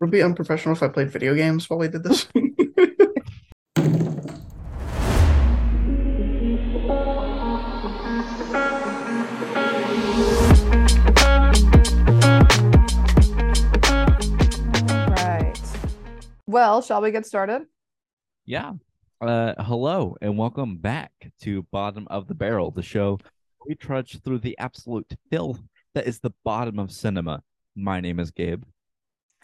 Would 0.00 0.10
be 0.10 0.22
unprofessional 0.22 0.76
if 0.76 0.82
I 0.82 0.88
played 0.88 1.10
video 1.10 1.34
games 1.34 1.70
while 1.70 1.78
we 1.78 1.88
did 1.88 2.02
this? 2.02 2.26
Right. 15.16 15.58
Well, 16.46 16.82
shall 16.82 17.00
we 17.00 17.10
get 17.10 17.24
started? 17.24 17.66
Yeah. 18.44 18.74
Uh, 19.22 19.54
hello 19.62 20.14
and 20.20 20.36
welcome 20.36 20.76
back 20.76 21.12
to 21.40 21.62
Bottom 21.72 22.06
of 22.10 22.28
the 22.28 22.34
Barrel, 22.34 22.70
the 22.70 22.82
show 22.82 23.18
we 23.66 23.74
trudge 23.74 24.20
through 24.20 24.40
the 24.40 24.58
absolute 24.58 25.10
filth 25.30 25.62
that 25.94 26.06
is 26.06 26.20
the 26.20 26.34
bottom 26.44 26.78
of 26.78 26.92
cinema. 26.92 27.42
My 27.74 28.00
name 28.00 28.20
is 28.20 28.30
Gabe. 28.30 28.64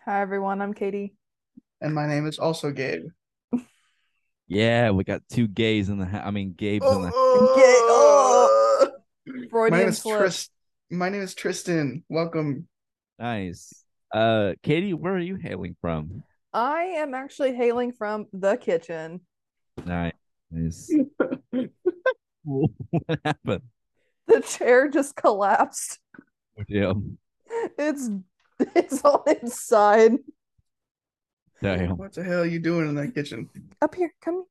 Hi, 0.05 0.21
everyone. 0.21 0.61
I'm 0.61 0.75
Katy. 0.75 1.15
and 1.81 1.95
my 1.95 2.07
name 2.07 2.27
is 2.27 2.39
also 2.39 2.71
Gabe. 2.71 3.07
Yeah, 4.49 4.91
we 4.91 5.05
got 5.05 5.23
two 5.31 5.47
gays 5.47 5.89
in 5.89 5.99
the. 5.99 6.07
Ha- 6.07 6.23
I 6.25 6.31
mean, 6.31 6.55
Gabe's 6.55 6.85
in 6.91 7.03
the. 7.03 7.11
Oh, 7.15 8.89
my 9.27 9.39
name 9.39 9.49
Freudian 9.51 9.89
is 9.89 9.99
slip. 9.99 10.19
Tris. 10.19 10.49
My 10.91 11.09
name 11.09 11.23
is 11.23 11.35
Tristin. 11.35 12.03
Welcome. 12.09 12.67
Nice. 13.19 13.85
Uh, 14.13 14.53
Katy, 14.63 14.93
where 14.95 15.15
are 15.15 15.19
you 15.21 15.37
hailing 15.37 15.77
from? 15.81 16.23
I 16.53 16.83
am 16.83 17.15
actually 17.15 17.55
hailing 17.55 17.93
from 17.93 18.27
the 18.33 18.57
kitchen. 18.57 19.21
Nice. 19.85 20.13
Nice. 20.55 20.93
what 22.45 22.71
happened? 23.25 23.63
The 24.27 24.43
chair 24.43 24.91
just 24.91 25.17
collapsed. 25.17 25.99
Yeah. 26.69 26.93
It's 27.79 28.11
it's 28.75 29.03
on 29.05 29.23
its 29.27 29.61
side. 29.63 30.13
Damn. 31.63 31.97
What 31.97 32.13
the 32.13 32.23
hell 32.25 32.41
are 32.41 32.47
you 32.47 32.59
doing 32.59 32.89
in 32.89 32.95
that 32.97 33.15
kitchen? 33.15 33.49
Up 33.81 33.95
here, 33.95 34.13
come. 34.21 34.45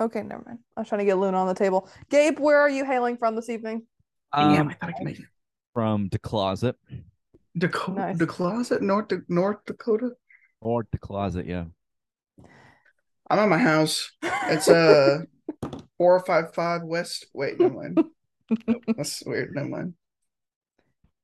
Okay, 0.00 0.22
never 0.22 0.42
mind. 0.46 0.58
I 0.76 0.80
was 0.80 0.88
trying 0.88 1.00
to 1.00 1.04
get 1.04 1.18
Luna 1.18 1.36
on 1.36 1.48
the 1.48 1.54
table. 1.54 1.88
Gabe, 2.10 2.38
where 2.38 2.60
are 2.60 2.68
you 2.70 2.84
hailing 2.84 3.16
from 3.16 3.34
this 3.34 3.48
evening? 3.48 3.86
Damn, 4.34 4.60
Um, 4.62 4.68
I 4.68 4.72
thought 4.74 4.88
I 4.90 4.92
could 4.92 5.04
make 5.06 5.18
it. 5.18 5.24
from 5.74 6.08
the 6.10 6.18
closet 6.18 6.76
Dakota, 7.56 7.98
Nice. 8.00 8.18
the 8.18 8.26
closet, 8.26 8.82
North 8.82 9.10
North 9.28 9.64
Dakota. 9.66 10.10
or 10.60 10.86
the 10.92 10.98
closet. 10.98 11.46
Yeah. 11.46 11.64
I'm 13.30 13.38
at 13.38 13.48
my 13.48 13.58
house. 13.58 14.10
It's 14.22 14.68
a 14.68 15.24
uh 15.64 15.78
four 15.98 16.20
five 16.20 16.54
five 16.54 16.82
West. 16.82 17.26
Wait, 17.34 17.58
never 17.58 17.74
mind. 17.74 17.98
Nope, 18.66 18.82
that's 18.96 19.22
weird. 19.26 19.54
Never 19.54 19.68
mind. 19.68 19.92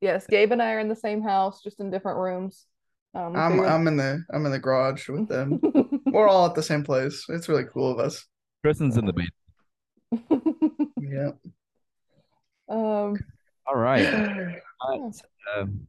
Yes, 0.05 0.27
Gabe 0.27 0.53
and 0.53 0.61
I 0.61 0.73
are 0.75 0.81
in 0.81 0.89
the 0.89 0.95
same 0.97 1.23
house, 1.23 1.63
just 1.63 1.81
in 1.81 1.91
different 1.91 2.19
rooms. 2.19 2.67
Um, 3.15 3.33
we 3.33 3.39
I'm 3.39 3.53
figured- 3.53 3.69
I'm 3.71 3.89
in 3.89 3.97
the 3.97 4.23
I'm 4.35 4.45
in 4.45 4.53
the 4.53 4.59
garage 4.59 5.09
with 5.09 5.29
them. 5.29 5.59
We're 6.13 6.29
all 6.29 6.45
at 6.45 6.55
the 6.55 6.63
same 6.63 6.85
place. 6.85 7.25
It's 7.31 7.49
really 7.49 7.65
cool 7.73 7.91
of 7.91 7.99
us. 7.99 8.27
Kristen's 8.63 8.99
in 8.99 9.07
the 9.07 9.15
basement. 9.15 9.33
Yeah. 11.01 11.31
um, 12.69 13.17
All 13.67 13.77
right. 13.77 14.03
yeah. 14.03 14.57
Um, 14.89 15.13
I'm 15.57 15.87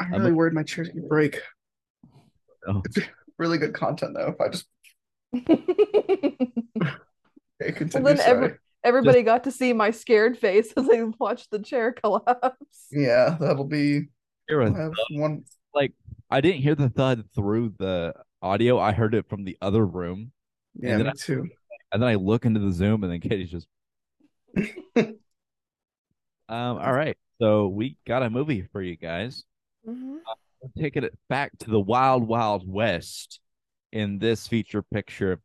I'm- 0.00 0.20
really 0.22 0.32
worried 0.32 0.54
my 0.54 0.62
chair's 0.62 0.88
gonna 0.88 1.06
break. 1.06 1.40
oh, 2.66 2.82
Really 3.38 3.58
good 3.58 3.74
content 3.74 4.14
though. 4.14 4.28
If 4.28 4.40
I 4.40 4.48
just 4.48 4.66
okay, 7.62 7.72
continue. 7.72 8.06
then 8.08 8.20
every- 8.20 8.54
Everybody 8.84 9.22
got 9.22 9.44
to 9.44 9.50
see 9.52 9.72
my 9.72 9.90
scared 9.90 10.38
face 10.38 10.72
as 10.76 10.88
I 10.90 11.02
watched 11.18 11.50
the 11.50 11.58
chair 11.58 11.92
collapse. 11.92 12.86
Yeah, 12.92 13.36
that'll 13.40 13.64
be. 13.64 14.08
here 14.48 14.60
was 14.60 14.72
I 14.74 14.78
have 14.82 14.92
one. 15.10 15.44
like 15.74 15.92
I 16.30 16.40
didn't 16.40 16.62
hear 16.62 16.74
the 16.74 16.88
thud 16.88 17.24
through 17.34 17.74
the 17.78 18.14
audio. 18.42 18.78
I 18.78 18.92
heard 18.92 19.14
it 19.14 19.28
from 19.28 19.44
the 19.44 19.56
other 19.60 19.84
room, 19.84 20.32
Yeah, 20.74 20.96
then 20.98 21.06
me 21.06 21.10
I- 21.10 21.12
too. 21.18 21.48
and 21.92 22.02
then 22.02 22.08
I 22.08 22.14
look 22.14 22.44
into 22.44 22.60
the 22.60 22.72
Zoom, 22.72 23.02
and 23.04 23.12
then 23.12 23.20
Katy's 23.20 23.50
just. 23.50 23.66
um. 24.96 25.18
All 26.48 26.92
right, 26.92 27.16
so 27.40 27.68
we 27.68 27.96
got 28.06 28.22
a 28.22 28.30
movie 28.30 28.62
for 28.72 28.80
you 28.82 28.96
guys. 28.96 29.44
Mhm. 29.86 30.18
We're 30.62 30.82
taking 30.82 31.04
it 31.04 31.16
back 31.28 31.56
to 31.60 31.70
the 31.70 31.80
wild, 31.80 32.26
wild 32.26 32.68
west 32.70 33.40
in 33.92 34.18
this 34.18 34.46
feature 34.46 34.82
picture: 34.82 35.40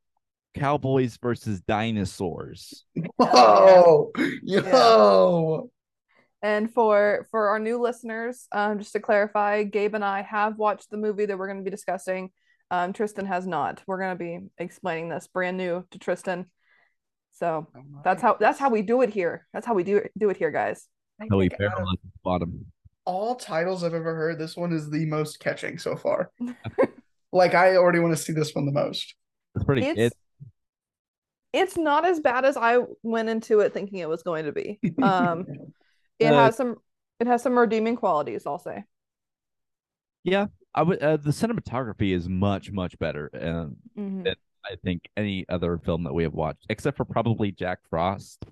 cowboys 0.53 1.17
versus 1.21 1.61
dinosaurs. 1.61 2.85
Whoa, 3.17 4.11
yo. 4.43 5.69
And 6.41 6.71
for 6.73 7.25
for 7.31 7.49
our 7.49 7.59
new 7.59 7.81
listeners, 7.81 8.47
um, 8.51 8.79
just 8.79 8.91
to 8.93 8.99
clarify, 8.99 9.63
Gabe 9.63 9.95
and 9.95 10.03
I 10.03 10.21
have 10.23 10.57
watched 10.57 10.89
the 10.89 10.97
movie 10.97 11.25
that 11.25 11.37
we're 11.37 11.47
going 11.47 11.59
to 11.59 11.63
be 11.63 11.71
discussing. 11.71 12.31
Um, 12.69 12.91
Tristin 12.91 13.27
has 13.27 13.47
not. 13.47 13.81
We're 13.87 13.99
going 13.99 14.17
to 14.17 14.23
be 14.23 14.39
explaining 14.57 15.09
this 15.09 15.27
brand 15.27 15.57
new 15.57 15.85
to 15.91 15.99
Tristin. 15.99 16.45
So 17.33 17.67
that's 18.03 18.21
how 18.21 18.35
that's 18.39 18.59
how 18.59 18.69
we 18.69 18.81
do 18.81 19.01
it 19.01 19.09
here. 19.09 19.47
That's 19.53 19.65
how 19.65 19.73
we 19.73 19.83
do 19.83 19.97
it, 19.97 20.11
do 20.17 20.29
it 20.29 20.37
here, 20.37 20.51
guys. 20.51 20.87
I 21.21 21.27
So 21.29 21.37
we 21.37 21.49
think 21.49 21.61
out 21.61 21.65
of 21.67 21.71
barrel 21.77 21.91
at 21.91 22.01
the 22.01 22.09
bottom. 22.23 22.65
all 23.05 23.35
titles 23.35 23.83
I've 23.83 23.93
ever 23.93 24.15
heard, 24.15 24.37
this 24.37 24.57
one 24.57 24.73
is 24.73 24.89
the 24.89 25.05
most 25.05 25.39
catching 25.39 25.77
so 25.77 25.95
far. 25.95 26.31
like 27.31 27.53
I 27.53 27.77
already 27.77 27.99
want 27.99 28.15
to 28.15 28.21
see 28.21 28.33
this 28.33 28.53
one 28.53 28.65
the 28.65 28.71
most. 28.71 29.15
It's 29.55 29.63
pretty. 29.63 29.85
It's 29.85 29.99
It's 29.99 30.15
it's 31.53 31.77
not 31.77 32.05
as 32.05 32.19
bad 32.19 32.45
as 32.45 32.57
I 32.57 32.79
went 33.03 33.29
into 33.29 33.59
it 33.61 33.73
thinking 33.73 33.99
it 33.99 34.09
was 34.09 34.23
going 34.23 34.45
to 34.45 34.51
be. 34.51 34.79
Um, 35.01 35.45
it 36.19 36.33
Uh, 36.33 36.45
has 36.45 36.55
some 36.57 36.75
it 37.19 37.27
has 37.27 37.41
some 37.43 37.57
redeeming 37.57 37.95
qualities, 37.95 38.45
I'll 38.45 38.59
say. 38.59 38.83
yeah. 40.23 40.47
I 40.75 40.81
would. 40.81 41.01
Uh, 41.03 41.17
the 41.17 41.29
cinematography 41.29 42.13
is 42.15 42.27
much, 42.27 42.71
much 42.71 42.97
better, 42.97 43.27
and 43.27 43.75
Mhm. 43.97 44.25
It- 44.27 44.39
I 44.65 44.75
think 44.77 45.09
any 45.17 45.45
other 45.49 45.77
film 45.77 46.03
that 46.05 46.13
we 46.13 46.23
have 46.23 46.33
watched, 46.33 46.65
except 46.69 46.95
for 46.97 47.03
probably 47.05 47.51
Jack 47.51 47.79
Frost, 47.89 48.45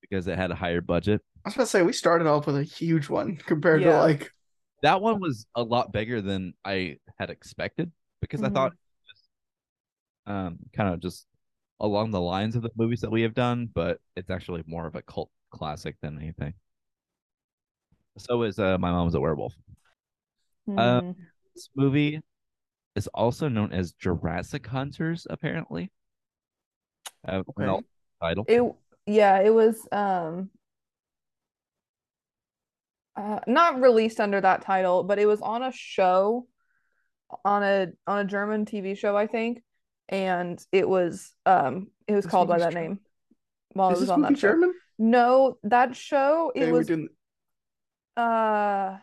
because 0.00 0.26
it 0.28 0.38
had 0.38 0.50
a 0.52 0.54
higher 0.54 0.80
budget. 0.80 1.22
I 1.44 1.48
was 1.48 1.54
about 1.54 1.64
to 1.64 1.70
say 1.70 1.82
we 1.82 1.92
started 1.92 2.26
off 2.28 2.46
with 2.46 2.56
a 2.56 2.62
huge 2.62 3.08
one 3.10 3.36
compared 3.36 3.82
to 3.82 3.90
like 3.98 4.32
That 4.82 5.02
one 5.02 5.20
was 5.20 5.46
a 5.54 5.62
lot 5.62 5.92
bigger 5.92 6.22
than 6.22 6.54
I 6.64 6.98
had 7.18 7.28
expected 7.30 7.92
because 8.20 8.42
I 8.42 8.48
Mhm. 8.48 8.54
thought 8.54 8.72
um 10.26 10.58
kind 10.72 10.94
of 10.94 11.00
just 11.00 11.26
along 11.80 12.10
the 12.10 12.20
lines 12.20 12.56
of 12.56 12.62
the 12.62 12.70
movies 12.76 13.00
that 13.00 13.10
we 13.10 13.22
have 13.22 13.34
done, 13.34 13.68
but 13.74 13.98
it's 14.16 14.30
actually 14.30 14.62
more 14.66 14.86
of 14.86 14.94
a 14.94 15.02
cult 15.02 15.30
classic 15.50 15.96
than 16.02 16.18
anything. 16.18 16.54
So 18.18 18.42
is 18.42 18.58
uh, 18.58 18.76
My 18.78 18.90
Mom's 18.90 19.14
a 19.14 19.20
Werewolf. 19.20 19.54
Mhm. 20.68 21.16
This 21.54 21.70
movie 21.74 22.20
is 22.94 23.06
also 23.08 23.48
known 23.48 23.72
as 23.72 23.92
Jurassic 23.92 24.66
Hunters, 24.66 25.26
apparently. 25.30 25.90
Uh, 27.26 27.42
Okay. 27.48 27.82
title. 28.20 28.44
It 28.46 28.62
yeah, 29.06 29.40
it 29.40 29.50
was 29.50 29.86
um 29.90 30.50
uh, 33.16 33.40
not 33.46 33.80
released 33.80 34.20
under 34.20 34.40
that 34.40 34.62
title, 34.62 35.02
but 35.02 35.18
it 35.18 35.26
was 35.26 35.40
on 35.40 35.62
a 35.62 35.72
show 35.72 36.46
on 37.44 37.62
a 37.62 37.88
on 38.06 38.18
a 38.18 38.24
German 38.24 38.64
TV 38.64 38.96
show, 38.96 39.16
I 39.16 39.26
think, 39.26 39.62
and 40.10 40.62
it 40.72 40.86
was 40.88 41.32
um 41.46 41.88
it 42.06 42.14
was 42.14 42.24
This 42.24 42.30
called 42.30 42.48
by 42.48 42.58
that 42.58 42.72
German? 42.72 42.88
name 42.88 43.00
while 43.72 43.92
is 43.92 43.98
it 43.98 44.00
was 44.00 44.08
this 44.08 44.10
on 44.10 44.20
movie 44.20 44.34
that 44.34 44.40
show. 44.40 44.48
German? 44.50 44.74
No, 44.98 45.58
that 45.62 45.96
show 45.96 46.52
it 46.54 46.62
Okay, 46.64 46.72
was 46.72 46.86
doing 46.88 47.08
uh 48.16 48.98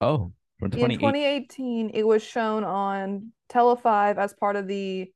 Oh, 0.00 0.32
from 0.58 0.70
in 0.72 0.90
2018. 0.90 0.98
2018 0.98 1.90
it 1.94 2.06
was 2.06 2.22
shown 2.22 2.64
on 2.64 3.32
Tele5 3.50 4.18
as 4.18 4.32
part 4.34 4.56
of 4.56 4.66
the 4.68 5.12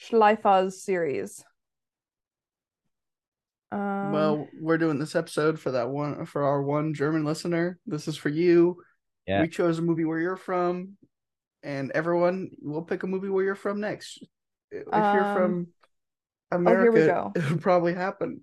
SchleFaZ 0.00 0.72
series. 0.72 1.44
Um, 3.70 4.12
well, 4.12 4.48
we're 4.60 4.78
doing 4.78 4.98
this 4.98 5.14
episode 5.14 5.58
for 5.60 5.72
that 5.72 5.90
one 5.90 6.24
for 6.26 6.44
our 6.44 6.62
one 6.62 6.94
German 6.94 7.24
listener. 7.24 7.78
This 7.86 8.08
is 8.08 8.16
for 8.16 8.28
you. 8.28 8.82
Yeah. 9.26 9.42
We 9.42 9.48
chose 9.48 9.78
a 9.78 9.82
movie 9.82 10.04
where 10.04 10.18
you're 10.20 10.36
from, 10.36 10.96
and 11.62 11.90
everyone 11.92 12.50
will 12.62 12.82
pick 12.82 13.02
a 13.02 13.06
movie 13.06 13.28
where 13.28 13.44
you're 13.44 13.54
from 13.54 13.80
next. 13.80 14.24
If 14.70 14.84
you're 14.86 14.94
Um, 14.94 15.34
from 15.36 16.66
oh, 16.66 16.70
here 16.70 16.92
we 16.92 17.02
America, 17.02 17.30
go. 17.34 17.40
it'll 17.40 17.58
probably 17.58 17.94
happen. 17.94 18.42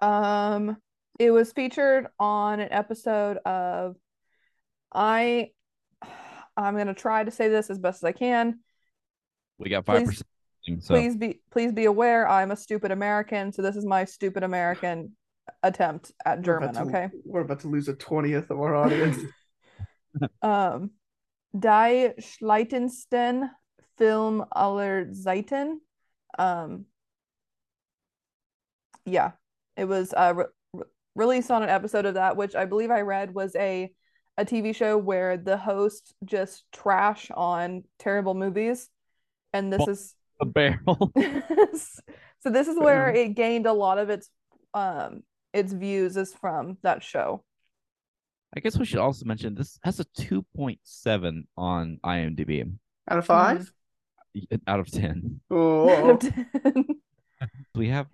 Um, 0.00 0.76
it 1.18 1.30
was 1.30 1.52
featured 1.52 2.06
on 2.18 2.60
an 2.60 2.68
episode 2.72 3.36
of 3.38 3.96
I 4.92 5.50
I'm 6.56 6.76
gonna 6.76 6.94
try 6.94 7.22
to 7.24 7.30
say 7.30 7.48
this 7.48 7.70
as 7.70 7.78
best 7.78 7.98
as 8.02 8.04
I 8.04 8.12
can. 8.12 8.60
We 9.58 9.70
got 9.70 9.84
five 9.86 10.06
percent. 10.06 10.26
So 10.80 10.94
Please 10.94 11.16
be 11.16 11.40
please 11.50 11.72
be 11.72 11.86
aware 11.86 12.28
I'm 12.28 12.50
a 12.50 12.56
stupid 12.56 12.90
American, 12.90 13.52
so 13.52 13.62
this 13.62 13.76
is 13.76 13.84
my 13.86 14.04
stupid 14.04 14.42
American 14.42 15.16
attempt 15.62 16.12
at 16.24 16.38
We're 16.38 16.44
German, 16.44 16.74
to- 16.74 16.80
okay? 16.82 17.08
We're 17.24 17.40
about 17.42 17.60
to 17.60 17.68
lose 17.68 17.88
a 17.88 17.94
twentieth 17.94 18.50
of 18.50 18.58
our 18.60 18.74
audience. 18.74 19.18
Um, 20.42 20.90
Die 21.56 22.14
Schleitensten 22.18 23.48
Film 24.00 24.46
aller 24.52 25.12
Zeiten. 25.12 25.80
Um, 26.38 26.86
yeah, 29.04 29.32
it 29.76 29.84
was 29.84 30.14
uh, 30.16 30.32
re 30.34 30.44
re- 30.72 30.84
released 31.14 31.50
on 31.50 31.62
an 31.62 31.68
episode 31.68 32.06
of 32.06 32.14
that, 32.14 32.34
which 32.34 32.54
I 32.54 32.64
believe 32.64 32.90
I 32.90 33.02
read 33.02 33.34
was 33.34 33.54
a 33.56 33.92
a 34.38 34.44
TV 34.46 34.74
show 34.74 34.96
where 34.96 35.36
the 35.36 35.58
host 35.58 36.14
just 36.24 36.64
trash 36.72 37.30
on 37.36 37.84
terrible 37.98 38.32
movies, 38.32 38.88
and 39.52 39.70
this 39.70 39.80
Well- 39.80 39.90
is 39.90 40.14
The 40.40 40.46
barrel. 40.46 41.12
so 42.40 42.48
this 42.50 42.68
is 42.68 42.78
where 42.78 43.10
it 43.10 43.34
gained 43.34 43.66
a 43.66 43.74
lot 43.74 43.98
of 43.98 44.08
its 44.08 44.30
um 44.72 45.24
its 45.52 45.74
views 45.74 46.16
is 46.16 46.32
from 46.32 46.78
that 46.82 47.02
show. 47.02 47.44
I 48.56 48.60
guess 48.60 48.78
we 48.78 48.86
should 48.86 48.98
also 49.00 49.26
mention 49.26 49.54
this 49.54 49.78
has 49.84 50.00
a 50.00 50.04
2.7 50.18 51.42
on 51.58 51.98
IMDb 52.02 52.72
Out 53.10 53.18
of 53.18 53.26
5 53.26 53.70
out 54.66 54.80
of 54.80 54.90
10. 54.90 55.40
Oh, 55.50 56.18
We 57.74 57.88
have 57.88 58.06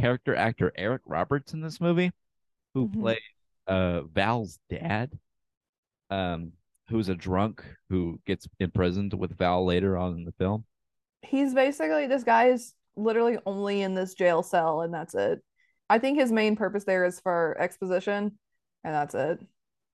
character 0.00 0.34
actor 0.34 0.72
Eric 0.76 1.02
Roberts 1.06 1.54
in 1.54 1.60
this 1.60 1.80
movie, 1.80 2.12
who 2.74 2.88
Mhm. 2.88 3.00
plays 3.00 3.18
uh, 3.66 4.02
Val's 4.02 4.58
dad, 4.68 5.18
um, 6.10 6.52
who's 6.88 7.08
a 7.08 7.14
drunk 7.14 7.64
who 7.88 8.20
gets 8.26 8.46
imprisoned 8.60 9.14
with 9.14 9.36
Val 9.38 9.64
later 9.64 9.96
on 9.96 10.14
in 10.14 10.24
the 10.24 10.32
film. 10.32 10.64
He's 11.22 11.54
basically 11.54 12.06
this 12.06 12.22
guy 12.24 12.48
is 12.48 12.74
literally 12.96 13.38
only 13.46 13.82
in 13.82 13.94
this 13.94 14.14
jail 14.14 14.42
cell 14.42 14.82
and 14.82 14.92
that's 14.94 15.14
it. 15.14 15.42
I 15.88 15.98
think 15.98 16.18
his 16.18 16.30
main 16.32 16.56
purpose 16.56 16.84
there 16.84 17.04
is 17.04 17.20
for 17.20 17.56
exposition 17.60 18.38
and 18.84 18.94
that's 18.94 19.14
it. 19.14 19.40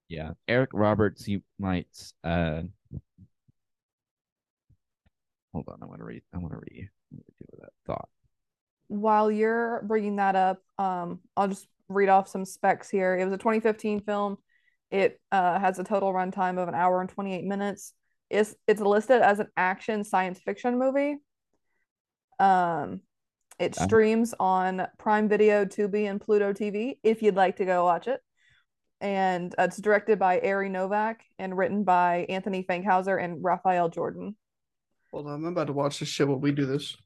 Yeah, 0.09 0.33
Eric 0.49 0.71
Roberts. 0.75 1.27
You 1.27 1.43
might. 1.59 1.87
Uh, 2.23 2.63
hold 5.53 5.69
on, 5.69 5.79
I 5.83 5.87
want 5.87 6.01
to 6.01 6.05
read. 6.05 6.23
I 6.35 6.39
want 6.39 6.53
to 6.53 6.59
read. 6.59 6.89
To 7.11 7.17
do 7.41 7.47
that 7.61 7.71
thought. 7.87 8.09
While 8.89 9.31
you're 9.31 9.83
bringing 9.87 10.17
that 10.17 10.37
up, 10.37 10.59
um, 10.79 11.21
I'll 11.37 11.49
just 11.49 11.67
read 11.89 12.09
off 12.09 12.29
some 12.29 12.45
specs 12.45 12.91
here. 12.91 13.17
It 13.17 13.25
was 13.25 13.33
a 13.33 13.39
2015 13.39 14.01
film. 14.01 14.37
It 14.91 15.21
uh, 15.31 15.59
has 15.59 15.79
a 15.79 15.85
total 15.85 16.13
runtime 16.13 16.59
of 16.59 16.69
an 16.69 16.75
hour 16.75 17.01
and 17.01 17.09
28 17.09 17.45
minutes. 17.45 17.95
It's 18.31 18.55
it's 18.67 18.81
listed 18.81 19.21
as 19.23 19.41
an 19.41 19.49
action 19.57 20.05
science 20.05 20.41
fiction 20.41 20.79
movie. 20.79 21.17
Um, 22.39 23.01
it 23.59 23.75
Okay. 23.77 23.85
streams 23.85 24.35
on 24.41 24.87
Prime 24.99 25.29
Video, 25.29 25.65
Tubi, 25.65 26.11
and 26.11 26.21
Pluto 26.21 26.53
TV 26.53 26.99
if 27.03 27.23
you'd 27.23 27.37
like 27.37 27.57
to 27.57 27.65
go 27.65 27.85
watch 27.85 28.09
it. 28.09 28.21
And 29.01 29.55
uh, 29.59 29.65
it's 29.65 29.79
directed 29.79 30.19
by 30.19 30.41
Ari 30.41 30.69
Novak 30.69 31.25
and 31.39 31.57
written 31.57 31.85
by 31.85 32.27
Anthony 32.29 32.65
Fankhauser 32.65 33.23
and 33.23 33.43
Raphael 33.43 33.89
Jordan. 33.89 34.37
Hold 35.13 35.27
on. 35.27 35.35
I'm 35.35 35.45
about 35.47 35.67
to 35.69 35.73
watch 35.73 36.01
this 36.01 36.09
shit 36.09 36.27
while 36.27 36.39
we 36.39 36.53
do 36.53 36.67
this. 36.67 36.97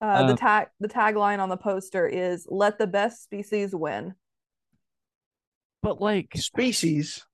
Uh, 0.00 0.26
the 0.26 0.32
Um, 0.32 0.36
tag 0.36 0.68
the 0.80 0.88
tagline 0.88 1.38
on 1.38 1.48
the 1.48 1.56
poster 1.56 2.06
is 2.06 2.46
"Let 2.50 2.78
the 2.78 2.86
best 2.86 3.22
species 3.22 3.74
win." 3.74 4.14
But 5.82 6.00
like, 6.00 6.32
Species. 6.36 7.24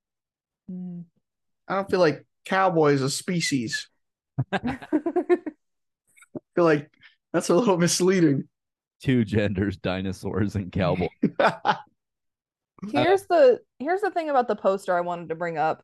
I 0.69 1.75
don't 1.75 1.91
feel 1.91 2.01
like 2.01 2.27
cowboy 2.45 2.93
is 2.93 3.03
a 3.03 3.11
species. 3.11 3.89
I 4.53 4.79
feel 6.55 6.65
like 6.65 6.91
that's 7.33 7.49
a 7.49 7.55
little 7.55 7.79
misleading. 7.79 8.49
two 9.03 9.25
genders, 9.25 9.77
dinosaurs 9.79 10.55
and 10.55 10.71
cowboys. 10.71 11.09
here's 12.93 13.23
the 13.27 13.61
here's 13.79 14.01
the 14.01 14.11
thing 14.11 14.31
about 14.31 14.47
the 14.47 14.57
poster 14.57 14.97
I 14.97 15.01
wanted 15.01 15.31
to 15.31 15.35
bring 15.35 15.59
up. 15.59 15.83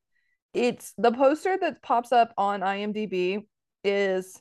It's 0.57 0.95
the 0.97 1.13
poster 1.13 1.59
that 1.61 1.83
pops 1.83 2.13
up 2.13 2.33
on 2.39 2.63
IMDb 2.63 3.45
is 3.85 4.41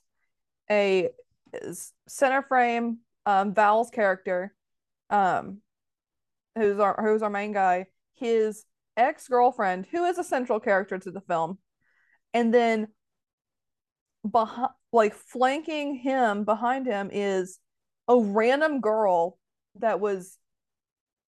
a 0.72 1.10
is 1.52 1.92
center 2.08 2.42
frame 2.42 3.00
um 3.26 3.54
Val's 3.54 3.90
character 3.90 4.56
um 5.10 5.58
who's 6.56 6.80
our 6.80 6.98
who's 7.04 7.22
our 7.22 7.30
main 7.30 7.52
guy 7.52 7.88
his 8.14 8.64
ex-girlfriend 8.96 9.88
who 9.92 10.06
is 10.06 10.18
a 10.18 10.24
central 10.24 10.62
character 10.62 10.98
to 10.98 11.12
the 11.12 11.20
film 11.20 11.58
and 12.34 12.54
then 12.54 12.88
behind 14.30 14.70
like 14.94 15.14
flanking 15.14 15.96
him 15.96 16.46
behind 16.46 16.86
him 16.86 17.10
is 17.12 17.60
a 18.08 18.18
random 18.18 18.80
girl 18.80 19.38
that 19.80 20.00
was 20.00 20.38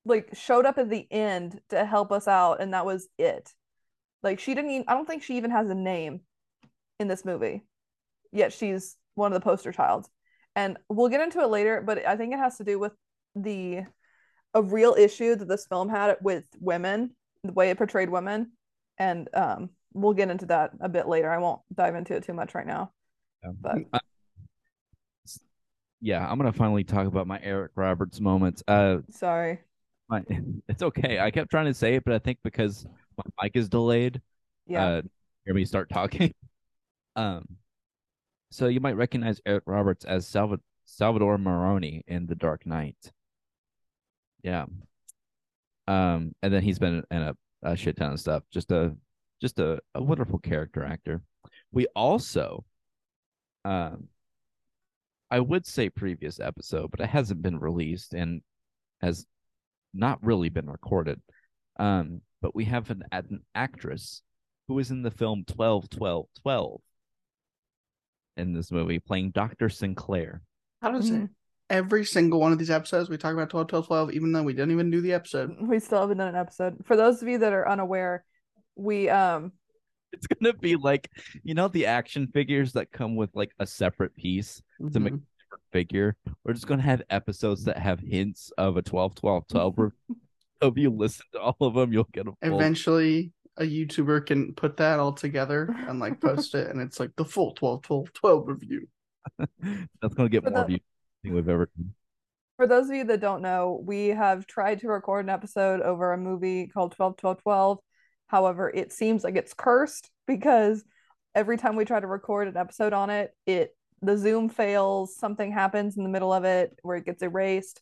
like 0.05 0.29
showed 0.33 0.65
up 0.65 0.77
at 0.77 0.89
the 0.89 1.05
end 1.11 1.59
to 1.69 1.85
help 1.85 2.13
us 2.13 2.25
out 2.27 2.61
and 2.61 2.73
that 2.73 2.85
was 2.85 3.09
it 3.17 3.53
like 4.23 4.39
she 4.39 4.53
didn't 4.53 4.71
even 4.71 4.85
i 4.87 4.93
don't 4.93 5.07
think 5.07 5.23
she 5.23 5.37
even 5.37 5.51
has 5.51 5.69
a 5.69 5.75
name 5.75 6.21
in 6.99 7.07
this 7.07 7.23
movie 7.25 7.63
yet 8.31 8.51
she's 8.53 8.95
one 9.15 9.31
of 9.31 9.39
the 9.39 9.43
poster 9.43 9.71
childs 9.71 10.09
and 10.55 10.77
we'll 10.89 11.09
get 11.09 11.21
into 11.21 11.39
it 11.39 11.47
later 11.47 11.81
but 11.85 12.05
i 12.05 12.15
think 12.15 12.33
it 12.33 12.39
has 12.39 12.57
to 12.57 12.63
do 12.63 12.79
with 12.79 12.93
the 13.35 13.81
a 14.53 14.61
real 14.61 14.95
issue 14.97 15.35
that 15.35 15.47
this 15.47 15.67
film 15.67 15.89
had 15.89 16.17
with 16.21 16.45
women 16.59 17.15
the 17.43 17.51
way 17.53 17.69
it 17.69 17.77
portrayed 17.77 18.09
women 18.09 18.51
and 18.97 19.29
um 19.33 19.69
we'll 19.93 20.13
get 20.13 20.29
into 20.29 20.45
that 20.45 20.71
a 20.81 20.89
bit 20.89 21.07
later 21.07 21.29
i 21.31 21.37
won't 21.37 21.61
dive 21.73 21.95
into 21.95 22.15
it 22.15 22.23
too 22.23 22.33
much 22.33 22.55
right 22.55 22.67
now 22.67 22.91
Yeah. 23.43 23.51
but 23.61 23.77
Uh, 23.93 23.99
yeah, 25.99 26.29
I'm 26.29 26.37
gonna 26.37 26.53
finally 26.53 26.83
talk 26.83 27.07
about 27.07 27.25
my 27.25 27.39
Eric 27.41 27.71
Roberts 27.75 28.19
moments. 28.19 28.61
Uh, 28.67 28.97
sorry 29.09 29.61
my, 30.09 30.23
it's 30.69 30.83
okay. 30.83 31.19
I 31.19 31.31
kept 31.31 31.49
trying 31.49 31.65
to 31.65 31.73
say 31.73 31.95
it, 31.95 32.03
but 32.05 32.13
I 32.13 32.19
think 32.19 32.37
because 32.43 32.85
my 33.17 33.43
mic 33.43 33.55
is 33.55 33.69
delayed, 33.69 34.21
yeah 34.65 34.85
uh, 34.85 35.01
hear 35.45 35.53
me 35.53 35.65
start 35.65 35.89
talking. 35.89 36.33
Um, 37.15 37.57
so 38.51 38.67
you 38.67 38.79
might 38.79 38.95
recognize 38.95 39.41
Eric 39.43 39.63
Roberts 39.65 40.05
as 40.05 40.27
Salva- 40.27 40.59
Salvador 40.85 41.39
Maroni 41.39 42.03
in 42.05 42.27
The 42.27 42.35
Dark 42.35 42.63
Knight. 42.67 43.11
Yeah. 44.43 44.65
Um, 45.87 46.35
and 46.43 46.53
then 46.53 46.61
he's 46.61 46.77
been 46.77 47.03
in 47.09 47.21
a, 47.23 47.35
a 47.63 47.75
shit 47.75 47.97
ton 47.97 48.13
of 48.13 48.19
stuff. 48.19 48.43
Just 48.53 48.71
a 48.71 48.95
just 49.41 49.59
a, 49.59 49.79
a 49.95 50.03
wonderful 50.03 50.37
character 50.37 50.83
actor. 50.83 51.21
We 51.71 51.87
also, 51.95 52.63
um, 53.65 54.09
I 55.29 55.39
would 55.39 55.65
say 55.65 55.89
previous 55.89 56.39
episode, 56.39 56.91
but 56.91 56.99
it 56.99 57.09
hasn't 57.09 57.41
been 57.41 57.59
released 57.59 58.13
and 58.13 58.41
has 59.01 59.25
not 59.93 60.23
really 60.23 60.49
been 60.49 60.69
recorded. 60.69 61.19
Um, 61.79 62.21
but 62.41 62.55
we 62.55 62.65
have 62.65 62.89
an, 62.89 63.03
an 63.11 63.41
actress 63.55 64.21
who 64.67 64.75
was 64.75 64.91
in 64.91 65.01
the 65.01 65.11
film 65.11 65.43
12 65.47 65.89
12 65.89 66.25
12 66.41 66.81
in 68.37 68.53
this 68.53 68.71
movie 68.71 68.99
playing 68.99 69.31
Dr. 69.31 69.69
Sinclair. 69.69 70.41
How 70.81 70.91
does 70.91 71.09
Mhm. 71.09 71.25
it? 71.25 71.29
Every 71.69 72.05
single 72.05 72.39
one 72.39 72.53
of 72.53 72.59
these 72.59 72.69
episodes, 72.69 73.09
we 73.09 73.17
talk 73.17 73.33
about 73.33 73.49
12, 73.49 73.67
12, 73.67 73.87
12, 73.87 74.11
even 74.13 74.31
though 74.31 74.43
we 74.43 74.53
didn't 74.53 74.71
even 74.71 74.89
do 74.89 75.01
the 75.01 75.13
episode. 75.13 75.55
we 75.59 75.79
still 75.79 75.99
haven't 76.01 76.17
done 76.17 76.29
an 76.29 76.35
episode 76.35 76.77
for 76.85 76.95
those 76.95 77.21
of 77.21 77.27
you 77.27 77.37
that 77.39 77.51
are 77.53 77.67
unaware 77.67 78.23
we 78.75 79.09
um 79.09 79.51
It's 80.13 80.27
gonna 80.27 80.53
be 80.53 80.75
like, 80.75 81.09
you 81.43 81.53
know, 81.55 81.67
the 81.67 81.87
action 81.87 82.27
figures 82.27 82.73
that 82.73 82.91
come 82.91 83.15
with 83.15 83.35
like 83.35 83.51
a 83.59 83.65
separate 83.67 84.15
piece 84.15 84.61
to 84.93 84.99
make 84.99 85.13
Mhm. 85.13 85.17
a 85.17 85.43
different 85.43 85.63
figure. 85.71 86.15
We're 86.43 86.53
just 86.53 86.67
gonna 86.67 86.83
have 86.83 87.01
episodes 87.09 87.63
that 87.65 87.77
have 87.79 87.99
hints 87.99 88.51
of 88.57 88.77
a 88.77 88.81
12 88.81 89.15
12 89.15 89.47
12. 89.47 89.75
re- 90.61 90.67
so 90.67 90.71
if 90.71 90.77
you 90.77 90.89
listen 90.89 91.25
to 91.33 91.39
all 91.41 91.55
of 91.61 91.73
them, 91.75 91.91
you'll 91.93 92.07
get 92.11 92.27
a 92.27 92.31
full 92.43 92.55
Eventually, 92.59 93.31
a 93.57 93.63
YouTuber 93.63 94.25
can 94.25 94.53
put 94.53 94.77
that 94.77 94.99
all 94.99 95.13
together 95.13 95.73
and 95.87 95.99
like 95.99 96.21
post 96.21 96.53
it, 96.55 96.69
and 96.69 96.79
it's 96.81 96.99
like 96.99 97.11
the 97.17 97.25
full 97.25 97.53
12, 97.53 97.81
12, 97.83 98.13
12 98.13 98.47
review. 98.47 98.87
that's 100.01 100.13
gonna 100.15 100.29
get 100.29 100.43
For 100.43 100.49
more 100.51 100.59
the- 100.61 100.65
views 100.67 100.81
than 101.23 101.33
we've 101.33 101.49
ever 101.49 101.69
done. 101.75 101.93
for 102.55 102.65
those 102.67 102.89
of 102.89 102.95
you 102.95 103.03
that 103.03 103.19
don't 103.19 103.41
know 103.41 103.81
we 103.85 104.07
have 104.07 104.47
tried 104.47 104.79
to 104.79 104.87
record 104.87 105.25
an 105.25 105.29
episode 105.29 105.81
over 105.81 106.13
a 106.13 106.17
movie 106.17 106.67
called 106.67 106.93
12 106.93 107.17
12 107.17 107.41
12 107.41 107.79
however 108.27 108.71
it 108.73 108.93
seems 108.93 109.23
like 109.25 109.35
it's 109.35 109.53
cursed 109.53 110.09
because 110.27 110.85
every 111.35 111.57
time 111.57 111.75
we 111.75 111.83
try 111.83 111.99
to 111.99 112.07
record 112.07 112.47
an 112.47 112.55
episode 112.55 112.93
on 112.93 113.09
it 113.09 113.31
it 113.45 113.75
the 114.01 114.17
zoom 114.17 114.47
fails 114.47 115.17
something 115.17 115.51
happens 115.51 115.97
in 115.97 116.03
the 116.03 116.09
middle 116.09 116.31
of 116.31 116.45
it 116.45 116.79
where 116.83 116.95
it 116.95 117.05
gets 117.05 117.21
erased 117.21 117.81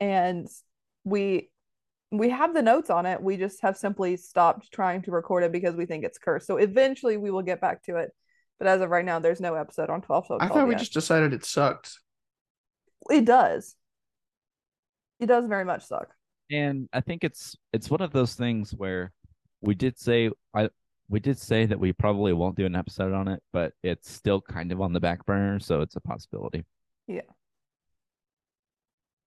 and 0.00 0.46
we 1.04 1.48
we 2.18 2.30
have 2.30 2.54
the 2.54 2.62
notes 2.62 2.90
on 2.90 3.06
it 3.06 3.22
we 3.22 3.36
just 3.36 3.60
have 3.62 3.76
simply 3.76 4.16
stopped 4.16 4.70
trying 4.72 5.02
to 5.02 5.10
record 5.10 5.42
it 5.42 5.52
because 5.52 5.74
we 5.74 5.86
think 5.86 6.04
it's 6.04 6.18
cursed 6.18 6.46
so 6.46 6.56
eventually 6.56 7.16
we 7.16 7.30
will 7.30 7.42
get 7.42 7.60
back 7.60 7.82
to 7.82 7.96
it 7.96 8.10
but 8.58 8.68
as 8.68 8.80
of 8.80 8.90
right 8.90 9.04
now 9.04 9.18
there's 9.18 9.40
no 9.40 9.54
episode 9.54 9.90
on 9.90 10.00
12 10.00 10.26
12 10.26 10.42
I 10.42 10.48
thought 10.48 10.66
we 10.66 10.74
yet. 10.74 10.80
just 10.80 10.92
decided 10.92 11.32
it 11.32 11.44
sucked. 11.44 11.98
it 13.10 13.24
does 13.24 13.74
it 15.20 15.26
does 15.26 15.46
very 15.46 15.64
much 15.64 15.86
suck 15.86 16.14
and 16.50 16.88
I 16.92 17.00
think 17.00 17.24
it's 17.24 17.56
it's 17.72 17.90
one 17.90 18.02
of 18.02 18.12
those 18.12 18.34
things 18.34 18.72
where 18.72 19.12
we 19.60 19.74
did 19.74 19.98
say 19.98 20.30
I 20.54 20.68
we 21.08 21.20
did 21.20 21.38
say 21.38 21.66
that 21.66 21.78
we 21.78 21.92
probably 21.92 22.32
won't 22.32 22.56
do 22.56 22.66
an 22.66 22.74
episode 22.74 23.12
on 23.12 23.28
it, 23.28 23.42
but 23.52 23.72
it's 23.82 24.10
still 24.10 24.40
kind 24.40 24.72
of 24.72 24.80
on 24.80 24.92
the 24.92 25.00
back 25.00 25.24
burner, 25.26 25.60
so 25.60 25.80
it's 25.80 25.96
a 25.96 26.00
possibility. 26.00 26.64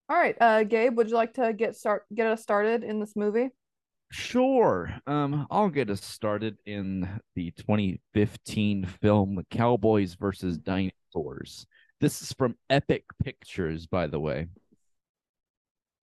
All 0.10 0.18
right, 0.18 0.38
uh, 0.40 0.64
Gabe, 0.64 0.96
would 0.96 1.10
you 1.10 1.16
like 1.16 1.34
to 1.34 1.52
get 1.52 1.76
start 1.76 2.06
get 2.14 2.28
us 2.28 2.42
started 2.42 2.84
in 2.84 3.00
this 3.00 3.16
movie? 3.16 3.50
Sure. 4.10 4.90
Um, 5.06 5.46
I'll 5.52 5.70
get 5.70 5.90
us 5.90 6.02
started 6.02 6.58
in 6.66 7.20
the 7.36 7.52
2015 7.52 8.86
film 8.86 9.44
Cowboys 9.52 10.14
versus 10.14 10.58
Dinosaurs. 10.58 11.66
This 12.00 12.22
is 12.22 12.32
from 12.32 12.56
Epic 12.70 13.04
Pictures, 13.22 13.86
by 13.86 14.08
the 14.08 14.20
way. 14.20 14.48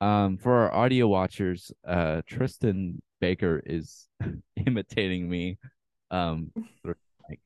Um, 0.02 0.36
for 0.36 0.52
our 0.52 0.74
audio 0.74 1.08
watchers, 1.08 1.72
uh, 1.88 2.20
Tristin 2.30 2.98
Baker 3.22 3.62
is 3.64 4.06
imitating 4.66 5.30
me, 5.30 5.56
um, 6.10 6.50
mic, 6.84 7.40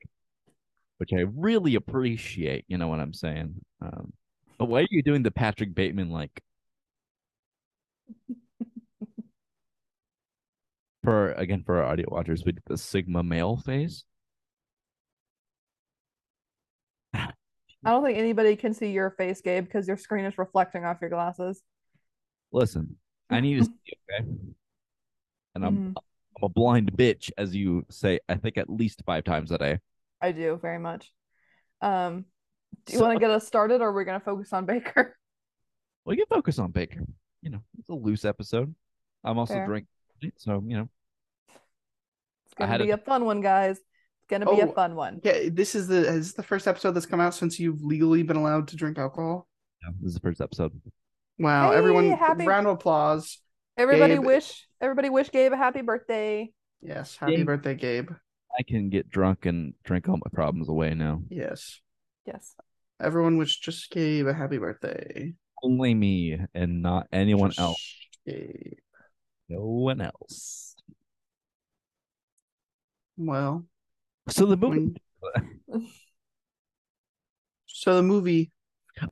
which 0.97 1.11
I 1.13 1.21
really 1.35 1.75
appreciate. 1.75 2.65
You 2.67 2.77
know 2.77 2.89
what 2.89 2.99
I'm 2.99 3.13
saying? 3.13 3.55
Um, 3.81 4.11
but 4.57 4.65
why 4.65 4.81
are 4.81 4.87
you 4.91 5.01
doing 5.01 5.23
the 5.23 5.31
Patrick 5.31 5.73
Bateman 5.73 6.09
like? 6.09 6.41
For 11.03 11.31
again, 11.31 11.63
for 11.65 11.77
our 11.77 11.85
audio 11.85 12.07
watchers, 12.09 12.43
we 12.45 12.51
did 12.51 12.63
the 12.67 12.77
Sigma 12.77 13.23
male 13.23 13.57
face. 13.57 14.03
I 17.13 17.31
don't 17.85 18.03
think 18.03 18.17
anybody 18.17 18.57
can 18.57 18.73
see 18.73 18.91
your 18.91 19.11
face, 19.11 19.39
Gabe, 19.41 19.63
because 19.63 19.87
your 19.87 19.95
screen 19.95 20.25
is 20.25 20.37
reflecting 20.37 20.83
off 20.83 20.97
your 20.99 21.09
glasses. 21.09 21.63
Listen, 22.51 22.97
I 23.29 23.39
need 23.39 23.59
to 23.59 23.63
see, 23.65 23.93
okay? 24.19 24.27
And 25.55 25.65
I'm 25.65 25.77
Mhm. 25.77 25.93
I'm 26.37 26.43
a 26.43 26.49
blind 26.49 26.91
bitch, 26.93 27.31
as 27.37 27.55
you 27.55 27.85
say, 27.89 28.19
I 28.29 28.35
think 28.35 28.57
at 28.57 28.69
least 28.69 29.01
five 29.05 29.23
times 29.23 29.51
a 29.51 29.57
day. 29.57 29.79
I 30.21 30.31
do 30.31 30.57
very 30.57 30.79
much. 30.79 31.11
Um, 31.81 32.25
do 32.85 32.93
you 32.93 32.99
So- 32.99 33.05
want 33.05 33.15
to 33.15 33.19
get 33.19 33.31
us 33.31 33.47
started, 33.47 33.81
or 33.81 33.89
are 33.89 33.93
we 33.93 34.03
gonna 34.03 34.19
focus 34.19 34.51
on 34.53 34.65
Baker? 34.65 35.17
We 36.05 36.15
can 36.17 36.25
focus 36.27 36.59
on 36.59 36.71
Baker. 36.71 37.05
You 37.41 37.51
know, 37.51 37.59
it's 37.77 37.89
a 37.89 37.93
loose 37.93 38.25
episode. 38.25 38.73
I'm 39.23 39.37
also 39.37 39.53
Fair. 39.53 39.65
drinking, 39.65 39.87
so 40.37 40.63
you 40.65 40.77
know. 40.77 40.89
It's 42.45 42.53
gonna 42.55 42.79
be 42.79 42.89
a- 42.91 42.95
a 42.95 42.97
fun 42.97 43.25
one, 43.25 43.41
guys. 43.41 43.77
It's 43.77 44.27
gonna 44.27 44.45
be 44.45 44.59
a 44.61 44.67
Oh, 44.67 44.71
fun 44.73 44.95
one. 44.95 45.21
Yeah, 45.23 45.49
this 45.51 45.75
is 45.75 45.87
the 45.87 45.97
is 45.99 46.27
this 46.27 46.33
the 46.33 46.43
first 46.43 46.67
episode 46.67 46.91
that's 46.91 47.05
come 47.05 47.19
out 47.21 47.33
since 47.33 47.59
you've 47.59 47.81
legally 47.83 48.23
been 48.23 48.37
allowed 48.37 48.67
to 48.69 48.75
drink 48.75 48.97
alcohol. 48.97 49.47
Yeah, 49.81 49.89
this 50.01 50.09
is 50.09 50.13
the 50.15 50.19
first 50.21 50.41
episode. 50.41 50.79
Wow, 51.37 51.71
Hey, 51.71 51.77
everyone, 51.77 52.09
happy- 52.09 52.45
round 52.45 52.67
of 52.67 52.73
applause. 52.73 53.41
Everybody 53.77 54.15
Gabe- 54.15 54.25
wish 54.25 54.67
everybody 54.81 55.09
wish 55.09 55.31
Gabe 55.31 55.53
a 55.53 55.57
happy 55.57 55.81
birthday. 55.81 56.51
Yes, 56.81 57.15
happy 57.15 57.37
Gabe. 57.37 57.45
birthday, 57.45 57.75
Gabe. 57.75 58.11
I 58.57 58.63
can 58.63 58.89
get 58.89 59.09
drunk 59.09 59.45
and 59.45 59.73
drink 59.83 60.09
all 60.09 60.17
my 60.17 60.29
problems 60.33 60.67
away 60.67 60.93
now. 60.95 61.23
Yes, 61.29 61.79
Yes. 62.25 62.55
everyone 62.99 63.37
wish 63.37 63.59
just 63.59 63.89
Gabe 63.91 64.27
a 64.27 64.33
happy 64.33 64.57
birthday. 64.57 65.33
Only 65.63 65.93
me 65.93 66.39
and 66.53 66.81
not 66.81 67.07
anyone 67.11 67.49
Just 67.49 67.59
else. 67.59 67.95
Gabe. 68.25 68.73
No 69.49 69.61
one 69.61 70.01
else. 70.01 70.75
Well, 73.17 73.65
So 74.29 74.45
the 74.45 74.55
movie. 74.57 74.95
when- 75.19 75.87
so 77.65 77.95
the 77.95 78.03
movie. 78.03 78.51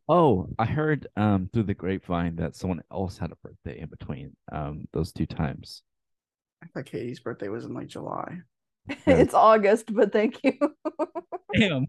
Oh, 0.10 0.50
I 0.60 0.66
heard 0.66 1.08
um 1.16 1.50
through 1.54 1.63
the 1.63 1.74
grapevine 1.74 2.36
that 2.38 2.56
someone 2.56 2.82
else 2.92 3.18
had 3.18 3.32
a 3.32 3.36
birthday 3.38 3.80
in 3.80 3.89
between 3.89 4.36
um 4.51 4.88
those 4.94 5.12
two 5.13 5.25
times. 5.25 5.84
I 6.63 6.68
thought 6.68 6.86
Katy's 6.86 7.20
birthday 7.20 7.48
was 7.50 7.66
in 7.66 7.74
like 7.74 7.88
July. 7.88 8.39
it's 9.06 9.34
August, 9.34 9.94
but 9.94 10.12
thank 10.12 10.44
you. 10.44 10.58
Damn. 11.54 11.88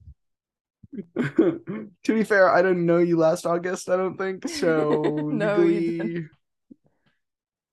to 1.18 1.90
be 2.06 2.24
fair, 2.24 2.48
I 2.48 2.62
didn't 2.62 2.86
know 2.86 2.98
you 2.98 3.16
last 3.16 3.46
August. 3.46 3.88
I 3.88 3.96
don't 3.96 4.16
think 4.16 4.48
so. 4.48 5.02
No, 5.32 5.58
you 5.58 5.64
legally- 5.68 6.26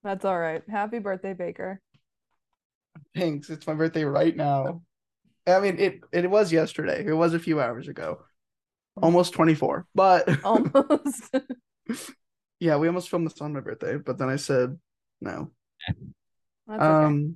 That's 0.03 0.25
all 0.25 0.37
right. 0.37 0.61
Happy 0.69 0.99
birthday, 0.99 1.33
Baker. 1.33 1.79
Thanks. 3.15 3.49
It's 3.49 3.65
my 3.65 3.73
birthday 3.73 4.03
right 4.03 4.35
now. 4.35 4.81
I 5.47 5.59
mean, 5.59 5.79
it 5.79 6.01
it 6.11 6.29
was 6.29 6.51
yesterday. 6.51 7.05
It 7.05 7.13
was 7.13 7.33
a 7.33 7.39
few 7.39 7.61
hours 7.61 7.87
ago. 7.87 8.19
Almost 9.01 9.33
24. 9.33 9.85
But 9.93 10.27
Almost. 10.43 11.35
yeah, 12.59 12.77
we 12.77 12.87
almost 12.87 13.09
filmed 13.09 13.27
this 13.29 13.41
on 13.41 13.53
my 13.53 13.59
birthday, 13.59 13.97
but 13.97 14.17
then 14.17 14.29
I 14.29 14.37
said 14.37 14.77
no. 15.21 15.51
That's 16.67 16.81
okay. 16.81 17.05
Um 17.05 17.35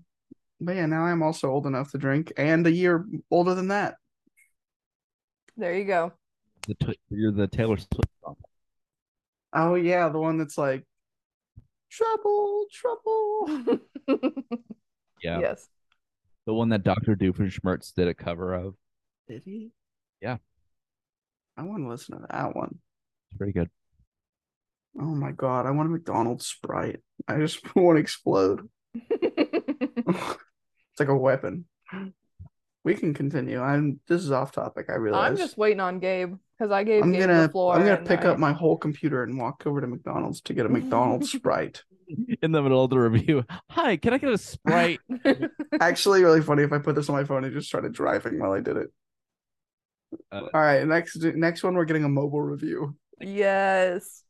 but 0.61 0.75
yeah, 0.75 0.85
now 0.85 1.03
I'm 1.03 1.23
also 1.23 1.49
old 1.49 1.65
enough 1.67 1.91
to 1.91 1.97
drink 1.97 2.33
and 2.35 2.65
a 2.67 2.71
year 2.71 3.05
older 3.31 3.55
than 3.55 3.69
that. 3.69 3.95
There 5.59 5.77
you 5.77 5.83
go. 5.83 6.13
The 6.67 6.73
t- 6.73 6.99
you're 7.09 7.31
the 7.31 7.47
Taylor 7.47 7.77
Swift 7.77 8.09
song. 8.23 8.35
Oh 9.53 9.75
yeah, 9.75 10.09
the 10.09 10.19
one 10.19 10.37
that's 10.37 10.57
like 10.57 10.85
trouble, 11.91 12.65
trouble. 12.71 13.79
Yeah. 15.23 15.39
Yes. 15.39 15.67
The 16.45 16.53
one 16.53 16.69
that 16.69 16.83
Dr. 16.83 17.15
Doofenshmirtz 17.15 17.93
did 17.93 18.07
a 18.07 18.13
cover 18.13 18.53
of. 18.53 18.75
Did 19.27 19.43
he? 19.45 19.71
Yeah. 20.21 20.37
I 21.57 21.63
want 21.63 21.83
to 21.83 21.89
listen 21.89 22.17
to 22.17 22.25
that 22.31 22.55
one. 22.55 22.79
It's 23.29 23.37
pretty 23.37 23.53
good. 23.53 23.69
Oh 24.99 25.13
my 25.13 25.31
god, 25.31 25.65
I 25.65 25.71
want 25.71 25.89
a 25.89 25.91
McDonald's 25.91 26.47
Sprite. 26.47 27.01
I 27.27 27.37
just 27.37 27.63
want 27.75 27.97
to 27.97 28.01
explode. 28.01 28.69
it's 28.93 30.37
like 30.99 31.09
a 31.09 31.17
weapon. 31.17 31.65
We 32.83 32.95
can 32.95 33.13
continue. 33.13 33.59
I'm 33.61 33.99
this 34.07 34.23
is 34.23 34.31
off 34.31 34.51
topic, 34.51 34.87
I 34.89 34.95
realize. 34.95 35.31
I'm 35.31 35.37
just 35.37 35.57
waiting 35.57 35.79
on 35.81 35.99
Gabe 35.99 36.35
because 36.57 36.71
I 36.71 36.83
gave 36.83 37.03
I'm 37.03 37.11
Gabe 37.11 37.21
gonna 37.27 37.41
the 37.43 37.49
floor. 37.49 37.73
I'm 37.75 37.83
gonna 37.85 37.97
pick 38.05 38.21
I- 38.21 38.29
up 38.29 38.39
my 38.39 38.53
whole 38.53 38.77
computer 38.77 39.23
and 39.23 39.37
walk 39.37 39.63
over 39.65 39.81
to 39.81 39.87
McDonald's 39.87 40.41
to 40.41 40.53
get 40.53 40.65
a 40.65 40.69
McDonald's 40.69 41.31
Sprite. 41.33 41.83
In 42.41 42.51
the 42.51 42.61
middle 42.63 42.83
of 42.83 42.89
the 42.89 42.97
review, 42.97 43.43
hi, 43.69 43.95
can 43.97 44.13
I 44.13 44.17
get 44.17 44.31
a 44.31 44.37
Sprite? 44.37 44.99
Actually, 45.79 46.23
really 46.23 46.41
funny 46.41 46.63
if 46.63 46.71
I 46.73 46.79
put 46.79 46.95
this 46.95 47.07
on 47.07 47.15
my 47.15 47.23
phone 47.23 47.43
and 47.43 47.53
just 47.53 47.67
started 47.67 47.93
driving 47.93 48.39
while 48.39 48.51
I 48.53 48.61
did 48.61 48.77
it. 48.77 48.87
Uh, 50.31 50.41
All 50.51 50.61
right, 50.61 50.87
next 50.87 51.17
next 51.17 51.61
one 51.63 51.75
we're 51.75 51.85
getting 51.85 52.05
a 52.05 52.09
mobile 52.09 52.41
review. 52.41 52.95
yes. 53.21 54.23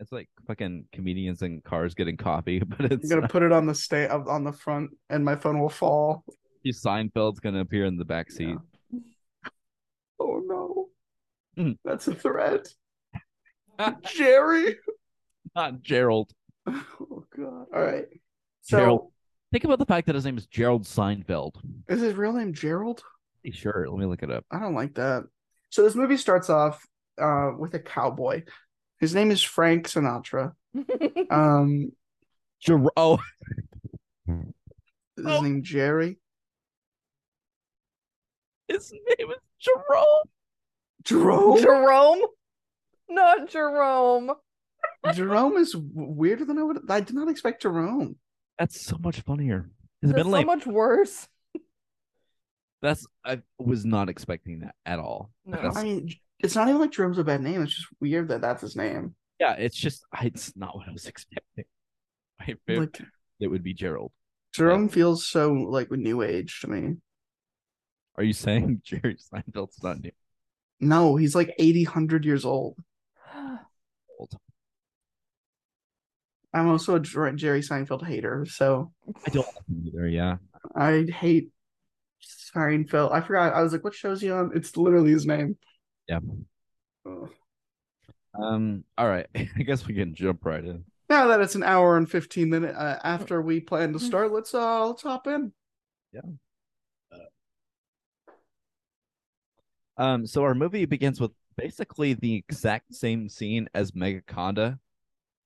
It's 0.00 0.10
like 0.12 0.28
fucking 0.46 0.86
comedians 0.92 1.40
in 1.42 1.60
cars 1.60 1.94
getting 1.94 2.16
coffee, 2.16 2.58
but 2.66 2.92
it's 2.92 3.10
I'm 3.10 3.18
gonna 3.20 3.28
put 3.28 3.42
it 3.42 3.50
on 3.52 3.66
the 3.66 3.74
sta- 3.74 4.08
on 4.28 4.44
the 4.44 4.52
front, 4.52 4.90
and 5.10 5.24
my 5.24 5.34
phone 5.36 5.58
will 5.58 5.68
fall. 5.68 6.24
Seinfeld's 6.72 7.40
gonna 7.40 7.60
appear 7.60 7.84
in 7.84 7.96
the 7.96 8.04
back 8.04 8.30
seat. 8.30 8.56
Oh 10.20 10.40
no, 10.44 10.88
Mm. 11.58 11.78
that's 11.84 12.08
a 12.08 12.14
threat, 12.14 12.68
Jerry. 14.06 14.76
Not 15.54 15.82
Gerald. 15.82 16.32
Oh 16.66 17.24
god. 17.36 17.66
All 17.74 17.82
right. 17.82 18.06
So 18.62 18.78
Gerald. 18.78 19.10
Think 19.52 19.64
about 19.64 19.78
the 19.78 19.86
fact 19.86 20.06
that 20.06 20.16
his 20.16 20.24
name 20.24 20.36
is 20.36 20.46
Gerald 20.46 20.82
Seinfeld. 20.84 21.52
is 21.88 22.00
his 22.00 22.14
real 22.14 22.32
name 22.32 22.52
Gerald? 22.54 23.02
Pretty 23.42 23.56
Sure, 23.56 23.86
let 23.88 23.98
me 23.98 24.06
look 24.06 24.22
it 24.24 24.30
up. 24.30 24.44
I 24.50 24.58
don't 24.58 24.74
like 24.74 24.94
that. 24.94 25.24
So 25.70 25.82
this 25.84 25.94
movie 25.94 26.16
starts 26.16 26.50
off 26.50 26.84
uh 27.20 27.52
with 27.58 27.74
a 27.74 27.78
cowboy. 27.78 28.42
His 28.98 29.14
name 29.14 29.30
is 29.30 29.42
Frank 29.42 29.88
Sinatra. 29.88 30.52
Um, 31.30 31.92
Jer- 32.60 32.82
oh, 32.96 33.18
is 34.28 34.34
his 35.16 35.26
Oh. 35.26 35.40
name 35.42 35.62
Jerry? 35.62 36.18
His 38.68 38.92
name 38.92 39.30
is 39.30 39.36
Jerome. 39.58 40.04
Jerome. 41.04 41.60
Jerome? 41.62 42.22
Not 43.08 43.48
Jerome. 43.50 44.32
Jerome 45.12 45.56
is 45.56 45.72
w- 45.72 45.90
weirder 45.94 46.44
than 46.44 46.58
I 46.58 46.62
would. 46.62 46.78
I 46.90 47.00
did 47.00 47.14
not 47.14 47.28
expect 47.28 47.62
Jerome. 47.62 48.16
That's 48.58 48.80
so 48.80 48.96
much 48.98 49.20
funnier. 49.20 49.70
His 50.00 50.10
That's 50.10 50.16
middle 50.16 50.32
so 50.32 50.38
name. 50.38 50.46
much 50.46 50.66
worse. 50.66 51.28
That's 52.82 53.06
I 53.24 53.40
was 53.58 53.84
not 53.84 54.08
expecting 54.08 54.60
that 54.60 54.74
at 54.84 54.98
all. 54.98 55.30
No. 55.46 55.56
That's- 55.56 55.76
I 55.76 55.82
mean, 55.84 56.10
it's 56.40 56.54
not 56.54 56.68
even 56.68 56.80
like 56.80 56.90
Jerome's 56.92 57.18
a 57.18 57.24
bad 57.24 57.40
name. 57.42 57.62
It's 57.62 57.74
just 57.74 57.88
weird 58.00 58.28
that 58.28 58.40
that's 58.42 58.60
his 58.62 58.76
name. 58.76 59.14
yeah, 59.40 59.52
it's 59.54 59.76
just 59.76 60.04
it's 60.22 60.54
not 60.56 60.76
what 60.76 60.88
I 60.88 60.92
was 60.92 61.06
expecting. 61.06 61.64
My 62.40 62.54
favorite 62.66 62.98
Like 63.00 63.08
it 63.40 63.46
would 63.48 63.62
be 63.62 63.72
Gerald. 63.74 64.12
Jerome 64.52 64.88
feels 64.88 65.26
so 65.26 65.52
like 65.52 65.90
new 65.90 66.22
age 66.22 66.60
to 66.60 66.68
me. 66.68 66.96
Are 68.16 68.24
you 68.24 68.32
saying 68.32 68.82
Jerry 68.84 69.16
Seinfeld's 69.16 69.82
not 69.82 70.00
new? 70.02 70.12
No, 70.80 71.16
he's 71.16 71.34
like 71.34 71.54
80, 71.58 71.84
100 71.84 72.24
years 72.24 72.44
old. 72.44 72.76
old. 74.18 74.32
I'm 76.52 76.68
also 76.68 76.96
a 76.96 77.00
Jerry 77.00 77.60
Seinfeld 77.60 78.06
hater, 78.06 78.46
so 78.46 78.92
I 79.26 79.30
don't 79.30 79.46
like 79.46 79.66
him 79.68 79.84
either. 79.88 80.06
Yeah, 80.06 80.36
I 80.74 81.04
hate 81.10 81.50
Seinfeld. 82.22 83.12
I 83.12 83.20
forgot. 83.20 83.54
I 83.54 83.62
was 83.62 83.72
like, 83.72 83.82
what 83.82 83.94
show's 83.94 84.20
he 84.20 84.30
on? 84.30 84.52
It's 84.54 84.76
literally 84.76 85.10
his 85.10 85.26
name. 85.26 85.56
yeah. 86.08 86.20
Ugh. 87.06 87.30
Um. 88.40 88.84
All 88.96 89.08
right. 89.08 89.26
I 89.34 89.62
guess 89.62 89.86
we 89.86 89.94
can 89.94 90.14
jump 90.14 90.44
right 90.44 90.64
in. 90.64 90.84
Now 91.08 91.26
that 91.28 91.40
it's 91.40 91.54
an 91.54 91.62
hour 91.62 91.96
and 91.96 92.10
15 92.10 92.48
minutes 92.48 92.76
uh, 92.76 92.98
after 93.04 93.42
we 93.42 93.60
plan 93.60 93.92
to 93.92 93.98
start, 93.98 94.32
let's 94.32 94.54
uh 94.54 94.86
let's 94.86 95.02
hop 95.02 95.26
in. 95.26 95.52
Um. 99.96 100.26
So 100.26 100.42
our 100.42 100.54
movie 100.54 100.84
begins 100.86 101.20
with 101.20 101.32
basically 101.56 102.14
the 102.14 102.34
exact 102.34 102.94
same 102.94 103.28
scene 103.28 103.68
as 103.74 103.92
Megaconda. 103.92 104.78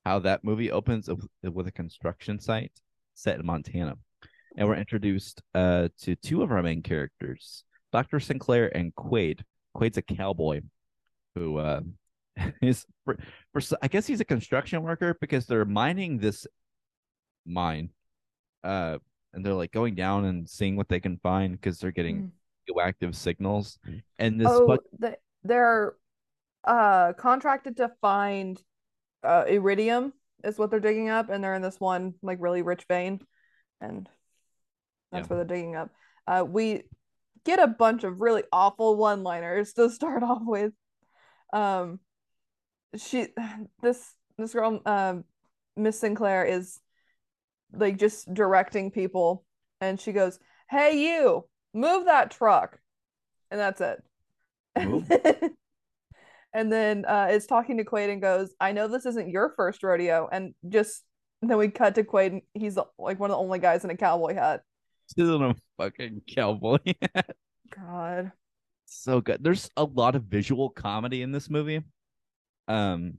How 0.05 0.19
that 0.21 0.43
movie 0.43 0.71
opens 0.71 1.09
with, 1.43 1.67
a 1.67 1.73
construction 1.73 2.41
site 2.41 2.73
set 3.15 3.39
in 3.39 3.45
Montana, 3.45 3.97
and 4.57 4.67
we're 4.67 4.77
introduced 4.77 5.43
uh 5.55 5.89
to 6.03 6.17
two 6.17 6.43
of 6.43 6.51
our 6.51 6.63
main 6.63 6.83
characters, 6.83 7.65
Doctor 7.93 8.21
Sinclair 8.21 8.75
and 8.75 8.95
Quaid. 8.95 9.43
Quaid's 9.77 9.99
a 9.99 10.03
cowboy 10.03 10.63
who 11.35 11.59
uh 11.59 11.81
is 12.63 12.87
for, 13.05 13.19
for 13.53 13.61
I 13.83 13.89
guess 13.89 14.07
he's 14.07 14.21
a 14.21 14.25
construction 14.25 14.83
worker 14.83 15.17
because 15.21 15.47
they're 15.47 15.65
mining 15.65 16.19
this 16.19 16.47
mine 17.45 17.91
uh 18.65 18.99
and 19.33 19.45
they're 19.45 19.55
like 19.55 19.73
going 19.73 19.95
down 19.95 20.25
and 20.25 20.49
seeing 20.49 20.77
what 20.77 20.89
they 20.89 21.01
can 21.01 21.19
find 21.19 21.53
because 21.53 21.79
they're 21.79 21.91
getting 21.93 22.17
Mm. 22.23 22.31
Radioactive 22.69 23.17
signals. 23.17 23.79
And 24.19 24.41
this 24.41 24.49
oh, 24.51 24.79
they, 24.99 25.17
they're 25.45 25.95
uh 26.65 27.13
contracted 27.15 27.77
to 27.77 27.91
find 28.01 28.61
uh 29.23 29.45
iridium 29.49 30.13
is 30.45 30.59
what 30.59 30.71
they're 30.71 30.81
digging 30.81 31.09
up, 31.09 31.31
and 31.31 31.43
they're 31.43 31.55
in 31.55 31.63
this 31.63 31.81
one 31.81 32.15
like 32.23 32.39
really 32.41 32.63
rich 32.63 32.85
vein, 32.89 33.21
and 33.81 34.09
that's 35.13 35.29
Yeah. 35.29 35.37
where 35.37 35.45
they're 35.45 35.57
digging 35.57 35.77
up. 35.77 35.91
Uh, 36.27 36.45
we 36.47 36.83
get 37.45 37.59
a 37.59 37.67
bunch 37.67 38.05
of 38.05 38.21
really 38.21 38.45
awful 38.53 38.97
one-liners 38.97 39.73
to 39.75 39.89
start 39.91 40.23
off 40.31 40.43
with. 40.45 40.73
Um, 41.53 42.01
she, 42.97 43.29
this 43.83 44.15
this 44.37 44.53
girl, 44.53 44.81
um, 44.87 45.25
Miss 45.77 45.99
Sinclair 45.99 46.45
is 46.45 46.79
like 47.73 47.99
just 47.99 48.33
directing 48.33 48.91
people, 48.91 49.45
and 49.81 49.99
she 50.01 50.13
goes, 50.13 50.39
"Hey, 50.71 51.03
you, 51.03 51.45
move 51.75 52.07
that 52.07 52.31
truck," 52.31 52.79
and 53.51 53.61
that's 53.61 53.81
it. 53.81 54.03
And 56.55 56.73
then 56.73 57.05
uh, 57.05 57.29
is 57.31 57.47
talking 57.47 57.77
to 57.77 57.85
Quaid 57.85 58.11
and 58.11 58.23
goes, 58.23 58.55
"I 58.59 58.73
know 58.73 58.89
this 58.89 59.05
isn't 59.07 59.29
your 59.29 59.53
first 59.55 59.83
rodeo," 59.83 60.29
and 60.33 60.55
just 60.69 61.05
then 61.43 61.59
we 61.59 61.69
cut 61.69 61.95
to 61.97 62.05
Quaid. 62.05 62.33
And 62.33 62.43
he's 62.55 62.77
like 62.99 63.21
one 63.21 63.31
of 63.31 63.37
the 63.37 63.43
only 63.43 63.59
guys 63.59 63.85
in 63.85 63.91
a 63.91 63.97
cowboy 63.97 64.35
hat. 64.35 64.63
still 65.07 65.37
in 65.37 65.43
a 65.51 65.55
fucking 65.77 66.23
cowboy. 66.27 66.79
hat 67.15 67.37
God, 67.77 68.33
so 68.87 69.21
good. 69.21 69.45
There's 69.45 69.71
a 69.77 69.85
lot 69.85 70.17
of 70.17 70.25
visual 70.25 70.71
comedy 70.71 71.21
in 71.21 71.33
this 71.33 71.51
movie, 71.51 71.83
um, 72.67 73.19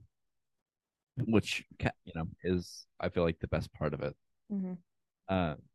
which 1.16 1.64
you 2.04 2.12
know 2.16 2.26
is 2.42 2.84
I 2.98 3.10
feel 3.10 3.22
like 3.22 3.38
the 3.38 3.48
best 3.48 3.72
part 3.72 3.94
of 3.94 4.00
it. 4.02 4.16
Mhm. 4.52 4.76
Uh, 5.28 5.54
yeah, 5.54 5.69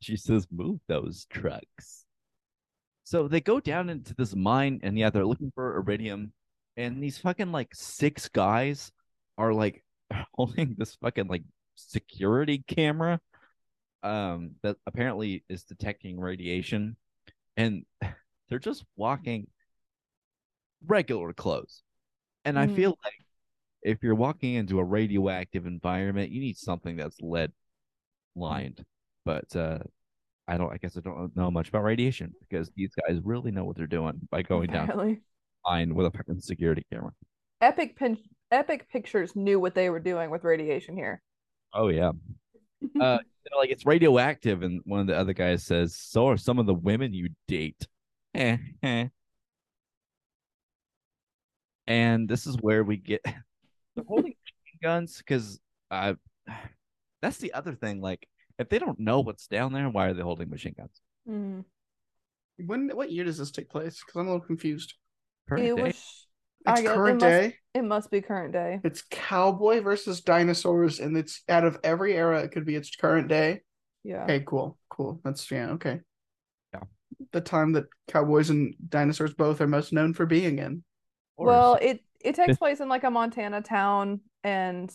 she 0.00 0.16
says, 0.16 0.46
"Move 0.50 0.80
those 0.88 1.26
trucks." 1.30 2.04
So 3.04 3.28
they 3.28 3.40
go 3.40 3.60
down 3.60 3.90
into 3.90 4.14
this 4.14 4.34
mine, 4.34 4.80
and 4.82 4.98
yeah, 4.98 5.10
they're 5.10 5.26
looking 5.26 5.52
for 5.54 5.76
iridium, 5.76 6.32
and 6.76 7.02
these 7.02 7.18
fucking 7.18 7.52
like 7.52 7.74
six 7.74 8.28
guys 8.28 8.92
are 9.38 9.52
like 9.52 9.84
holding 10.34 10.74
this 10.78 10.96
fucking 10.96 11.28
like 11.28 11.44
security 11.76 12.64
camera, 12.66 13.20
um, 14.02 14.52
that 14.62 14.76
apparently 14.86 15.44
is 15.48 15.64
detecting 15.64 16.20
radiation, 16.20 16.96
and 17.56 17.86
they're 18.50 18.58
just 18.60 18.84
walking 18.96 19.48
regular 20.86 21.32
clothes, 21.32 21.82
and 22.44 22.58
I 22.58 22.66
Mhm. 22.66 22.76
feel 22.76 22.98
like 23.04 23.14
if 23.82 24.02
you're 24.02 24.14
walking 24.16 24.54
into 24.54 24.78
a 24.80 24.84
radioactive 24.84 25.66
environment, 25.66 26.32
you 26.32 26.40
need 26.40 26.56
something 26.58 26.96
that's 26.96 27.20
lead 27.20 27.52
lined. 28.36 28.84
But 29.24 29.54
uh, 29.56 29.78
I 30.46 30.56
don't. 30.58 30.72
I 30.72 30.76
guess 30.76 30.96
I 30.96 31.00
don't 31.00 31.34
know 31.36 31.50
much 31.50 31.68
about 31.68 31.84
radiation 31.84 32.32
because 32.40 32.70
these 32.76 32.92
guys 33.06 33.20
really 33.24 33.50
know 33.50 33.64
what 33.64 33.76
they're 33.76 33.86
doing 33.86 34.20
by 34.30 34.42
going 34.42 34.70
down 34.70 34.90
apparently. 34.90 35.20
mine 35.64 35.94
with 35.94 36.06
a 36.06 36.10
fucking 36.10 36.40
security 36.40 36.84
camera. 36.92 37.12
Epic 37.60 37.96
pin- 37.96 38.18
Epic 38.50 38.88
Pictures 38.90 39.34
knew 39.34 39.58
what 39.58 39.74
they 39.74 39.88
were 39.90 40.00
doing 40.00 40.30
with 40.30 40.44
radiation 40.44 40.96
here. 40.96 41.22
Oh 41.72 41.88
yeah. 41.88 42.12
Uh, 43.00 43.16
like 43.56 43.70
it's 43.70 43.86
radioactive, 43.86 44.62
and 44.62 44.82
one 44.84 45.00
of 45.00 45.06
the 45.06 45.16
other 45.16 45.32
guys 45.32 45.64
says, 45.64 45.96
"So 45.96 46.28
are 46.28 46.36
some 46.36 46.58
of 46.58 46.66
the 46.66 46.74
women 46.74 47.14
you 47.14 47.30
date." 47.48 47.86
Eh, 48.34 48.58
eh. 48.82 49.08
and 51.86 52.28
this 52.28 52.46
is 52.46 52.56
where 52.60 52.82
we 52.84 52.96
get 52.96 53.22
they're 53.96 54.04
holding 54.06 54.34
guns 54.82 55.18
because 55.18 55.60
uh, 55.90 56.14
that's 57.22 57.38
the 57.38 57.54
other 57.54 57.74
thing. 57.74 58.00
Like, 58.00 58.28
if 58.58 58.68
they 58.68 58.78
don't 58.78 58.98
know 59.00 59.20
what's 59.20 59.46
down 59.46 59.72
there, 59.72 59.88
why 59.88 60.08
are 60.08 60.14
they 60.14 60.22
holding 60.22 60.50
machine 60.50 60.74
guns? 60.76 61.00
Mhm. 61.28 61.64
When 62.64 62.88
what 62.90 63.10
year 63.10 63.24
does 63.24 63.38
this 63.38 63.50
take 63.50 63.68
place? 63.68 64.00
Because 64.04 64.20
I'm 64.20 64.28
a 64.28 64.32
little 64.32 64.46
confused. 64.46 64.94
Current 65.48 65.64
It 65.64 65.76
day? 65.76 65.82
was. 65.82 66.26
It's 66.66 66.80
guess 66.80 66.90
it 66.90 66.94
current 66.94 67.20
must- 67.20 67.30
day. 67.30 67.56
It 67.74 67.82
must 67.84 68.10
be 68.10 68.20
current 68.22 68.52
day. 68.52 68.80
It's 68.84 69.02
cowboy 69.10 69.80
versus 69.80 70.20
dinosaurs, 70.20 71.00
and 71.00 71.16
it's 71.16 71.42
out 71.48 71.64
of 71.64 71.78
every 71.82 72.14
era. 72.14 72.42
It 72.42 72.52
could 72.52 72.64
be 72.64 72.76
its 72.76 72.94
current 72.94 73.28
day. 73.28 73.62
Yeah. 74.04 74.22
Okay, 74.24 74.40
cool, 74.46 74.78
cool. 74.88 75.20
That's 75.24 75.50
yeah, 75.50 75.70
okay. 75.72 76.00
Yeah. 76.72 76.82
The 77.32 77.40
time 77.40 77.72
that 77.72 77.86
cowboys 78.08 78.50
and 78.50 78.74
dinosaurs 78.88 79.34
both 79.34 79.60
are 79.60 79.66
most 79.66 79.92
known 79.92 80.14
for 80.14 80.24
being 80.24 80.58
in. 80.58 80.84
Well, 81.36 81.74
it 81.82 82.00
it 82.20 82.36
takes 82.36 82.56
place 82.56 82.80
in 82.80 82.88
like 82.88 83.04
a 83.04 83.10
Montana 83.10 83.60
town, 83.60 84.20
and 84.44 84.90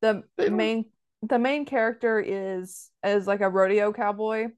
the 0.00 0.24
They 0.36 0.48
main 0.48 0.86
the 1.22 1.38
main 1.38 1.64
character 1.64 2.20
is 2.20 2.90
is 3.04 3.26
like 3.26 3.40
a 3.40 3.48
rodeo 3.48 3.92
cowboy, 3.92 4.48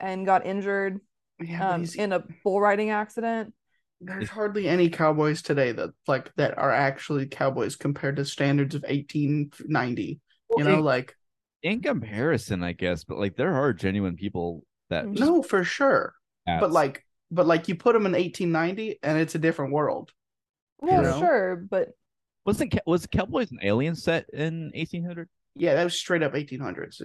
and 0.00 0.26
got 0.26 0.46
injured 0.46 1.00
Yeah, 1.40 1.64
um 1.64 1.84
in 1.96 2.12
a 2.12 2.24
bull 2.42 2.60
riding 2.60 2.90
accident. 2.90 3.54
there's 4.00 4.28
hardly 4.28 4.68
any 4.68 4.90
cowboys 4.90 5.42
today 5.42 5.72
that 5.72 5.90
like 6.06 6.32
that 6.36 6.58
are 6.58 6.70
actually 6.70 7.26
cowboys 7.26 7.76
compared 7.76 8.16
to 8.16 8.24
standards 8.24 8.74
of 8.74 8.84
1890. 8.84 10.20
well, 10.48 10.58
You 10.58 10.64
know, 10.64 10.78
in, 10.78 10.84
like 10.84 11.16
in 11.62 11.80
comparison, 11.82 12.62
I 12.62 12.72
guess, 12.72 13.04
but 13.04 13.18
like 13.18 13.36
there 13.36 13.54
are 13.54 13.72
genuine 13.72 14.16
people 14.16 14.64
that 14.90 15.06
Mhm. 15.06 15.14
just 15.16 15.30
no, 15.30 15.42
for 15.42 15.64
sure. 15.64 16.14
But 16.46 16.70
like, 16.72 17.04
but 17.30 17.46
like 17.46 17.68
you 17.68 17.74
put 17.76 17.94
them 17.94 18.06
in 18.06 18.14
1890, 18.14 18.98
and 19.02 19.18
it's 19.18 19.34
a 19.34 19.38
different 19.38 19.72
world. 19.72 20.12
Well, 20.78 21.02
know? 21.02 21.18
sure, 21.18 21.56
but 21.56 21.90
wasn't 22.44 22.78
was 22.86 23.06
Cowboys 23.06 23.50
and 23.50 23.60
Aliens 23.62 24.02
set 24.02 24.26
in 24.32 24.70
1800? 24.74 25.28
Yeah, 25.54 25.74
that 25.74 25.84
was 25.84 25.98
straight 25.98 26.22
up 26.22 26.34
1800s. 26.34 27.00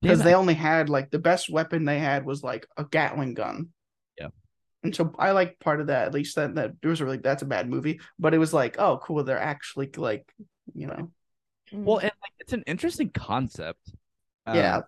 Because 0.00 0.20
it. 0.20 0.24
they 0.24 0.34
only 0.34 0.54
had 0.54 0.88
like 0.88 1.10
the 1.10 1.18
best 1.18 1.48
weapon 1.50 1.84
they 1.84 1.98
had 1.98 2.24
was 2.24 2.42
like 2.42 2.66
a 2.76 2.84
Gatling 2.84 3.34
gun. 3.34 3.68
Yeah. 4.18 4.28
And 4.82 4.94
so 4.94 5.14
I 5.18 5.30
like 5.30 5.60
part 5.60 5.80
of 5.80 5.86
that. 5.88 6.08
At 6.08 6.14
least 6.14 6.36
that 6.36 6.54
that 6.56 6.72
there 6.80 6.90
was 6.90 7.00
really 7.00 7.18
that's 7.18 7.42
a 7.42 7.46
bad 7.46 7.68
movie, 7.68 8.00
but 8.18 8.34
it 8.34 8.38
was 8.38 8.52
like, 8.52 8.76
oh, 8.78 8.98
cool. 8.98 9.22
They're 9.22 9.38
actually 9.38 9.90
like, 9.96 10.32
you 10.74 10.88
know, 10.88 11.10
mm, 11.72 11.84
Well, 11.84 11.98
and 11.98 12.12
like 12.22 12.32
it's 12.40 12.52
an 12.52 12.64
interesting 12.66 13.10
concept. 13.10 13.92
Um, 14.46 14.56
Yeah. 14.56 14.80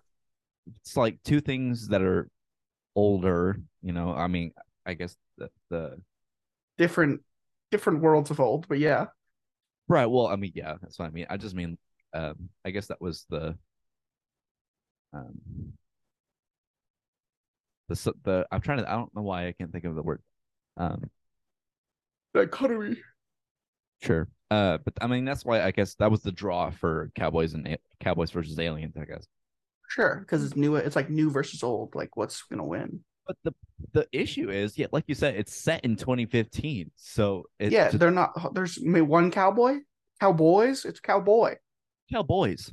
it's 0.81 0.97
like 0.97 1.21
two 1.23 1.41
things 1.41 1.89
that 1.89 2.01
are 2.01 2.29
older. 2.95 3.59
You 3.81 3.93
know, 3.93 4.13
I 4.13 4.27
mean, 4.27 4.53
I 4.85 4.95
guess 4.95 5.15
the 5.37 5.49
the 5.69 6.01
different 6.77 7.21
different 7.71 8.01
worlds 8.01 8.31
of 8.31 8.39
old. 8.39 8.67
But 8.67 8.79
yeah, 8.79 9.07
right. 9.87 10.05
Well, 10.05 10.27
I 10.27 10.35
mean, 10.35 10.51
yeah, 10.55 10.75
that's 10.81 10.99
what 10.99 11.05
I 11.05 11.11
mean. 11.11 11.27
I 11.29 11.37
just 11.37 11.55
mean, 11.55 11.77
um, 12.15 12.49
I 12.63 12.71
guess 12.71 12.87
that 12.87 13.01
was 13.01 13.25
the 13.29 13.57
um 15.13 15.73
the 17.87 18.13
the 18.23 18.47
I'm 18.51 18.61
trying 18.61 18.79
to. 18.79 18.89
I 18.89 18.95
don't 18.95 19.13
know 19.15 19.21
why 19.21 19.47
I 19.47 19.51
can't 19.51 19.71
think 19.71 19.85
of 19.85 19.95
the 19.95 20.03
word. 20.03 20.21
Um, 20.77 21.09
dichotomy. 22.33 22.97
sure. 24.01 24.27
Uh, 24.51 24.77
but 24.83 24.93
I 25.01 25.07
mean, 25.07 25.25
that's 25.25 25.45
why 25.45 25.61
I 25.61 25.71
guess 25.71 25.95
that 25.95 26.11
was 26.11 26.21
the 26.21 26.31
draw 26.31 26.69
for 26.69 27.11
Cowboys 27.15 27.53
and 27.53 27.67
A- 27.67 27.77
Cowboys 27.99 28.31
versus 28.31 28.59
Aliens. 28.59 28.95
I 28.99 29.05
guess. 29.05 29.25
Sure, 29.89 30.19
because 30.19 30.43
it's 30.43 30.55
new. 30.55 30.75
It's 30.75 30.95
like 30.95 31.09
new 31.09 31.29
versus 31.29 31.63
old. 31.63 31.95
Like, 31.95 32.15
what's 32.17 32.43
gonna 32.43 32.65
win? 32.65 33.03
But 33.27 33.37
the 33.43 33.53
the 33.93 34.07
issue 34.11 34.49
is, 34.49 34.77
yeah, 34.77 34.87
like 34.91 35.05
you 35.07 35.15
said, 35.15 35.35
it's 35.35 35.55
set 35.55 35.83
in 35.83 35.95
2015. 35.95 36.91
So 36.95 37.45
it's 37.59 37.73
yeah, 37.73 37.89
they're 37.89 38.11
not. 38.11 38.53
There's 38.53 38.79
maybe 38.81 39.01
one 39.01 39.31
cowboy. 39.31 39.79
Cowboys. 40.19 40.85
It's 40.85 40.99
cowboy. 40.99 41.55
Cowboys. 42.11 42.71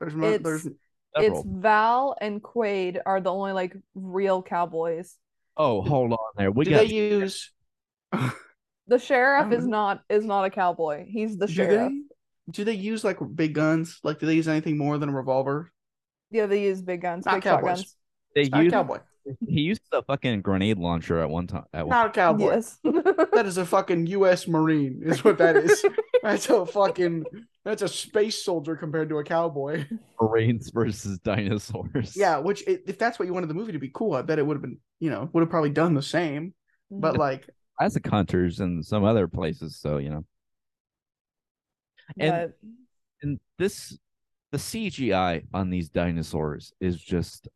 There's 0.00 0.14
no. 0.14 0.26
It's- 0.26 0.42
There's 0.42 0.68
it's 1.14 1.42
Val 1.46 2.16
and 2.22 2.42
Quaid 2.42 2.98
are 3.04 3.20
the 3.20 3.30
only 3.30 3.52
like 3.52 3.76
real 3.94 4.42
cowboys. 4.42 5.14
Oh, 5.58 5.82
hold 5.82 6.12
on 6.12 6.18
there. 6.38 6.50
We 6.50 6.64
do 6.64 6.70
got 6.70 6.78
they 6.80 6.86
use? 6.86 7.50
The 8.88 8.98
sheriff 8.98 9.52
is 9.52 9.66
not 9.66 10.02
is 10.10 10.24
not 10.24 10.44
a 10.44 10.50
cowboy. 10.50 11.06
He's 11.08 11.38
the 11.38 11.46
do 11.46 11.52
sheriff. 11.52 11.92
they? 11.92 12.02
Do 12.52 12.64
they 12.64 12.72
use 12.74 13.04
like 13.04 13.18
big 13.34 13.54
guns? 13.54 14.00
Like, 14.02 14.18
do 14.18 14.26
they 14.26 14.34
use 14.34 14.48
anything 14.48 14.76
more 14.76 14.98
than 14.98 15.08
a 15.08 15.12
revolver? 15.12 15.70
Yeah, 16.30 16.46
they 16.46 16.62
use 16.64 16.82
big 16.82 17.00
guns, 17.00 17.24
Not 17.24 17.36
big 17.36 17.44
cowboys. 17.44 17.78
shotguns. 17.78 17.96
they 18.34 18.40
It's 18.42 18.50
not 18.50 18.66
a 18.66 18.70
cowboy. 18.70 18.98
He 19.46 19.60
used 19.60 19.82
a 19.92 20.02
fucking 20.02 20.42
grenade 20.42 20.78
launcher 20.78 21.20
at 21.20 21.30
one 21.30 21.46
time 21.46 21.64
at 21.72 21.86
one 21.86 21.96
Not 21.96 22.06
a 22.08 22.10
cowboy. 22.10 22.50
Yes. 22.50 22.78
That 23.32 23.46
is 23.46 23.56
a 23.56 23.64
fucking 23.64 24.06
U.S. 24.08 24.46
Marine. 24.46 25.00
Is 25.04 25.24
what 25.24 25.38
that 25.38 25.56
is. 25.56 25.84
that's 26.22 26.48
a 26.50 26.66
fucking. 26.66 27.24
That's 27.64 27.82
a 27.82 27.88
space 27.88 28.44
soldier 28.44 28.76
compared 28.76 29.08
to 29.08 29.18
a 29.18 29.24
cowboy. 29.24 29.86
Marines 30.20 30.70
versus 30.70 31.18
dinosaurs. 31.20 32.16
Yeah, 32.16 32.38
which 32.38 32.62
i 32.68 32.78
if 32.86 32.98
that's 32.98 33.18
what 33.18 33.26
you 33.26 33.34
wanted 33.34 33.48
the 33.48 33.54
movie 33.54 33.72
to 33.72 33.78
be 33.78 33.90
cool, 33.94 34.14
I 34.14 34.22
bet 34.22 34.38
it 34.38 34.46
would 34.46 34.54
have 34.54 34.62
been. 34.62 34.78
You 35.00 35.10
know, 35.10 35.30
would 35.32 35.40
have 35.40 35.50
probably 35.50 35.70
done 35.70 35.94
the 35.94 36.02
same. 36.02 36.54
But 36.90 37.12
mm-hmm. 37.12 37.20
like, 37.20 37.48
Jurassic 37.80 38.06
Hunters 38.06 38.60
and 38.60 38.84
some 38.84 39.04
other 39.04 39.28
places. 39.28 39.78
So 39.78 39.98
you 39.98 40.10
know, 40.10 40.24
and- 42.18 42.52
But 42.60 42.68
and 43.22 43.40
this 43.58 43.96
the 44.50 44.58
CGI 44.58 45.46
on 45.54 45.70
these 45.70 45.88
dinosaurs 45.88 46.72
is 46.80 47.00
just 47.00 47.48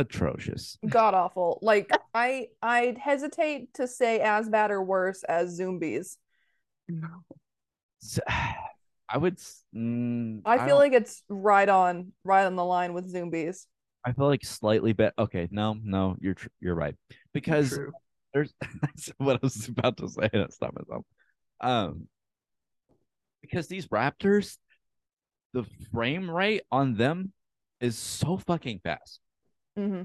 atrocious. 0.00 0.78
god 0.88 1.14
awful. 1.14 1.58
Like 1.62 1.90
I 2.14 2.48
I'd 2.62 2.98
hesitate 2.98 3.74
to 3.74 3.86
say 3.88 4.20
as 4.20 4.48
bad 4.48 4.70
or 4.70 4.82
worse 4.82 5.22
as 5.24 5.56
zombies. 5.56 6.18
I 9.08 9.18
would. 9.18 9.38
Mm, 9.74 10.42
I 10.44 10.58
feel 10.58 10.66
don't- 10.68 10.78
like 10.78 10.92
it's 10.92 11.22
right 11.28 11.68
on, 11.68 12.12
right 12.24 12.44
on 12.44 12.56
the 12.56 12.64
line 12.64 12.92
with 12.92 13.08
zombies. 13.08 13.66
I 14.04 14.12
feel 14.12 14.26
like 14.26 14.44
slightly 14.44 14.92
better. 14.92 15.14
Okay, 15.18 15.48
no, 15.50 15.76
no, 15.82 16.16
you're 16.20 16.34
tr- 16.34 16.48
you're 16.60 16.74
right 16.74 16.94
because 17.32 17.70
True. 17.70 17.92
there's 18.34 18.52
that's 18.82 19.10
what 19.18 19.36
I 19.36 19.38
was 19.42 19.68
about 19.68 19.96
to 19.98 20.08
say 20.08 20.28
and 20.32 20.42
I 20.44 20.46
stopped 20.48 20.74
myself. 20.76 21.04
Um, 21.60 22.06
because 23.42 23.66
these 23.68 23.86
raptors, 23.88 24.58
the 25.54 25.64
frame 25.92 26.28
rate 26.30 26.62
on 26.70 26.94
them 26.96 27.32
is 27.80 27.96
so 27.96 28.36
fucking 28.38 28.80
fast, 28.82 29.20
hmm 29.76 30.02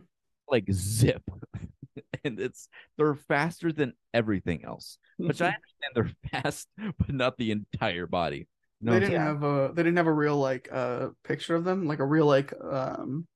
like 0.48 0.66
zip, 0.72 1.24
and 2.24 2.40
it's 2.40 2.68
they're 2.98 3.16
faster 3.16 3.72
than 3.72 3.94
everything 4.14 4.66
else. 4.66 4.98
Which 5.18 5.42
I 5.42 5.54
understand 5.54 5.92
they're 5.96 6.42
fast, 6.42 6.68
but 6.78 7.14
not 7.14 7.38
the 7.38 7.52
entire 7.52 8.08
body. 8.08 8.48
No, 8.82 8.94
they 8.94 9.00
didn't 9.00 9.14
Yeah. 9.14 9.26
have 9.26 9.44
a 9.44 9.72
they 9.74 9.84
didn't 9.84 9.98
have 9.98 10.08
a 10.08 10.14
real 10.14 10.38
like 10.38 10.70
uh 10.72 11.10
picture 11.24 11.56
of 11.56 11.64
them 11.64 11.86
like 11.88 12.00
a 12.00 12.06
real 12.06 12.26
like 12.26 12.54
um 12.62 13.28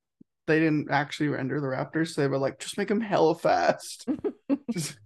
they 0.46 0.58
didn't 0.60 0.90
actually 0.90 1.28
render 1.28 1.60
the 1.60 1.66
raptors 1.66 2.08
so 2.14 2.20
they 2.20 2.28
were 2.28 2.38
like 2.38 2.58
just 2.58 2.78
make 2.78 2.88
them 2.88 3.00
hella 3.00 3.34
fast 3.34 4.08
just, 4.72 4.96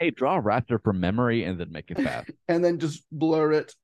hey, 0.00 0.10
draw 0.10 0.38
a 0.38 0.42
raptor 0.42 0.82
from 0.82 1.00
memory 1.00 1.44
and 1.44 1.58
then 1.58 1.70
make 1.70 1.90
it 1.90 1.98
fast. 2.02 2.30
and 2.48 2.64
then 2.64 2.78
just 2.78 3.04
blur 3.12 3.52
it 3.52 3.74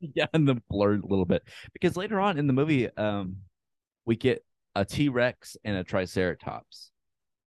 yeah, 0.00 0.26
and 0.32 0.48
then 0.48 0.62
blurred 0.68 1.02
a 1.02 1.06
little 1.06 1.24
bit 1.24 1.42
because 1.72 1.96
later 1.96 2.20
on 2.20 2.38
in 2.38 2.46
the 2.46 2.52
movie, 2.52 2.88
um, 2.96 3.36
we 4.04 4.16
get 4.16 4.44
a 4.74 4.84
T 4.84 5.08
Rex 5.08 5.56
and 5.64 5.76
a 5.76 5.84
Triceratops. 5.84 6.90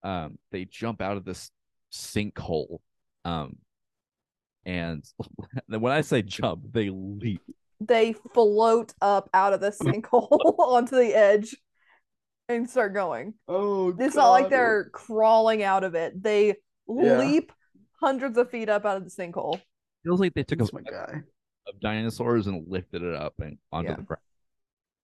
Um, 0.04 0.38
they 0.52 0.66
jump 0.66 1.02
out 1.02 1.18
of 1.18 1.26
this 1.26 1.50
sinkhole, 1.92 2.80
um, 3.26 3.58
and 4.66 5.04
when 5.68 5.92
I 5.94 6.02
say 6.02 6.22
jump, 6.22 6.72
they 6.72 6.90
leap. 6.90 7.42
They 7.80 8.14
float 8.14 8.94
up 9.02 9.30
out 9.34 9.54
of 9.54 9.62
the 9.62 9.70
sinkhole 9.84 10.30
onto 10.60 10.96
the 10.96 11.14
edge 11.14 11.56
and 12.50 12.70
start 12.70 12.94
going. 12.94 13.34
oh 13.48 13.94
It's 13.98 14.16
not 14.16 14.32
like 14.32 14.50
they're 14.50 14.90
crawling 14.90 15.64
out 15.64 15.84
of 15.84 15.96
it. 15.96 16.22
They 16.22 16.48
Yeah. 16.88 17.18
leap 17.18 17.52
hundreds 18.02 18.38
of 18.38 18.50
feet 18.50 18.68
up 18.70 18.86
out 18.86 18.98
of 18.98 19.04
the 19.06 19.10
sinkhole. 19.10 19.62
Feels 20.04 20.20
like 20.20 20.34
they 20.34 20.44
took 20.44 20.60
a 20.60 20.64
That's 20.64 20.74
my 20.74 20.82
guy 20.82 21.22
of 21.68 21.80
dinosaurs 21.80 22.48
and 22.48 22.68
lifted 22.68 23.02
it 23.02 23.16
up 23.16 23.34
and 23.40 23.58
onto 23.72 23.90
Yeah. 23.92 23.96
the 23.96 24.04
ground. 24.04 24.22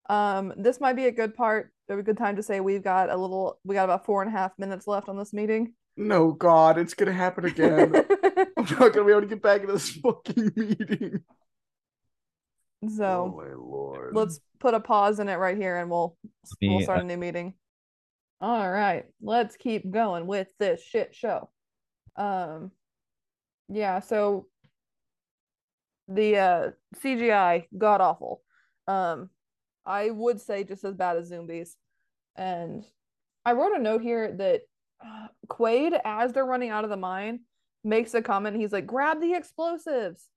Um, 0.10 0.54
this 0.58 0.82
might 0.82 0.94
be 0.96 1.06
a 1.06 1.12
good 1.12 1.36
part, 1.36 1.72
a 1.88 2.02
good 2.02 2.18
time 2.18 2.36
to 2.36 2.44
say 2.44 2.60
we've 2.60 2.84
got 2.84 3.10
a 3.10 3.16
little, 3.16 3.60
we 3.64 3.76
got 3.76 3.84
about 3.86 4.06
four 4.06 4.22
and 4.24 4.34
a 4.34 4.38
half 4.38 4.52
minutes 4.58 4.88
left 4.88 5.08
on 5.08 5.18
this 5.18 5.34
meeting. 5.34 5.74
no 5.98 6.32
god 6.32 6.78
it's 6.78 6.94
gonna 6.94 7.12
happen 7.12 7.46
again 7.46 7.94
i'm 8.58 8.64
not 8.80 8.94
gonna 8.94 9.04
be 9.04 9.12
able 9.12 9.22
to 9.22 9.28
get 9.28 9.42
back 9.42 9.62
into 9.62 9.74
this 9.74 9.90
fucking 9.92 10.52
meeting 10.56 11.24
oh 12.84 12.90
so 12.98 13.36
my 13.38 13.54
lord 13.54 14.16
let's 14.16 14.40
put 14.60 14.74
a 14.74 14.80
pause 14.80 15.20
in 15.20 15.28
it 15.28 15.36
right 15.36 15.58
here 15.58 15.78
and 15.78 15.90
we'll 15.90 16.16
we'll 16.62 16.78
Me, 16.78 16.84
start 16.84 17.00
uh, 17.00 17.02
a 17.02 17.06
new 17.06 17.18
meeting. 17.18 17.54
All 18.42 18.70
right, 18.72 19.04
let's 19.22 19.58
keep 19.58 19.90
going 19.92 20.26
with 20.26 20.48
this 20.60 20.82
shit 20.82 21.14
show. 21.14 21.50
Um 22.16 22.72
yeah, 23.68 24.00
so 24.00 24.48
the 26.08 26.38
uh 26.38 26.72
CGI 27.04 27.66
god 27.78 28.00
awful. 28.02 28.42
Um 28.88 29.30
I 29.90 30.12
would 30.12 30.40
say 30.40 30.64
just 30.64 30.84
as 30.84 30.94
bad 30.94 31.18
as 31.18 31.30
zombies. 31.30 31.76
And 32.36 32.86
I 33.44 33.54
wrote 33.54 33.76
a 33.76 33.82
note 33.82 34.02
here 34.02 34.32
that 34.34 34.62
uh, 35.04 35.28
Quaid 35.48 36.00
as 36.06 36.32
they're 36.32 36.46
running 36.46 36.70
out 36.70 36.84
of 36.84 36.92
the 36.92 36.98
mine 36.98 37.40
makes 37.84 38.14
a 38.14 38.22
comment 38.22 38.56
he's 38.58 38.72
like 38.72 38.86
grab 38.86 39.20
the 39.20 39.34
explosives. 39.34 40.28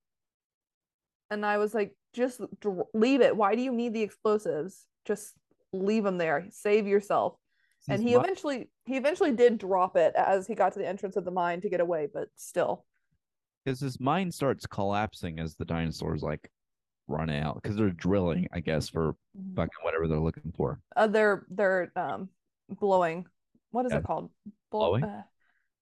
And 1.30 1.44
I 1.44 1.58
was 1.58 1.74
like 1.74 1.94
just 2.14 2.40
dr- 2.60 2.86
leave 2.94 3.20
it. 3.20 3.36
Why 3.36 3.54
do 3.54 3.62
you 3.62 3.72
need 3.72 3.92
the 3.92 4.02
explosives? 4.02 4.86
Just 5.04 5.34
leave 5.72 6.04
them 6.04 6.16
there. 6.18 6.46
Save 6.50 6.86
yourself. 6.86 7.36
And 7.88 8.02
he 8.02 8.14
eventually 8.14 8.70
he 8.86 8.96
eventually 8.96 9.32
did 9.32 9.58
drop 9.58 9.96
it 9.96 10.14
as 10.14 10.46
he 10.46 10.54
got 10.54 10.72
to 10.74 10.78
the 10.78 10.88
entrance 10.88 11.16
of 11.16 11.24
the 11.24 11.30
mine 11.30 11.60
to 11.60 11.68
get 11.68 11.80
away, 11.80 12.08
but 12.12 12.28
still. 12.36 12.86
because 13.64 13.80
his 13.80 14.00
mind 14.00 14.32
starts 14.32 14.66
collapsing 14.66 15.38
as 15.38 15.56
the 15.56 15.64
dinosaurs 15.64 16.22
like 16.22 16.48
run 17.12 17.30
out 17.30 17.60
because 17.62 17.76
they're 17.76 17.90
drilling, 17.90 18.48
I 18.52 18.60
guess, 18.60 18.88
for 18.88 19.14
fucking 19.54 19.70
whatever 19.82 20.08
they're 20.08 20.18
looking 20.18 20.52
for. 20.56 20.80
Uh, 20.96 21.06
they're 21.06 21.44
they're 21.50 21.92
um 21.96 22.28
blowing. 22.68 23.26
What 23.70 23.86
is 23.86 23.92
Yeah. 23.92 23.98
it 23.98 24.04
called? 24.04 24.30
Blow- 24.70 24.90
Blowing? 24.98 25.04
Uh, 25.04 25.22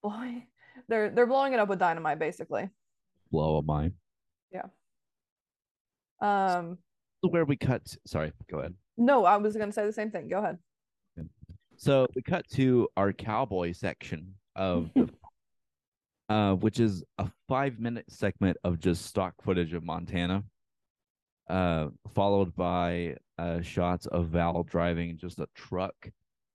blowing. 0.03 0.47
They're 0.88 1.11
they're 1.11 1.27
blowing 1.27 1.53
it 1.53 1.61
up 1.61 1.69
with 1.69 1.79
dynamite, 1.79 2.19
basically. 2.19 2.69
Blow 3.31 3.57
a 3.59 3.62
mine. 3.62 3.95
Yeah. 4.53 4.66
Um, 6.21 6.79
Where 7.23 7.45
we 7.45 7.57
cut. 7.57 7.83
Sorry, 8.07 8.33
go 8.51 8.59
ahead. 8.59 8.75
no, 8.97 9.25
I 9.25 9.37
was 9.37 9.57
gonna 9.57 9.73
say 9.73 9.87
the 9.87 9.93
same 9.93 10.11
thing. 10.11 10.29
Go 10.29 10.38
ahead. 10.38 10.59
So 11.77 12.07
we 12.14 12.21
cut 12.23 12.47
to 12.51 12.88
our 12.97 13.12
cowboy 13.12 13.73
section 13.73 14.35
of 14.55 14.90
the, 14.95 15.09
uh, 16.29 16.55
which 16.57 16.79
is 16.79 17.03
a 17.19 17.31
five 17.49 17.79
minute 17.79 18.05
segment 18.11 18.59
of 18.64 18.79
just 18.81 19.07
stock 19.07 19.35
footage 19.43 19.73
of 19.73 19.83
Montana, 19.83 20.45
uh, 21.51 21.89
followed 22.15 22.55
by 22.55 23.17
uh, 23.39 23.61
shots 23.61 24.07
of 24.07 24.29
Val 24.29 24.63
driving 24.63 25.19
just 25.19 25.39
a 25.41 25.49
truck 25.55 25.95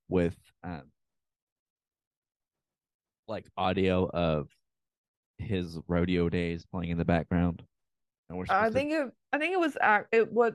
with 0.08 0.36
um, 0.64 0.82
like 3.28 3.46
audio 3.56 4.08
of 4.08 4.48
his 5.38 5.78
rodeo 5.86 6.28
days 6.28 6.64
playing 6.64 6.90
in 6.90 6.98
the 6.98 7.04
background. 7.04 7.62
I 8.30 8.34
supposed 8.34 8.48
to- 8.50 8.70
think 8.72 8.92
it. 8.92 9.08
I 9.32 9.38
think 9.38 9.52
it 9.52 9.60
was 9.60 9.76
it 10.12 10.32
what 10.32 10.54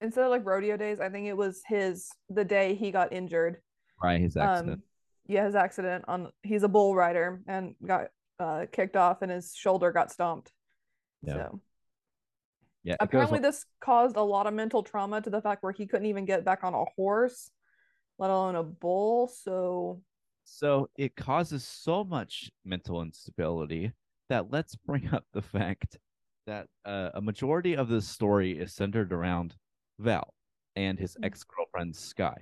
instead 0.00 0.24
of 0.24 0.30
like 0.30 0.44
rodeo 0.44 0.76
days. 0.76 1.00
I 1.00 1.08
think 1.08 1.26
it 1.26 1.36
was 1.36 1.62
his 1.66 2.08
the 2.28 2.44
day 2.44 2.74
he 2.74 2.90
got 2.90 3.12
injured. 3.12 3.56
right 4.02 4.20
his 4.20 4.36
accident. 4.36 4.74
Um, 4.74 4.82
yeah, 5.26 5.46
his 5.46 5.54
accident 5.54 6.04
on. 6.08 6.30
He's 6.42 6.62
a 6.62 6.68
bull 6.68 6.94
rider 6.94 7.40
and 7.46 7.74
got 7.84 8.08
uh 8.38 8.66
kicked 8.70 8.96
off, 8.96 9.22
and 9.22 9.32
his 9.32 9.54
shoulder 9.54 9.92
got 9.92 10.12
stomped. 10.12 10.52
Yeah. 11.22 11.34
So 11.34 11.60
yeah, 12.84 12.96
apparently 13.00 13.38
this 13.38 13.64
caused 13.80 14.16
a 14.16 14.22
lot 14.22 14.46
of 14.46 14.54
mental 14.54 14.82
trauma 14.82 15.20
to 15.20 15.30
the 15.30 15.40
fact 15.40 15.62
where 15.62 15.72
he 15.72 15.86
couldn't 15.86 16.06
even 16.06 16.24
get 16.24 16.44
back 16.44 16.62
on 16.62 16.74
a 16.74 16.84
horse, 16.96 17.50
let 18.18 18.30
alone 18.30 18.54
a 18.54 18.62
bull. 18.62 19.26
So 19.28 20.02
So 20.44 20.88
it 20.96 21.16
causes 21.16 21.64
so 21.66 22.04
much 22.04 22.50
mental 22.64 23.02
instability 23.02 23.92
that 24.28 24.50
let's 24.50 24.76
bring 24.76 25.12
up 25.12 25.24
the 25.32 25.42
fact 25.42 25.98
that 26.46 26.66
uh, 26.84 27.10
a 27.14 27.20
majority 27.20 27.74
of 27.76 27.88
this 27.88 28.06
story 28.06 28.58
is 28.58 28.74
centered 28.74 29.12
around 29.12 29.56
Val 29.98 30.34
and 30.76 30.98
his 30.98 31.16
Mhm. 31.16 31.24
ex 31.24 31.44
girlfriend 31.44 31.96
Sky, 31.96 32.36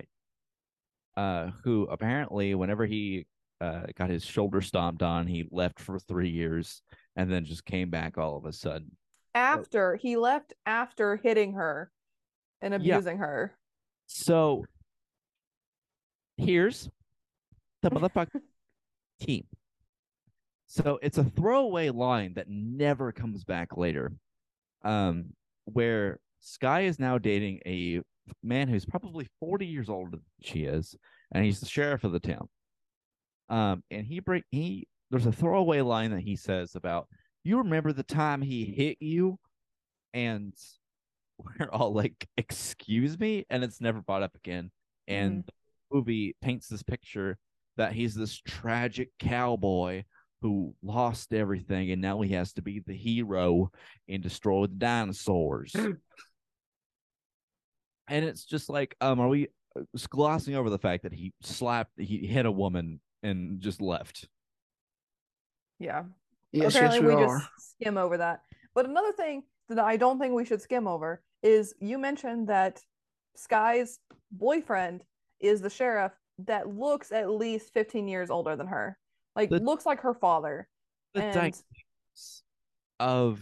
uh, 1.15 1.51
who 1.63 1.83
apparently, 1.85 2.55
whenever 2.55 2.85
he 2.85 3.25
uh, 3.61 3.85
got 3.95 4.09
his 4.09 4.25
shoulder 4.25 4.59
stomped 4.59 5.01
on, 5.01 5.25
he 5.25 5.47
left 5.51 5.79
for 5.79 5.97
three 5.99 6.29
years 6.29 6.81
and 7.15 7.31
then 7.31 7.45
just 7.45 7.63
came 7.63 7.89
back 7.89 8.17
all 8.17 8.35
of 8.35 8.45
a 8.45 8.51
sudden. 8.51 8.97
After 9.35 9.95
he 9.95 10.15
left 10.17 10.53
after 10.65 11.15
hitting 11.17 11.53
her 11.53 11.91
and 12.61 12.73
Yeah. 12.73 12.95
abusing 12.97 13.17
her. 13.17 13.57
So 14.07 14.65
here's 16.37 16.89
the 17.81 17.89
motherfucking 17.91 18.41
team. 19.19 19.45
So 20.67 20.99
it's 21.01 21.17
a 21.17 21.23
throwaway 21.23 21.89
line 21.89 22.33
that 22.35 22.49
never 22.49 23.11
comes 23.11 23.43
back 23.43 23.77
later. 23.77 24.11
Um, 24.83 25.33
where 25.65 26.19
Sky 26.39 26.81
is 26.81 26.99
now 26.99 27.17
dating 27.17 27.59
a 27.65 28.01
man 28.41 28.67
who's 28.67 28.85
probably 28.85 29.27
40 29.39 29.65
years 29.65 29.89
older 29.89 30.11
than 30.11 30.21
she 30.41 30.63
is, 30.63 30.95
and 31.31 31.45
he's 31.45 31.59
the 31.59 31.67
sheriff 31.67 32.03
of 32.03 32.11
the 32.11 32.19
town. 32.19 32.49
Um, 33.49 33.83
and 33.91 34.05
he 34.05 34.19
break 34.19 34.43
he 34.51 34.87
there's 35.11 35.25
a 35.25 35.31
throwaway 35.31 35.81
line 35.81 36.11
that 36.11 36.21
he 36.21 36.35
says 36.35 36.75
about 36.75 37.07
you 37.43 37.59
remember 37.59 37.91
the 37.91 38.03
time 38.03 38.41
he 38.41 38.65
hit 38.65 38.97
you 38.99 39.37
and 40.13 40.53
we're 41.59 41.69
all 41.71 41.93
like, 41.93 42.27
excuse 42.37 43.19
me, 43.19 43.45
and 43.49 43.63
it's 43.63 43.81
never 43.81 44.01
brought 44.01 44.23
up 44.23 44.35
again. 44.35 44.71
And 45.07 45.43
the 45.45 45.53
movie 45.91 46.35
paints 46.41 46.67
this 46.67 46.83
picture 46.83 47.37
that 47.75 47.93
he's 47.93 48.15
this 48.15 48.39
tragic 48.39 49.09
cowboy 49.19 50.03
who 50.41 50.75
lost 50.83 51.33
everything 51.33 51.91
and 51.91 52.01
now 52.01 52.21
he 52.21 52.33
has 52.33 52.53
to 52.53 52.61
be 52.61 52.81
the 52.85 52.93
hero 52.93 53.71
and 54.07 54.21
destroy 54.21 54.67
the 54.67 54.75
dinosaurs. 54.75 55.73
and 55.75 55.97
it's 58.25 58.45
just 58.45 58.69
like, 58.69 58.95
um, 59.01 59.19
are 59.19 59.27
we 59.27 59.47
uh, 59.77 59.81
glossing 60.09 60.55
over 60.55 60.69
the 60.69 60.77
fact 60.77 61.03
that 61.03 61.13
he 61.13 61.33
slapped, 61.41 61.91
he 61.97 62.27
hit 62.27 62.45
a 62.45 62.51
woman 62.51 62.99
and 63.23 63.59
just 63.59 63.81
left? 63.81 64.27
Yeah. 65.79 66.03
Yes 66.53 66.75
Apparently 66.75 66.99
yes 66.99 67.07
we, 67.07 67.15
we 67.15 67.31
just 67.31 67.71
skim 67.71 67.97
over 67.97 68.17
that. 68.17 68.41
But 68.73 68.85
another 68.85 69.11
thing 69.11 69.43
that 69.69 69.79
I 69.79 69.97
don't 69.97 70.19
think 70.19 70.33
we 70.33 70.45
should 70.45 70.61
skim 70.61 70.87
over 70.87 71.21
is 71.41 71.73
you 71.79 71.97
mentioned 71.97 72.47
that 72.47 72.81
Sky's 73.35 73.99
boyfriend 74.31 75.03
is 75.39 75.61
the 75.61 75.69
sheriff 75.69 76.13
that 76.39 76.67
looks 76.67 77.11
at 77.11 77.29
least 77.29 77.73
15 77.73 78.07
years 78.07 78.29
older 78.29 78.55
than 78.55 78.67
her. 78.67 78.97
Like 79.35 79.49
The- 79.49 79.59
looks 79.59 79.85
like 79.85 80.01
her 80.01 80.13
father. 80.13 80.67
The 81.13 81.23
And 81.23 81.63
of 82.99 83.41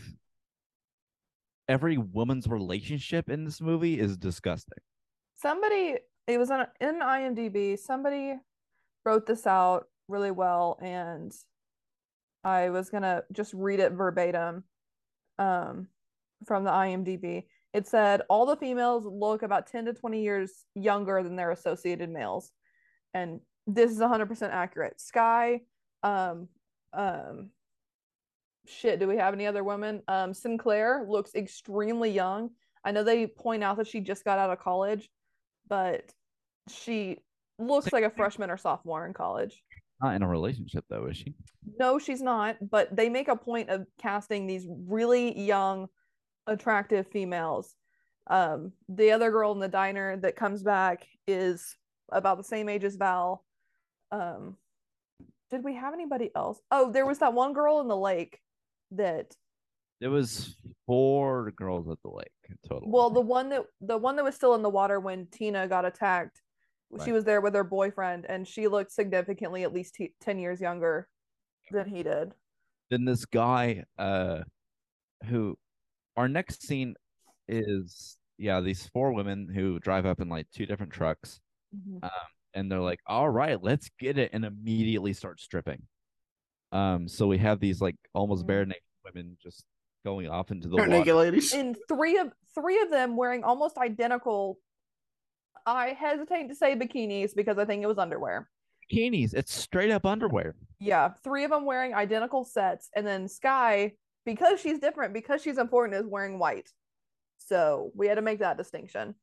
every 1.70 1.98
woman's 1.98 2.48
relationship 2.48 3.30
in 3.30 3.46
this 3.46 3.62
movie 3.62 4.00
is 4.00 4.18
disgusting. 4.18 4.80
Somebody, 5.36 5.96
it 6.28 6.38
was 6.38 6.52
on 6.52 6.68
in 6.80 7.00
IMDb. 7.00 7.80
Somebody 7.80 8.36
wrote 9.06 9.26
this 9.26 9.48
out 9.48 9.88
really 10.08 10.32
well, 10.32 10.78
and 10.82 11.34
I 12.44 12.70
was 12.70 12.90
gonna 12.90 13.24
just 13.32 13.54
read 13.54 13.80
it 13.80 13.94
verbatim 13.94 14.64
um, 15.38 15.88
from 16.46 16.64
the 16.64 16.72
IMDb. 16.72 17.46
It 17.74 17.88
said 17.88 18.22
all 18.30 18.46
the 18.46 18.56
females 18.56 19.06
look 19.06 19.44
about 19.44 19.68
10 19.68 19.86
to 19.86 19.94
20 19.94 20.22
years 20.22 20.66
younger 20.76 21.24
than 21.24 21.36
their 21.36 21.52
associated 21.52 22.10
males. 22.10 22.52
And 23.14 23.40
this 23.66 23.92
is 23.92 24.00
100% 24.00 24.50
accurate. 24.50 25.00
Sky, 25.00 25.62
um, 26.04 26.50
um, 26.94 27.50
shit, 28.66 29.00
do 29.00 29.08
we 29.08 29.18
have 29.18 29.34
any 29.34 29.46
other 29.46 29.64
women? 29.64 30.02
Um, 30.08 30.34
Sinclair 30.34 31.06
looks 31.08 31.36
extremely 31.36 32.12
young. 32.12 32.50
I 32.84 32.92
know 32.92 33.04
they 33.04 33.28
point 33.28 33.64
out 33.64 33.78
that 33.78 33.88
she 33.88 34.02
just 34.02 34.26
got 34.26 34.40
out 34.40 34.50
of 34.50 34.60
college, 34.60 35.10
but 35.68 36.12
she 36.70 37.18
looks 37.60 37.94
like 37.94 38.04
a 38.04 38.10
freshman 38.10 38.50
or 38.50 38.58
sophomore 38.58 39.06
in 39.06 39.14
college. 39.14 39.64
Not 40.02 40.16
in 40.16 40.24
a 40.24 40.28
relationship 40.28 40.86
though, 40.90 41.06
is 41.06 41.18
she? 41.18 41.36
No, 41.78 42.00
she's 42.00 42.22
not. 42.22 42.58
But 42.70 42.96
they 42.96 43.10
make 43.10 43.28
a 43.28 43.36
point 43.36 43.70
of 43.70 43.86
casting 44.02 44.48
these 44.48 44.66
really 44.88 45.40
young, 45.40 45.88
attractive 46.48 47.08
females. 47.08 47.76
Um, 48.28 48.72
the 48.90 49.12
other 49.12 49.32
girl 49.32 49.52
in 49.52 49.60
the 49.60 49.68
diner 49.68 50.18
that 50.18 50.36
comes 50.36 50.64
back 50.64 51.06
is 51.28 51.76
about 52.12 52.38
the 52.38 52.44
same 52.44 52.68
age 52.70 52.84
as 52.84 52.96
Val. 52.96 53.44
Um, 54.12 54.58
did 55.50 55.64
we 55.64 55.76
have 55.76 55.94
anybody 55.94 56.32
else? 56.36 56.60
Oh, 56.72 56.92
there 56.92 57.06
was 57.06 57.20
that 57.20 57.34
one 57.34 57.54
girl 57.54 57.80
in 57.82 57.88
the 57.88 57.98
lake 57.98 58.40
that 58.92 59.36
There 60.00 60.10
was 60.10 60.56
four 60.86 61.52
girls 61.52 61.90
at 61.90 61.98
the 62.04 62.10
lake 62.10 62.32
total. 62.68 62.90
well, 62.90 63.10
the 63.10 63.22
one 63.22 63.50
that 63.50 63.64
the 63.82 63.98
one 63.98 64.16
that 64.16 64.24
was 64.26 64.36
still 64.36 64.56
in 64.56 64.62
the 64.62 64.70
water 64.70 65.00
when 65.00 65.28
Tina 65.28 65.68
got 65.68 65.86
attacked. 65.86 66.42
She 67.06 67.12
was 67.12 67.24
there 67.26 67.42
with 67.42 67.54
her 67.56 67.64
boyfriend, 67.64 68.26
and 68.28 68.48
she 68.48 68.68
looked 68.68 68.92
significantly 68.92 69.64
at 69.64 69.74
least 69.74 69.96
t- 69.96 70.14
ten 70.20 70.38
years 70.40 70.60
younger 70.62 71.08
than 71.72 71.88
he 71.88 72.04
did. 72.04 72.34
then 72.90 73.06
this 73.06 73.26
guy, 73.26 73.84
uh, 73.98 74.40
who 75.28 75.58
our 76.18 76.28
next 76.28 76.64
scene 76.64 76.96
is 77.48 78.18
yeah 78.38 78.60
these 78.62 78.88
four 78.88 79.14
women 79.14 79.48
who 79.54 79.80
drive 79.80 80.06
up 80.06 80.20
in 80.20 80.28
like 80.30 80.48
two 80.54 80.66
different 80.66 80.92
trucks 80.92 81.40
um 82.04 82.10
and 82.54 82.70
they're 82.70 82.82
like, 82.82 83.00
"All 83.08 83.30
right, 83.30 83.62
let's 83.64 83.90
get 84.00 84.18
it," 84.18 84.32
and 84.34 84.44
immediately 84.44 85.14
start 85.14 85.40
stripping. 85.40 85.84
Um, 86.74 87.08
so 87.08 87.28
we 87.28 87.38
have 87.38 87.60
these 87.62 87.80
like 87.80 87.96
almost 88.14 88.44
Mhm. 88.44 88.48
bare 88.48 88.66
naked 88.66 88.84
women 89.06 89.38
just 89.42 89.64
going 90.04 90.28
off 90.28 90.52
into 90.52 90.68
the 90.68 90.76
Bare 90.76 90.88
water. 90.88 91.00
naked 91.00 91.16
ladies. 91.16 91.54
and 91.54 91.78
three 91.88 92.18
of 92.18 92.34
three 92.54 92.82
of 92.82 92.90
them 92.90 93.16
wearing 93.16 93.44
almost 93.46 93.78
identical 93.78 94.58
i 95.66 95.90
hesitate 95.90 96.48
to 96.48 96.56
say 96.56 96.76
bikinis 96.76 97.36
because 97.36 97.58
i 97.58 97.66
think 97.66 97.84
it 97.84 97.88
was 97.88 97.98
underwear. 97.98 98.50
Bikinis, 98.92 99.34
it's 99.34 99.54
straight 99.54 99.92
up 99.92 100.06
underwear. 100.06 100.56
yeah 100.80 101.10
three 101.24 101.44
of 101.44 101.52
them 101.52 101.66
wearing 101.66 101.94
identical 101.94 102.44
sets 102.44 102.90
and 102.96 103.06
then 103.08 103.28
sky 103.28 103.94
because 104.26 104.60
she's 104.60 104.80
different 104.80 105.14
because 105.14 105.42
she's 105.42 105.58
important 105.58 106.00
is 106.00 106.06
wearing 106.06 106.38
white. 106.40 106.70
So 107.38 107.92
we 107.96 108.08
had 108.08 108.16
to 108.16 108.22
make 108.22 108.40
that 108.40 108.56
distinction. 108.58 109.16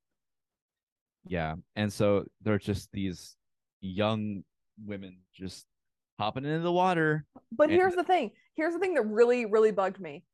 Yeah, 1.26 1.54
and 1.76 1.92
so 1.92 2.24
they're 2.42 2.58
just 2.58 2.90
these 2.92 3.36
young 3.80 4.42
women 4.84 5.18
just 5.34 5.66
hopping 6.18 6.44
into 6.44 6.60
the 6.60 6.72
water. 6.72 7.26
but 7.52 7.64
And- 7.70 7.72
here's 7.78 7.94
the 7.94 8.02
thing 8.04 8.30
here's 8.56 8.72
the 8.74 8.80
thing 8.80 8.94
that 8.94 9.02
really 9.06 9.44
really 9.46 9.70
bugged 9.70 10.00
me 10.00 10.24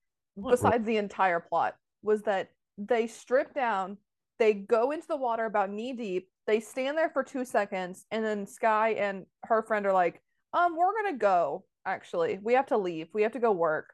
besides 0.51 0.87
the 0.87 0.97
entire 0.97 1.41
plot 1.41 1.75
was 2.03 2.23
that 2.23 2.51
they 2.79 3.07
strip 3.07 3.53
down 3.55 3.99
they 4.39 4.53
go 4.55 4.91
into 4.91 5.07
the 5.09 5.17
water 5.17 5.45
about 5.45 5.71
knee 5.71 5.93
deep 5.93 6.29
they 6.47 6.61
stand 6.61 6.97
there 6.99 7.11
for 7.11 7.23
two 7.23 7.45
seconds 7.45 8.05
and 8.11 8.25
then 8.25 8.47
sky 8.47 8.91
and 8.91 9.25
her 9.45 9.63
friend 9.63 9.87
are 9.87 9.93
like 9.93 10.21
um 10.53 10.77
we're 10.77 10.95
gonna 11.03 11.17
go 11.19 11.65
actually. 11.87 12.39
We 12.43 12.55
have 12.55 12.67
to 12.67 12.79
leave. 12.79 13.09
We 13.13 13.23
have 13.23 13.33
to 13.33 13.39
go 13.39 13.53
work. 13.53 13.93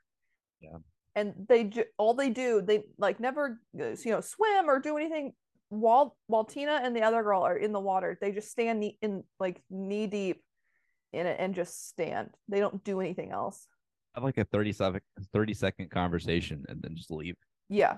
Yeah. 0.60 0.76
and 1.16 1.34
they 1.48 1.64
ju- 1.64 1.84
all 1.98 2.14
they 2.14 2.30
do 2.30 2.62
they 2.62 2.82
like 2.98 3.18
never 3.18 3.60
uh, 3.80 3.96
you 4.04 4.12
know 4.12 4.20
swim 4.20 4.68
or 4.68 4.78
do 4.78 4.96
anything. 4.96 5.32
While 5.70 6.16
while 6.26 6.44
tina 6.44 6.80
and 6.82 6.94
the 6.94 7.02
other 7.02 7.22
girl 7.22 7.42
are 7.42 7.56
in 7.56 7.72
the 7.72 7.80
water. 7.80 8.18
They 8.20 8.32
just 8.32 8.50
stand 8.50 8.80
knee, 8.80 8.98
in 9.02 9.24
like 9.38 9.62
knee 9.70 10.06
deep 10.06 10.42
in 11.12 11.26
it 11.26 11.36
and 11.40 11.54
just 11.54 11.88
stand. 11.88 12.30
They 12.48 12.60
don't 12.60 12.82
do 12.84 13.00
anything 13.00 13.30
else. 13.30 13.66
Have 14.14 14.24
like 14.24 14.38
a 14.38 14.44
30 14.44 14.72
second, 14.72 15.00
30 15.32 15.54
second 15.54 15.90
conversation 15.90 16.64
and 16.68 16.82
then 16.82 16.94
just 16.96 17.10
leave. 17.10 17.36
yeah 17.68 17.96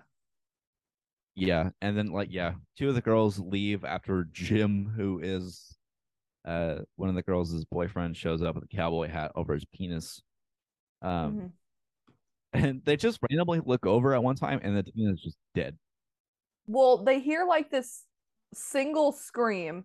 Yeah, 1.34 1.70
and 1.80 1.96
then 1.96 2.08
like 2.08 2.28
yeah, 2.30 2.54
two 2.76 2.88
of 2.88 2.94
the 2.94 3.00
girls 3.00 3.38
leave 3.38 3.84
after 3.84 4.24
Jim, 4.32 4.86
who 4.94 5.18
is 5.22 5.76
uh 6.44 6.80
one 6.96 7.08
of 7.08 7.14
the 7.14 7.22
girls' 7.22 7.64
boyfriend, 7.66 8.16
shows 8.16 8.42
up 8.42 8.54
with 8.54 8.64
a 8.64 8.76
cowboy 8.76 9.08
hat 9.08 9.32
over 9.34 9.54
his 9.54 9.64
penis. 9.66 10.22
Um, 11.00 11.34
Mhm. 11.40 11.52
and 12.52 12.84
they 12.84 12.96
just 12.96 13.18
randomly 13.28 13.60
look 13.64 13.86
over 13.86 14.14
at 14.14 14.22
one 14.22 14.36
time, 14.36 14.60
and 14.62 14.76
the 14.76 14.82
Tina's 14.82 15.20
just 15.22 15.38
dead. 15.54 15.78
Well, 16.66 16.98
they 17.02 17.18
hear 17.20 17.44
like 17.46 17.70
this 17.70 18.04
single 18.54 19.12
scream, 19.12 19.84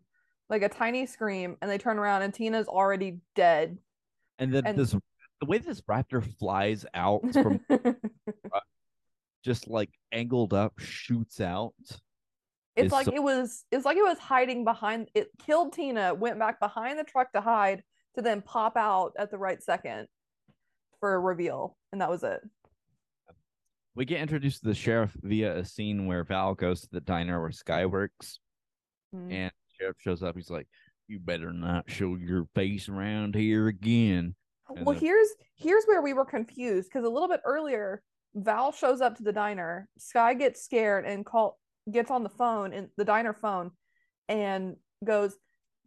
like 0.49 0.61
a 0.63 0.69
tiny 0.69 1.05
scream, 1.05 1.57
and 1.61 1.71
they 1.71 1.77
turn 1.77 1.97
around 1.97 2.23
and 2.23 2.33
Tina's 2.33 2.67
already 2.67 3.19
dead. 3.35 3.77
And 4.37 4.53
then 4.53 4.65
And- 4.67 4.77
this 4.77 4.91
the 5.39 5.45
way 5.45 5.59
this 5.59 5.81
raptor 5.81 6.23
flies 6.39 6.85
out 6.93 7.21
from 7.33 7.59
just 9.47 9.67
like 9.69 9.89
angled 10.11 10.53
up, 10.53 10.77
shoots 10.77 11.39
out. 11.39 11.73
it's 12.75 12.91
like 12.91 13.05
so- 13.05 13.13
it 13.15 13.23
was 13.23 13.63
it's 13.71 13.85
like 13.85 13.95
it 13.97 14.03
was 14.03 14.19
hiding 14.19 14.63
behind 14.65 15.09
it 15.15 15.29
killed 15.43 15.71
Tina, 15.73 16.13
went 16.13 16.37
back 16.37 16.59
behind 16.59 16.99
the 16.99 17.03
truck 17.05 17.31
to 17.31 17.39
hide 17.41 17.81
to 18.15 18.21
then 18.21 18.41
pop 18.41 18.75
out 18.75 19.13
at 19.17 19.31
the 19.31 19.37
right 19.37 19.63
second 19.63 20.07
for 20.99 21.13
a 21.15 21.19
reveal, 21.19 21.77
and 21.93 22.01
that 22.01 22.09
was 22.09 22.23
it. 22.23 22.41
We 23.95 24.05
get 24.05 24.19
introduced 24.21 24.61
to 24.61 24.67
the 24.67 24.75
sheriff 24.75 25.15
via 25.23 25.57
a 25.57 25.65
scene 25.65 26.05
where 26.07 26.23
Val 26.25 26.53
goes 26.53 26.81
to 26.81 26.89
the 26.91 26.99
diner 27.01 27.39
where 27.41 27.51
Sky 27.51 27.85
works, 27.85 28.39
Mm. 29.15 29.31
and 29.31 29.51
the 29.51 29.73
sheriff 29.79 29.95
shows 29.99 30.21
up. 30.21 30.35
He's 30.35 30.49
like, 30.49 30.67
"You 31.07 31.19
better 31.19 31.53
not 31.53 31.89
show 31.89 32.15
your 32.15 32.45
face 32.53 32.89
around 32.89 33.33
here 33.35 33.67
again." 33.69 34.35
and 34.69 34.85
Well, 34.85 34.93
the- 34.95 34.99
here's 34.99 35.29
here's 35.55 35.85
where 35.85 36.01
we 36.01 36.11
were 36.13 36.25
confused 36.25 36.89
because 36.89 37.05
a 37.05 37.09
little 37.09 37.29
bit 37.29 37.41
earlier, 37.45 38.03
Val 38.37 38.71
shows 38.71 39.01
up 39.01 39.17
to 39.17 39.23
the 39.23 39.33
diner. 39.33 39.89
Sky 39.97 40.33
gets 40.35 40.63
scared 40.63 41.05
and 41.05 41.25
call 41.25 41.57
gets 41.91 42.11
on 42.11 42.23
the 42.23 42.29
phone 42.29 42.71
in 42.71 42.89
the 42.97 43.05
diner 43.05 43.33
phone 43.33 43.71
and 44.27 44.75
goes, 45.03 45.35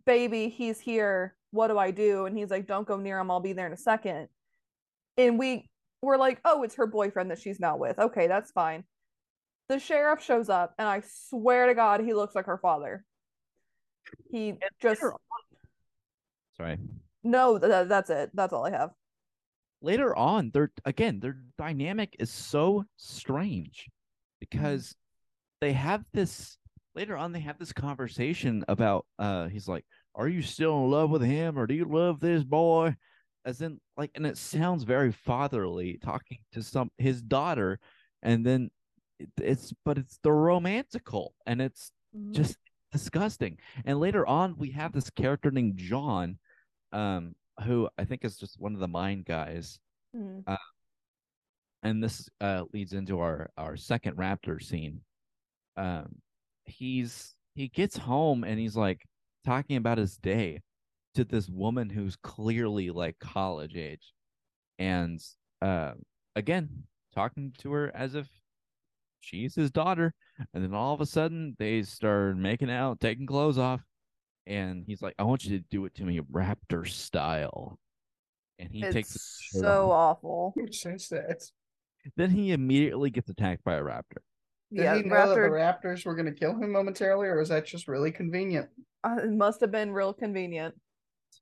"Baby, 0.05 0.49
he's 0.49 0.81
here. 0.81 1.37
What 1.53 1.69
do 1.69 1.79
I 1.79 1.93
do?" 1.93 2.27
And 2.27 2.37
he's 2.37 2.51
like, 2.51 2.67
"Don't 2.67 2.87
go 2.87 2.97
near 2.97 3.19
him. 3.19 3.31
I'll 3.31 3.41
be 3.41 3.53
there 3.53 3.67
in 3.67 3.73
a 3.73 3.77
second. 3.77 4.29
And 5.17 5.39
we 5.39 5.69
were 6.03 6.19
like, 6.19 6.41
"Oh, 6.45 6.63
it's 6.65 6.75
her 6.75 6.87
boyfriend 6.87 7.31
that 7.31 7.39
she's 7.39 7.61
not 7.61 7.79
with. 7.79 7.99
Okay, 7.99 8.27
that's 8.27 8.51
fine." 8.51 8.85
The 9.69 9.79
sheriff 9.79 10.21
shows 10.21 10.49
up, 10.49 10.75
and 10.79 10.89
I 10.89 11.03
swear 11.29 11.67
to 11.69 11.75
God, 11.75 12.01
he 12.01 12.15
looks 12.15 12.35
like 12.35 12.47
her 12.47 12.59
father. 12.59 13.05
He 14.29 14.55
just 14.81 15.01
Sorry. 16.57 16.79
no, 17.23 17.59
th- 17.59 17.87
that's 17.87 18.11
it. 18.11 18.31
That's 18.35 18.53
all 18.53 18.67
I 18.67 18.71
have. 18.71 18.91
Later 19.83 20.15
on 20.15 20.51
they're 20.53 20.71
again 20.85 21.21
their 21.21 21.37
dynamic 21.59 22.15
is 22.19 22.31
so 22.31 22.85
strange 22.97 23.89
because 24.41 24.95
they 25.61 25.73
have 25.73 26.05
this 26.13 26.59
later 26.95 27.17
on 27.17 27.33
they 27.33 27.41
have 27.41 27.59
this 27.59 27.73
conversation 27.73 28.65
about 28.69 29.07
uh 29.19 29.49
he's 29.49 29.69
like 29.69 29.85
are 30.15 30.29
you 30.29 30.43
still 30.43 30.85
in 30.85 30.91
love 30.91 31.11
with 31.11 31.23
him 31.23 31.59
or 31.59 31.67
do 31.67 31.75
you 31.75 31.85
love 31.85 32.21
this 32.21 32.45
boy? 32.45 32.95
As 33.45 33.63
in 33.63 33.81
like 33.97 34.11
and 34.15 34.27
it 34.27 34.37
sounds 34.37 34.85
very 34.85 35.13
fatherly 35.13 35.99
talking 36.03 36.39
to 36.53 36.63
some 36.63 36.91
his 36.99 37.23
daughter 37.23 37.79
and 38.23 38.45
then 38.45 38.71
it, 39.19 39.31
it's 39.41 39.73
but 39.85 39.97
it's 39.97 40.19
the 40.23 40.33
romantical 40.33 41.33
and 41.47 41.63
it's 41.63 41.91
just 42.33 42.59
disgusting. 42.93 43.59
And 43.85 43.99
later 43.99 44.27
on, 44.27 44.57
we 44.59 44.73
have 44.73 44.93
this 44.93 45.11
character 45.11 45.51
named 45.51 45.79
John, 45.79 46.39
um, 46.93 47.35
who 47.65 47.89
I 47.99 48.05
think 48.05 48.25
is 48.25 48.37
just 48.37 48.61
one 48.61 48.75
of 48.75 48.81
the 48.81 48.89
mine 48.89 49.23
guys. 49.27 49.79
Mhm. 50.15 50.45
And 51.83 52.03
this 52.03 52.29
uh 52.41 52.65
leads 52.73 52.93
into 52.93 53.21
our 53.21 53.51
our 53.57 53.77
second 53.77 54.17
raptor 54.17 54.63
scene. 54.63 55.01
Um, 55.77 56.21
he's 56.67 57.35
he 57.55 57.69
gets 57.69 57.97
home 57.97 58.45
and 58.45 58.59
he's 58.59 58.77
like 58.77 59.07
talking 59.45 59.77
about 59.77 59.99
his 59.99 60.17
day 60.19 60.61
to 61.15 61.25
this 61.25 61.49
woman 61.49 61.89
who's 61.91 62.17
clearly 62.17 62.91
like 62.91 63.19
college 63.19 63.77
age, 63.77 64.13
and 64.79 65.21
uh, 65.63 65.93
again 66.37 66.85
talking 67.15 67.53
to 67.59 67.73
her 67.73 67.91
as 67.95 68.15
if 68.15 68.29
she's 69.21 69.55
his 69.55 69.71
daughter. 69.71 70.15
And 70.55 70.63
then 70.63 70.75
all 70.75 70.95
of 70.95 71.01
a 71.01 71.07
sudden 71.07 71.57
they 71.59 71.83
start 71.83 72.37
making 72.37 72.71
out, 72.71 73.01
taking 73.01 73.27
clothes 73.27 73.59
off. 73.59 73.81
And 74.47 74.85
he's 74.87 75.03
like, 75.03 75.15
I 75.19 75.25
want 75.25 75.45
you 75.45 75.59
to 75.59 75.65
do 75.71 75.85
it 75.85 75.95
to 75.97 76.05
me 76.05 76.21
raptor 76.21 76.89
style. 76.89 77.79
And 78.59 78.71
he 78.71 78.83
takes 78.83 79.13
his 79.13 79.17
It's 79.17 79.41
shirt 79.53 79.63
so 79.63 79.91
awful. 79.91 80.53
Who 80.57 80.71
says 80.73 81.09
that? 81.09 81.43
Then 82.17 82.31
he 82.31 82.53
immediately 82.53 83.11
gets 83.11 83.29
attacked 83.31 83.65
by 83.65 83.75
a 83.75 83.83
raptor. 83.83 84.19
Did 84.73 84.85
yeah, 84.85 84.97
he 84.97 85.03
know 85.03 85.29
that 85.29 85.35
the 85.35 85.49
raptors 85.49 86.07
were 86.07 86.15
going 86.15 86.27
to 86.27 86.33
kill 86.33 86.53
him 86.53 86.73
momentarily, 86.73 87.27
or 87.27 87.39
was 87.39 87.49
that 87.49 87.67
just 87.67 87.89
really 87.89 88.13
convenient? 88.13 88.69
Uh, 89.03 89.17
it 89.25 89.31
must 89.31 89.61
have 89.61 89.73
been 89.73 89.93
real 89.93 90.13
convenient. 90.13 90.75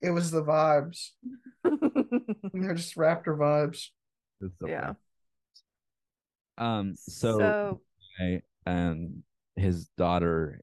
It 0.01 0.11
was 0.11 0.31
the 0.31 0.43
vibes. 0.43 1.11
They're 1.65 2.75
just 2.75 2.97
raptor 2.97 3.37
vibes. 3.37 3.89
It's 4.41 4.55
the 4.61 4.69
yeah. 4.69 4.93
Um. 6.57 6.95
So, 6.97 7.39
so 7.39 7.81
I- 8.21 8.43
and 8.67 9.23
his 9.57 9.89
daughter, 9.97 10.61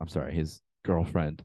I'm 0.00 0.08
sorry, 0.08 0.34
his 0.34 0.60
girlfriend, 0.84 1.42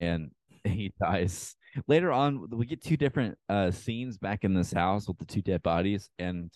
and 0.00 0.30
he 0.64 0.92
dies. 1.00 1.56
Later 1.86 2.12
on, 2.12 2.48
we 2.50 2.66
get 2.66 2.82
two 2.82 2.96
different 2.96 3.38
uh 3.48 3.70
scenes 3.70 4.18
back 4.18 4.44
in 4.44 4.54
this 4.54 4.72
house 4.72 5.06
with 5.08 5.18
the 5.18 5.24
two 5.26 5.42
dead 5.42 5.62
bodies, 5.62 6.10
and 6.18 6.50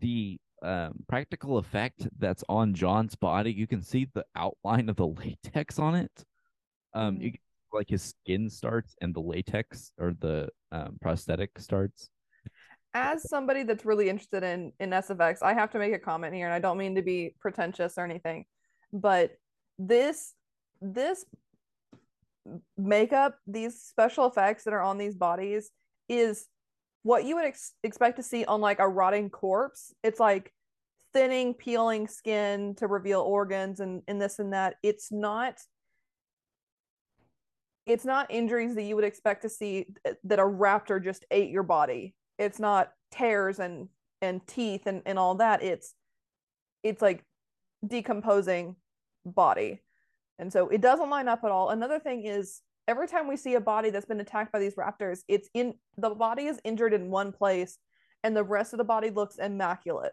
the 0.00 0.38
um 0.62 0.92
practical 1.08 1.58
effect 1.58 2.08
that's 2.18 2.44
on 2.48 2.74
John's 2.74 3.14
body. 3.14 3.52
You 3.52 3.66
can 3.66 3.82
see 3.82 4.06
the 4.14 4.24
outline 4.36 4.88
of 4.88 4.96
the 4.96 5.06
latex 5.20 5.78
on 5.78 5.94
it. 5.94 6.24
Um, 6.94 7.20
you 7.20 7.30
Mhm. 7.30 7.32
can, 7.34 7.40
like 7.72 7.88
his 7.90 8.02
skin 8.02 8.48
starts 8.50 8.96
and 9.02 9.14
the 9.14 9.20
latex 9.20 9.92
or 9.98 10.14
the 10.18 10.48
um, 10.72 10.98
prosthetic 11.00 11.58
starts. 11.58 12.08
as 12.94 13.28
somebody 13.28 13.62
that's 13.62 13.84
really 13.84 14.08
interested 14.08 14.42
in 14.42 14.72
in 14.80 14.90
SFX, 14.90 15.42
I 15.42 15.54
have 15.54 15.70
to 15.72 15.78
make 15.78 15.92
a 15.92 15.98
comment 15.98 16.34
here, 16.34 16.46
and 16.46 16.54
I 16.54 16.58
don't 16.58 16.78
mean 16.78 16.94
to 16.96 17.02
be 17.02 17.34
pretentious 17.40 17.98
or 17.98 18.04
anything, 18.04 18.46
but 18.92 19.32
this 19.78 20.34
this 20.80 21.24
makeup, 22.76 23.38
these 23.46 23.80
special 23.80 24.26
effects 24.26 24.64
that 24.64 24.74
are 24.74 24.82
on 24.82 24.98
these 24.98 25.16
bodies, 25.16 25.70
is 26.08 26.46
what 27.02 27.24
you 27.24 27.36
would 27.36 27.44
ex- 27.44 27.74
expect 27.82 28.16
to 28.16 28.22
see 28.22 28.44
on 28.44 28.60
like 28.60 28.78
a 28.78 28.88
rotting 28.88 29.30
corpse. 29.30 29.94
It's 30.02 30.20
like 30.20 30.52
thinning, 31.12 31.54
peeling 31.54 32.06
skin 32.06 32.74
to 32.76 32.86
reveal 32.86 33.20
organs 33.20 33.80
and 33.80 34.02
and 34.08 34.20
this 34.20 34.38
and 34.38 34.52
that. 34.52 34.76
It's 34.82 35.10
not 35.10 35.58
it's 37.86 38.04
not 38.04 38.30
injuries 38.30 38.74
that 38.74 38.82
you 38.82 38.94
would 38.96 39.04
expect 39.04 39.42
to 39.42 39.48
see 39.48 39.86
that 40.24 40.38
a 40.38 40.42
raptor 40.42 41.02
just 41.02 41.24
ate 41.30 41.50
your 41.50 41.62
body. 41.62 42.14
It's 42.38 42.60
not 42.60 42.92
tears 43.10 43.58
and 43.58 43.88
and 44.20 44.46
teeth 44.46 44.86
and 44.86 45.02
and 45.06 45.18
all 45.18 45.36
that. 45.36 45.62
It's 45.62 45.94
it's 46.82 47.00
like 47.00 47.24
decomposing 47.86 48.76
body. 49.24 49.80
And 50.38 50.52
so 50.52 50.68
it 50.68 50.80
doesn't 50.80 51.10
line 51.10 51.28
up 51.28 51.44
at 51.44 51.50
all. 51.50 51.70
Another 51.70 51.98
thing 51.98 52.24
is 52.24 52.60
every 52.86 53.08
time 53.08 53.28
we 53.28 53.36
see 53.36 53.54
a 53.54 53.60
body 53.60 53.90
that's 53.90 54.06
been 54.06 54.20
attacked 54.20 54.52
by 54.52 54.58
these 54.58 54.74
raptors, 54.76 55.20
it's 55.28 55.48
in 55.54 55.74
the 55.96 56.10
body 56.10 56.46
is 56.46 56.60
injured 56.64 56.94
in 56.94 57.10
one 57.10 57.32
place 57.32 57.78
and 58.22 58.36
the 58.36 58.44
rest 58.44 58.72
of 58.72 58.78
the 58.78 58.84
body 58.84 59.10
looks 59.10 59.36
immaculate. 59.36 60.12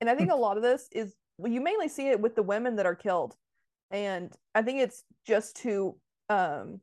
And 0.00 0.10
I 0.10 0.14
think 0.14 0.30
a 0.30 0.36
lot 0.36 0.56
of 0.56 0.62
this 0.62 0.88
is 0.92 1.14
well, 1.38 1.52
you 1.52 1.60
mainly 1.60 1.88
see 1.88 2.08
it 2.08 2.20
with 2.20 2.34
the 2.34 2.42
women 2.42 2.76
that 2.76 2.86
are 2.86 2.94
killed. 2.94 3.34
And 3.90 4.32
I 4.54 4.62
think 4.62 4.80
it's 4.80 5.04
just 5.26 5.56
to 5.62 5.96
um 6.28 6.80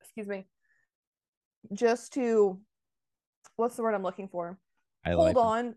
excuse 0.00 0.26
me 0.26 0.46
just 1.72 2.12
to 2.14 2.60
what's 3.56 3.76
the 3.76 3.82
word 3.82 3.94
I'm 3.94 4.02
looking 4.02 4.28
for? 4.28 4.58
Highlight 5.04 5.34
Hold 5.34 5.46
on, 5.46 5.74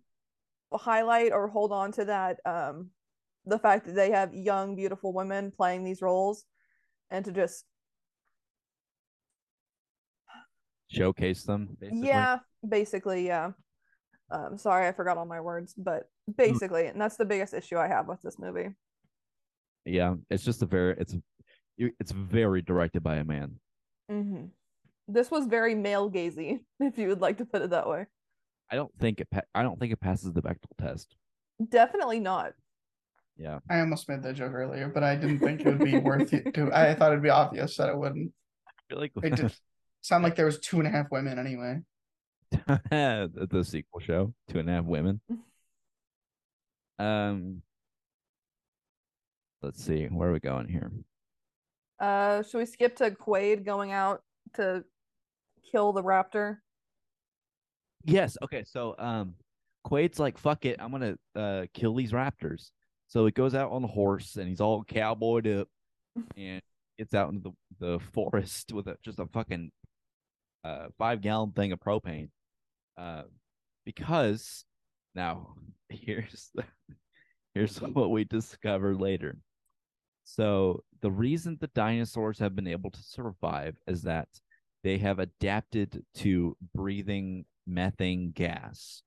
highlight 0.74 1.32
or 1.32 1.48
hold 1.48 1.72
on 1.72 1.92
to 1.94 2.06
that 2.06 2.40
um 2.46 2.92
the 3.50 3.60
fact 3.60 3.86
that 3.86 3.96
they 3.96 4.12
have 4.12 4.34
young, 4.34 4.76
beautiful 4.76 5.14
women 5.14 5.52
playing 5.52 5.84
these 5.84 6.02
roles, 6.02 6.46
and 7.10 7.26
to 7.26 7.32
just 7.32 7.66
showcase 10.90 11.44
them. 11.44 11.78
Basically. 11.80 12.08
yeah, 12.08 12.38
basically 12.68 13.26
yeah. 13.26 13.52
Um, 14.32 14.58
sorry, 14.58 14.88
I 14.88 14.92
forgot 14.92 15.18
all 15.18 15.26
my 15.26 15.42
words, 15.42 15.74
but 15.76 16.04
basically, 16.38 16.86
and 16.86 17.02
that's 17.02 17.18
the 17.18 17.26
biggest 17.26 17.54
issue 17.54 17.78
I 17.78 17.88
have 17.88 18.08
with 18.08 18.22
this 18.22 18.38
movie. 18.38 18.70
yeah. 19.86 20.16
It's 20.30 20.44
just 20.44 20.62
a 20.62 20.66
very 20.66 20.96
it's 21.00 21.16
it's 21.78 22.12
very 22.12 22.62
directed 22.62 23.02
by 23.02 23.18
a 23.18 23.24
man. 23.24 23.60
hmm 24.10 24.46
This 25.08 25.32
was 25.32 25.48
very 25.48 25.74
male 25.76 26.12
gazy, 26.12 26.60
if 26.80 26.98
you 26.98 27.08
would 27.08 27.22
like 27.22 27.38
to 27.38 27.46
put 27.46 27.62
it 27.62 27.72
that 27.72 27.88
way. 27.88 28.06
I 28.72 28.76
don't 28.76 28.94
think 29.00 29.20
it. 29.20 29.30
Pa- 29.32 29.50
I 29.56 29.64
don't 29.64 29.80
think 29.80 29.94
it 29.94 30.00
passes 30.00 30.32
the 30.32 30.44
Bechdel 30.44 30.78
test. 30.80 31.16
Definitely 31.70 32.20
not. 32.20 32.54
Yeah. 33.40 33.60
I 33.70 33.80
almost 33.80 34.10
made 34.10 34.22
that 34.24 34.36
joke 34.36 34.52
earlier, 34.54 34.90
but 34.90 35.02
I 35.02 35.16
didn't 35.16 35.40
think 35.40 35.62
it 35.62 35.66
would 35.66 35.80
be 35.80 35.98
worth 35.98 36.34
it 36.34 36.54
to. 36.54 36.72
I 36.74 36.94
thought 36.94 37.14
it'd 37.14 37.24
be 37.24 37.30
obvious 37.30 37.78
that 37.78 37.88
it 37.88 37.98
wouldn't. 37.98 38.34
I 38.68 38.72
feel 38.90 39.00
like 39.00 39.14
It 39.24 39.36
did 39.36 39.54
sound 40.02 40.26
like 40.26 40.36
there 40.36 40.46
was 40.46 40.60
two 40.60 40.80
and 40.80 40.88
a 40.88 40.92
half 40.92 41.10
women 41.10 41.40
anyway. 41.40 41.80
the, 42.52 43.48
the 43.50 43.64
sequel 43.64 44.02
show, 44.02 44.34
Two 44.50 44.60
and 44.60 44.70
a 44.70 44.74
Half 44.74 44.86
Women. 44.86 45.22
Um, 47.00 47.62
let's 49.62 49.82
see, 49.82 50.08
where 50.08 50.28
are 50.28 50.34
we 50.34 50.42
going 50.42 50.68
here? 50.68 50.92
Uh, 51.98 52.44
should 52.44 52.58
we 52.58 52.66
skip 52.66 52.98
to 52.98 53.12
Quaid 53.12 53.64
going 53.64 53.94
out 53.94 54.22
to 54.56 54.84
kill 55.72 55.94
the 55.94 56.04
raptor? 56.04 56.58
Yes. 58.04 58.38
Okay. 58.44 58.66
So, 58.66 58.96
um, 59.00 59.36
Quaid's 59.88 60.20
like, 60.20 60.38
"Fuck 60.38 60.66
it, 60.66 60.76
I'm 60.82 60.92
gonna 60.92 61.18
uh 61.36 61.68
kill 61.74 61.96
these 61.96 62.12
raptors." 62.12 62.72
So 63.10 63.26
he 63.26 63.32
goes 63.32 63.56
out 63.56 63.72
on 63.72 63.82
the 63.82 63.88
horse 63.88 64.36
and 64.36 64.48
he's 64.48 64.62
all 64.62 64.84
cowboyed 64.84 65.48
up 65.48 65.68
and 66.38 66.62
gets 66.98 67.14
out 67.14 67.34
into 67.34 67.54
the, 67.80 67.88
the 67.88 68.00
forest 68.14 68.72
with 68.72 68.88
a, 68.88 68.96
just 69.04 69.20
a 69.20 69.26
fucking 69.26 69.72
uh 70.64 70.88
five 70.98 71.22
gallon 71.22 71.52
thing 71.52 71.72
of 71.72 71.80
propane. 71.80 72.30
Uh, 72.98 73.24
because 73.84 74.64
now 75.16 75.56
here's 75.90 76.52
here's 77.54 77.82
what 77.82 78.12
we 78.12 78.24
discover 78.26 78.96
later. 78.96 79.38
So 80.24 80.84
the 81.02 81.10
reason 81.10 81.58
the 81.60 81.68
dinosaurs 81.68 82.38
have 82.38 82.56
been 82.56 82.68
able 82.68 82.92
to 82.92 83.02
survive 83.02 83.76
is 83.88 84.04
that 84.04 84.28
they 84.84 85.00
have 85.00 85.18
adapted 85.18 86.04
to 86.18 86.56
breathing 86.76 87.46
methane 87.66 88.32
gas. 88.32 89.02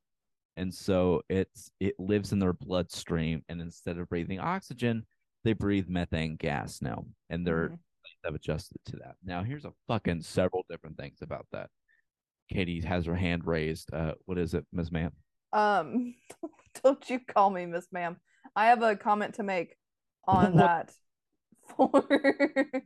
And 0.56 0.72
so 0.74 1.22
it's 1.28 1.70
it 1.80 1.94
lives 1.98 2.32
in 2.32 2.38
their 2.38 2.52
bloodstream 2.52 3.42
and 3.48 3.60
instead 3.60 3.98
of 3.98 4.08
breathing 4.08 4.38
oxygen, 4.40 5.06
they 5.44 5.52
breathe 5.54 5.88
methane 5.88 6.36
gas 6.36 6.82
now. 6.82 7.04
And 7.30 7.46
they're 7.46 7.70
Mhm. 7.70 7.78
have 8.24 8.34
adjusted 8.34 8.78
to 8.86 8.96
that. 8.96 9.16
Now 9.24 9.42
here's 9.42 9.64
a 9.64 9.72
fucking 9.88 10.22
several 10.22 10.64
different 10.68 10.96
things 10.96 11.22
about 11.22 11.46
that. 11.52 11.70
Katy 12.50 12.80
has 12.82 13.06
her 13.06 13.16
hand 13.16 13.46
raised. 13.46 13.92
Uh 13.92 14.14
what 14.26 14.38
is 14.38 14.54
it, 14.54 14.66
Ms. 14.72 14.92
Ma'am? 14.92 15.12
Um, 15.52 16.14
don't 16.82 17.08
you 17.10 17.18
call 17.20 17.50
me 17.50 17.66
Miss 17.66 17.86
Ma'am. 17.92 18.18
I 18.54 18.66
have 18.66 18.82
a 18.82 18.96
comment 18.96 19.34
to 19.34 19.42
make 19.42 19.76
on 20.26 20.56
that. 20.56 20.92
For 21.76 21.90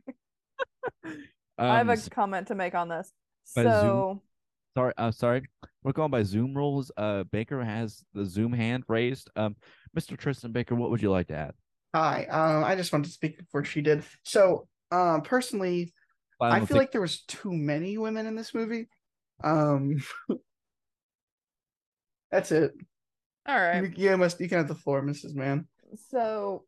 I 1.59 1.77
have 1.77 1.89
a 1.89 1.97
comment 2.09 2.47
to 2.47 2.55
make 2.55 2.75
on 2.75 2.89
this. 2.89 3.11
So, 3.45 4.21
sorry, 4.77 4.93
uh, 4.97 5.09
sorry. 5.11 5.41
We're 5.81 5.91
going 5.91 6.11
by 6.11 6.21
Zoom 6.21 6.53
rules. 6.55 6.91
Uh, 6.95 7.23
Baker 7.23 7.63
has 7.63 8.03
the 8.13 8.25
Zoom 8.25 8.53
hand 8.53 8.83
raised. 8.87 9.27
Um, 9.35 9.55
Mr. 9.97 10.15
Tristin 10.15 10.53
Baker, 10.53 10.75
what 10.75 10.91
would 10.91 11.01
you 11.01 11.09
like 11.09 11.27
to 11.29 11.35
add? 11.35 11.53
Hi, 11.95 12.25
um, 12.25 12.63
I 12.63 12.75
just 12.75 12.93
wanted 12.93 13.05
to 13.05 13.11
speak 13.11 13.39
before 13.39 13.63
she 13.63 13.81
did. 13.81 14.03
So, 14.21 14.67
um, 14.91 15.21
personally, 15.21 15.93
I 16.39 16.51
Final 16.51 16.67
feel 16.67 16.75
take- 16.75 16.81
like 16.81 16.91
there 16.91 17.01
was 17.01 17.23
too 17.23 17.51
many 17.51 17.97
women 17.97 18.27
in 18.27 18.35
this 18.35 18.53
movie. 18.53 18.87
Um, 19.43 19.97
that's 22.31 22.51
it. 22.51 22.73
all 23.47 23.57
right. 23.59 23.81
You, 23.97 24.09
you 24.11 24.17
must 24.17 24.39
you 24.39 24.47
can 24.47 24.59
have 24.59 24.67
the 24.67 24.75
floor, 24.75 25.01
Mrs. 25.01 25.33
Man. 25.33 25.67
So, 26.11 26.65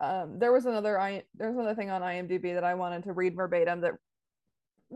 um, 0.00 0.38
there 0.38 0.52
was 0.52 0.64
another 0.64 0.98
I 0.98 1.24
there's 1.34 1.54
another 1.54 1.74
thing 1.74 1.90
on 1.90 2.00
IMDb 2.00 2.54
that 2.54 2.64
I 2.64 2.74
wanted 2.74 3.04
to 3.04 3.12
read 3.12 3.36
verbatim 3.36 3.82
that 3.82 3.92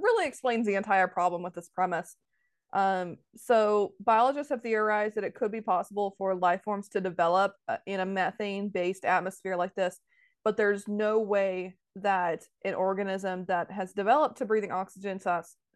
really 0.00 0.26
explains 0.26 0.66
the 0.66 0.74
entire 0.74 1.08
problem 1.08 1.42
with 1.42 1.54
this 1.54 1.68
premise. 1.68 2.16
Um, 2.72 3.16
so 3.34 3.94
biologists 4.00 4.50
have 4.50 4.62
theorized 4.62 5.14
that 5.14 5.24
it 5.24 5.34
could 5.34 5.50
be 5.50 5.60
possible 5.60 6.14
for 6.18 6.34
life 6.34 6.62
forms 6.62 6.88
to 6.90 7.00
develop 7.00 7.54
uh, 7.66 7.78
in 7.86 8.00
a 8.00 8.06
methane-based 8.06 9.04
atmosphere 9.04 9.56
like 9.56 9.74
this, 9.74 9.98
but 10.44 10.56
there's 10.56 10.86
no 10.86 11.20
way 11.20 11.76
that 11.96 12.44
an 12.64 12.74
organism 12.74 13.44
that 13.46 13.70
has 13.70 13.92
developed 13.92 14.38
to 14.38 14.44
breathing 14.44 14.70
oxygen 14.70 15.20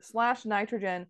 slash 0.00 0.44
nitrogen 0.44 1.06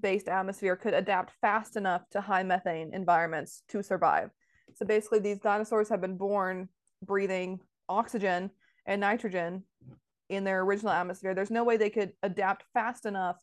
based 0.00 0.28
atmosphere 0.28 0.76
could 0.76 0.94
adapt 0.94 1.32
fast 1.40 1.76
enough 1.76 2.02
to 2.10 2.20
high 2.20 2.42
methane 2.42 2.92
environments 2.94 3.62
to 3.68 3.82
survive. 3.82 4.30
So 4.74 4.86
basically, 4.86 5.20
these 5.20 5.38
dinosaurs 5.38 5.88
have 5.88 6.00
been 6.00 6.16
born 6.16 6.68
breathing 7.02 7.60
oxygen 7.88 8.50
and 8.86 9.00
nitrogen 9.00 9.62
in 10.28 10.44
their 10.44 10.62
original 10.62 10.92
atmosphere. 10.92 11.34
There's 11.34 11.50
no 11.50 11.64
way 11.64 11.76
they 11.76 11.90
could 11.90 12.12
adapt 12.22 12.64
fast 12.72 13.06
enough 13.06 13.36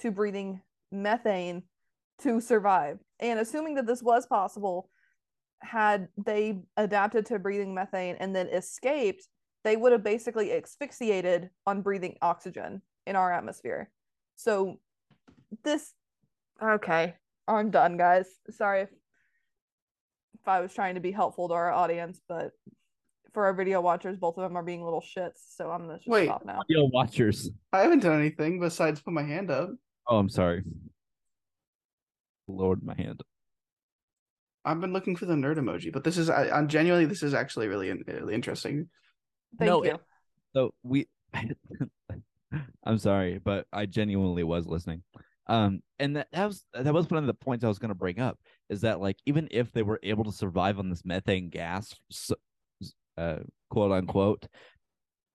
to 0.00 0.10
breathing 0.10 0.60
methane 0.90 1.62
to 2.20 2.40
survive. 2.40 2.98
And 3.20 3.38
assuming 3.38 3.76
that 3.76 3.86
this 3.86 4.02
was 4.02 4.26
possible, 4.26 4.90
had 5.60 6.08
they 6.16 6.60
adapted 6.76 7.26
to 7.26 7.38
breathing 7.38 7.74
methane 7.74 8.16
and 8.20 8.34
then 8.34 8.48
escaped, 8.48 9.26
they 9.64 9.76
would 9.76 9.92
have 9.92 10.04
basically 10.04 10.52
asphyxiated 10.52 11.50
on 11.66 11.82
breathing 11.82 12.16
oxygen 12.22 12.82
in 13.06 13.16
our 13.16 13.32
atmosphere. 13.32 13.90
So 14.36 14.78
this 15.64 15.92
okay, 16.62 17.14
I'm 17.46 17.70
done, 17.70 17.96
guys. 17.96 18.26
Sorry 18.50 18.82
if 18.82 18.90
if 20.40 20.46
I 20.46 20.60
was 20.60 20.72
trying 20.72 20.94
to 20.94 21.00
be 21.00 21.10
helpful 21.10 21.48
to 21.48 21.54
our 21.54 21.72
audience, 21.72 22.20
but 22.28 22.52
for 23.34 23.46
our 23.46 23.52
video 23.52 23.80
watchers, 23.80 24.16
both 24.16 24.36
of 24.38 24.42
them 24.42 24.56
are 24.56 24.62
being 24.62 24.82
little 24.82 25.00
shits. 25.02 25.54
So 25.56 25.70
I'm 25.70 25.82
gonna 25.82 25.98
just 25.98 26.08
Wait. 26.08 26.26
stop 26.26 26.44
now. 26.44 26.60
Video 26.68 26.86
watchers. 26.92 27.50
I 27.72 27.80
haven't 27.80 28.00
done 28.00 28.18
anything 28.18 28.60
besides 28.60 29.00
put 29.00 29.12
my 29.14 29.22
hand 29.22 29.50
up. 29.50 29.70
Oh, 30.06 30.18
I'm 30.18 30.28
sorry. 30.28 30.62
Lowered 32.46 32.82
my 32.82 32.94
hand. 32.94 33.22
I've 34.64 34.80
been 34.80 34.92
looking 34.92 35.16
for 35.16 35.26
the 35.26 35.34
nerd 35.34 35.56
emoji, 35.58 35.92
but 35.92 36.04
this 36.04 36.18
is 36.18 36.28
I, 36.30 36.48
I'm 36.50 36.68
genuinely 36.68 37.06
this 37.06 37.22
is 37.22 37.34
actually 37.34 37.68
really, 37.68 37.90
really 38.06 38.34
interesting. 38.34 38.88
Thank 39.58 39.68
No, 39.68 39.84
you. 39.84 39.92
it- 39.92 40.00
So 40.54 40.74
we 40.82 41.08
I'm 42.84 42.98
sorry, 42.98 43.38
but 43.38 43.66
I 43.72 43.86
genuinely 43.86 44.42
was 44.42 44.66
listening. 44.66 45.02
Um, 45.46 45.80
and 45.98 46.16
that, 46.16 46.28
that 46.32 46.46
was 46.46 46.64
that 46.74 46.92
was 46.92 47.08
one 47.10 47.18
of 47.22 47.26
the 47.26 47.34
points 47.34 47.64
I 47.64 47.68
was 47.68 47.78
going 47.78 47.88
to 47.90 47.94
bring 47.94 48.18
up 48.20 48.38
is 48.68 48.82
that 48.82 49.00
like 49.00 49.16
even 49.26 49.48
if 49.50 49.72
they 49.72 49.82
were 49.82 49.98
able 50.02 50.24
to 50.24 50.32
survive 50.32 50.78
on 50.78 50.90
this 50.90 51.04
methane 51.04 51.48
gas, 51.50 51.94
s- 52.10 52.32
uh, 53.18 53.38
quote 53.70 53.92
unquote, 53.92 54.46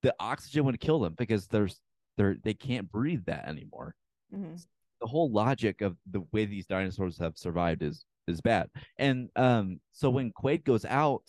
the 0.02 0.16
oxygen 0.20 0.66
would 0.66 0.80
kill 0.80 1.00
them 1.00 1.16
because 1.18 1.48
there's 1.48 1.80
they're 2.18 2.38
they 2.44 2.54
can't 2.54 2.92
breathe 2.92 3.26
that 3.26 3.48
anymore. 3.48 3.96
Mhm. 4.34 4.66
The 5.02 5.08
whole 5.08 5.32
logic 5.32 5.82
of 5.82 5.98
the 6.10 6.22
way 6.32 6.46
these 6.46 6.66
dinosaurs 6.66 7.18
have 7.18 7.38
survived 7.38 7.84
is 7.84 8.06
is 8.28 8.42
bad. 8.42 8.70
And 8.98 9.30
um, 9.36 9.80
so 9.92 10.10
when 10.10 10.32
Quaid 10.32 10.64
goes 10.64 10.86
out 10.86 11.24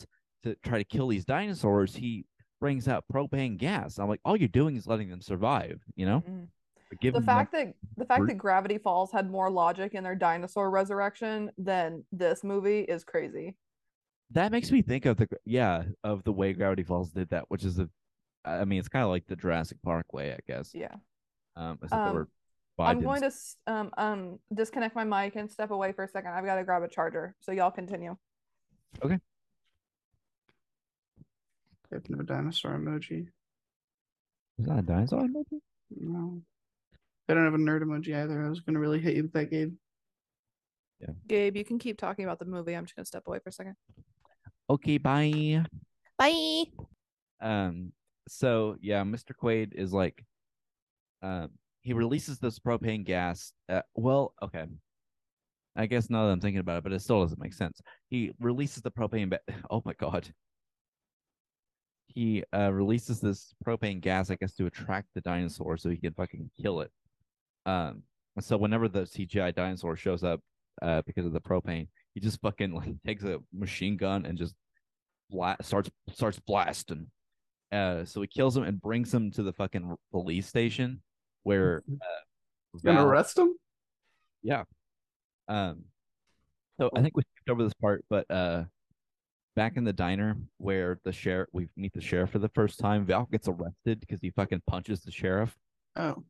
to 0.44 0.54
try 0.64 0.78
to 0.78 0.84
kill 0.84 1.08
these 1.08 1.24
dinosaurs, 1.24 1.94
he 1.94 2.24
brings 2.60 2.86
out 2.86 3.04
propane 3.12 3.56
gas. 3.56 3.98
I'm 3.98 4.08
like, 4.08 4.20
all 4.24 4.36
you're 4.36 4.48
doing 4.48 4.76
is 4.76 4.86
letting 4.86 5.10
them 5.10 5.20
survive, 5.20 5.82
you 5.96 6.06
know? 6.06 6.20
Mhm. 6.20 6.48
The 7.12 7.22
fact 7.22 7.52
that 7.52 7.74
the 7.96 8.04
fact 8.04 8.26
that 8.28 8.38
Gravity 8.38 8.78
Falls 8.78 9.10
had 9.10 9.28
more 9.30 9.50
logic 9.50 9.94
in 9.94 10.04
their 10.04 10.14
dinosaur 10.14 10.70
resurrection 10.70 11.50
than 11.58 12.04
this 12.12 12.44
movie 12.44 12.80
is 12.80 13.02
crazy. 13.02 13.56
That 14.30 14.52
makes 14.52 14.70
me 14.70 14.82
think 14.82 15.06
of 15.06 15.16
the 15.16 15.28
yeah 15.44 15.84
of 16.02 16.24
the 16.24 16.32
way 16.32 16.52
Gravity 16.52 16.82
Falls 16.82 17.10
did 17.10 17.30
that, 17.30 17.44
which 17.48 17.64
is 17.64 17.78
a, 17.78 17.88
I 18.44 18.64
mean, 18.64 18.78
it's 18.78 18.88
kind 18.88 19.04
of 19.04 19.10
like 19.10 19.26
the 19.26 19.36
Jurassic 19.36 19.78
Park 19.82 20.12
way, 20.12 20.32
I 20.32 20.38
guess. 20.46 20.70
Yeah. 20.74 20.94
Um, 21.56 21.78
except 21.82 22.00
Um, 22.00 22.14
were 22.14 22.28
I'm 22.78 23.00
going 23.00 23.22
to 23.22 23.30
um 23.66 23.90
um 23.96 24.38
disconnect 24.52 24.96
my 24.96 25.04
mic 25.04 25.36
and 25.36 25.50
step 25.50 25.70
away 25.70 25.92
for 25.92 26.04
a 26.04 26.08
second. 26.08 26.32
I've 26.32 26.44
got 26.44 26.56
to 26.56 26.64
grab 26.64 26.82
a 26.82 26.88
charger. 26.88 27.34
So 27.40 27.52
y'all 27.52 27.70
continue. 27.70 28.16
Okay. 29.02 29.18
I 31.92 31.96
have 31.96 32.10
no 32.10 32.22
dinosaur 32.22 32.72
emoji. 32.72 33.28
Is 34.58 34.66
that 34.66 34.78
a 34.78 34.82
dinosaur 34.82 35.28
movie? 35.28 35.62
No. 35.90 36.42
I 37.28 37.34
don't 37.34 37.44
have 37.44 37.54
a 37.54 37.58
nerd 37.58 37.82
emoji 37.82 38.14
either. 38.16 38.44
I 38.44 38.48
was 38.48 38.60
gonna 38.60 38.80
really 38.80 39.00
hit 39.00 39.14
you 39.14 39.22
with 39.22 39.32
that, 39.32 39.50
Gabe. 39.50 39.74
Gabe, 41.28 41.56
you 41.56 41.64
can 41.64 41.78
keep 41.78 41.98
talking 41.98 42.24
about 42.24 42.38
the 42.38 42.44
movie. 42.44 42.74
I'm 42.74 42.84
just 42.84 42.96
gonna 42.96 43.06
step 43.06 43.26
away 43.26 43.38
for 43.38 43.50
a 43.50 43.52
second. 43.52 43.76
Okay, 44.68 44.98
bye. 44.98 45.62
Bye. 46.18 46.64
Um, 47.40 47.92
so 48.28 48.76
yeah, 48.80 49.02
Mr. 49.02 49.32
Quaid 49.34 49.74
is 49.74 49.92
like, 49.92 50.24
um, 51.22 51.50
he 51.82 51.92
releases 51.92 52.38
this 52.38 52.58
propane 52.58 53.04
gas. 53.04 53.52
Uh, 53.68 53.82
well, 53.94 54.32
okay. 54.42 54.64
I 55.76 55.86
guess 55.86 56.08
now 56.08 56.26
that 56.26 56.32
I'm 56.32 56.40
thinking 56.40 56.60
about 56.60 56.78
it, 56.78 56.84
but 56.84 56.92
it 56.92 57.02
still 57.02 57.20
doesn't 57.20 57.40
make 57.40 57.52
sense. 57.52 57.80
He 58.08 58.32
releases 58.40 58.82
the 58.82 58.90
propane. 58.90 59.30
Ba- 59.30 59.40
oh 59.70 59.82
my 59.84 59.92
god. 59.94 60.32
He 62.06 62.44
uh 62.56 62.72
releases 62.72 63.20
this 63.20 63.54
propane 63.66 64.00
gas, 64.00 64.30
I 64.30 64.36
guess, 64.36 64.54
to 64.54 64.66
attract 64.66 65.08
the 65.14 65.20
dinosaur 65.20 65.76
so 65.76 65.90
he 65.90 65.96
can 65.96 66.14
fucking 66.14 66.50
kill 66.60 66.80
it. 66.80 66.90
Um, 67.66 68.02
so 68.40 68.56
whenever 68.56 68.88
the 68.88 69.02
CGI 69.02 69.54
dinosaur 69.54 69.96
shows 69.96 70.24
up, 70.24 70.40
uh, 70.82 71.02
because 71.06 71.26
of 71.26 71.32
the 71.32 71.40
propane, 71.40 71.88
he 72.14 72.20
just 72.20 72.40
fucking 72.40 72.72
like 72.72 72.94
takes 73.06 73.24
a 73.24 73.40
machine 73.52 73.96
gun 73.96 74.24
and 74.24 74.38
just 74.38 74.54
bla- 75.30 75.56
starts 75.60 75.90
starts 76.12 76.38
blasting. 76.40 77.08
Uh, 77.72 78.04
so 78.04 78.20
he 78.20 78.28
kills 78.28 78.56
him 78.56 78.62
and 78.62 78.80
brings 78.80 79.12
him 79.12 79.30
to 79.32 79.42
the 79.42 79.52
fucking 79.52 79.96
police 80.12 80.46
station 80.46 81.02
where 81.42 81.82
uh, 81.92 82.78
Val- 82.82 83.04
arrest 83.04 83.38
him? 83.38 83.54
Yeah. 84.42 84.64
Um, 85.48 85.84
so 86.78 86.90
I 86.94 87.02
think 87.02 87.16
we 87.16 87.22
skipped 87.22 87.50
over 87.50 87.62
this 87.62 87.74
part, 87.74 88.04
but 88.08 88.30
uh, 88.30 88.64
back 89.56 89.76
in 89.76 89.84
the 89.84 89.92
diner 89.92 90.36
where 90.58 90.98
the 91.04 91.12
sheriff 91.12 91.48
we 91.52 91.68
meet 91.76 91.92
the 91.92 92.00
sheriff 92.00 92.30
for 92.30 92.38
the 92.38 92.48
first 92.48 92.78
time, 92.78 93.06
Val 93.06 93.28
gets 93.30 93.48
arrested 93.48 94.00
because 94.00 94.20
he 94.20 94.30
fucking 94.30 94.62
punches 94.66 95.02
the 95.02 95.12
sheriff. 95.12 95.56
Oh. 95.96 96.24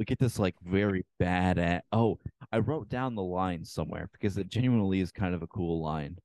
We 0.00 0.06
get 0.06 0.18
this 0.18 0.38
like 0.38 0.54
very 0.62 1.04
bad 1.18 1.58
at. 1.58 1.84
Oh, 1.92 2.18
I 2.50 2.60
wrote 2.60 2.88
down 2.88 3.14
the 3.14 3.22
line 3.22 3.66
somewhere 3.66 4.08
because 4.12 4.38
it 4.38 4.48
genuinely 4.48 5.00
is 5.00 5.12
kind 5.12 5.34
of 5.34 5.42
a 5.42 5.46
cool 5.46 5.82
line. 5.82 6.16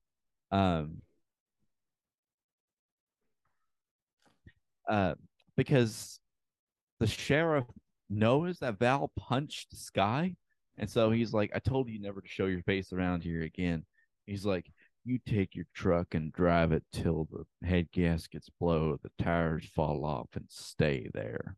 Um, 0.49 1.01
uh, 4.87 5.15
because 5.57 6.21
the 7.01 7.07
sheriff 7.07 7.65
knows 8.09 8.59
that 8.59 8.79
Val 8.79 9.11
punched 9.17 9.75
Sky, 9.75 10.37
and 10.77 10.89
so 10.89 11.11
he's 11.11 11.33
like, 11.33 11.51
"I 11.53 11.59
told 11.59 11.89
you 11.89 11.99
never 11.99 12.21
to 12.21 12.27
show 12.29 12.45
your 12.45 12.63
face 12.63 12.93
around 12.93 13.23
here 13.23 13.43
again." 13.43 13.85
He's 14.25 14.45
like, 14.45 14.71
"You 15.03 15.19
take 15.19 15.53
your 15.53 15.65
truck 15.73 16.15
and 16.15 16.31
drive 16.31 16.71
it 16.71 16.85
till 16.93 17.25
the 17.25 17.67
head 17.67 17.91
gaskets 17.91 18.49
blow, 18.57 18.97
the 19.03 19.11
tires 19.21 19.65
fall 19.65 20.05
off, 20.05 20.29
and 20.35 20.45
stay 20.49 21.09
there." 21.13 21.57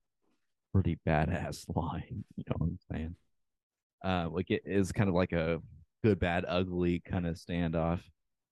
Pretty 0.78 0.99
badass 1.07 1.65
line, 1.75 2.23
you 2.36 2.43
know 2.47 2.55
what 2.57 2.67
I'm 2.67 2.80
saying? 2.91 3.15
Uh, 4.05 4.30
like 4.30 4.51
it 4.51 4.61
is 4.63 4.91
kind 4.91 5.09
of 5.09 5.15
like 5.15 5.32
a 5.32 5.59
good, 6.03 6.19
bad, 6.19 6.45
ugly 6.47 6.99
kind 6.99 7.25
of 7.25 7.36
standoff, 7.36 7.99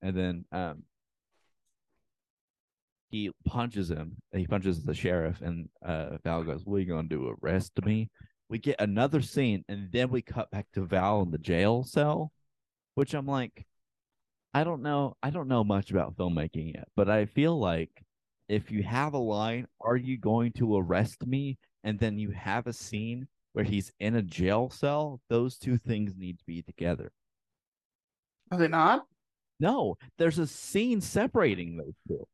and 0.02 0.18
then 0.18 0.46
um, 0.52 0.82
he 3.12 3.30
punches 3.46 3.92
him. 3.92 4.16
He 4.34 4.48
punches 4.48 4.82
the 4.82 4.96
sheriff, 4.96 5.40
and 5.42 5.70
uh, 5.86 6.18
Val 6.24 6.42
goes, 6.42 6.66
"What 6.66 6.78
are 6.78 6.80
you 6.80 6.88
gonna 6.88 7.08
do? 7.08 7.36
Arrest 7.44 7.74
me?" 7.86 8.10
We 8.50 8.58
get 8.58 8.82
another 8.82 9.22
scene, 9.22 9.64
and 9.70 9.92
then 9.92 10.10
we 10.10 10.24
cut 10.24 10.50
back 10.50 10.66
to 10.74 10.84
Val 10.84 11.22
in 11.22 11.30
the 11.30 11.38
jail 11.38 11.84
cell, 11.84 12.32
which 12.96 13.14
I'm 13.14 13.28
like, 13.28 13.68
I 14.52 14.64
don't 14.64 14.82
know. 14.82 15.16
I 15.22 15.30
don't 15.30 15.48
know 15.48 15.64
much 15.64 15.92
about 15.92 16.16
filmmaking 16.16 16.74
yet, 16.74 16.88
but 16.96 17.08
I 17.08 17.28
feel 17.28 17.60
like 17.60 17.92
if 18.50 18.72
you 18.72 18.82
have 18.82 19.14
a 19.14 19.20
line, 19.20 19.68
"Are 19.80 19.96
you 19.96 20.18
going 20.18 20.54
to 20.54 20.76
arrest 20.76 21.28
me?" 21.28 21.60
And 21.86 22.00
then 22.00 22.18
you 22.18 22.32
have 22.32 22.68
a 22.68 22.74
scene 22.74 23.28
where 23.54 23.64
he's 23.64 23.94
in 24.02 24.16
a 24.16 24.22
jail 24.22 24.70
cell, 24.70 25.22
those 25.30 25.58
two 25.58 25.78
things 25.78 26.18
need 26.18 26.40
to 26.40 26.46
be 26.46 26.62
together. 26.62 27.12
Are 28.52 28.58
they 28.58 28.68
not? 28.68 29.06
No, 29.60 29.98
there's 30.18 30.40
a 30.40 30.48
scene 30.48 31.00
separating 31.00 31.78
those 31.78 31.94
two. 32.08 32.28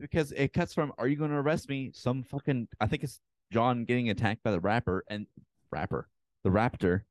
Because 0.00 0.32
it 0.32 0.52
cuts 0.52 0.74
from 0.74 0.92
"Are 0.98 1.06
you 1.06 1.16
going 1.16 1.30
to 1.30 1.36
arrest 1.36 1.68
me?" 1.68 1.92
Some 1.94 2.24
fucking 2.24 2.66
I 2.80 2.86
think 2.86 3.04
it's 3.04 3.20
John 3.52 3.84
getting 3.84 4.08
attacked 4.08 4.42
by 4.42 4.50
the 4.50 4.60
rapper 4.60 5.04
and 5.08 5.26
rapper, 5.70 6.08
the 6.42 6.50
raptor, 6.50 7.02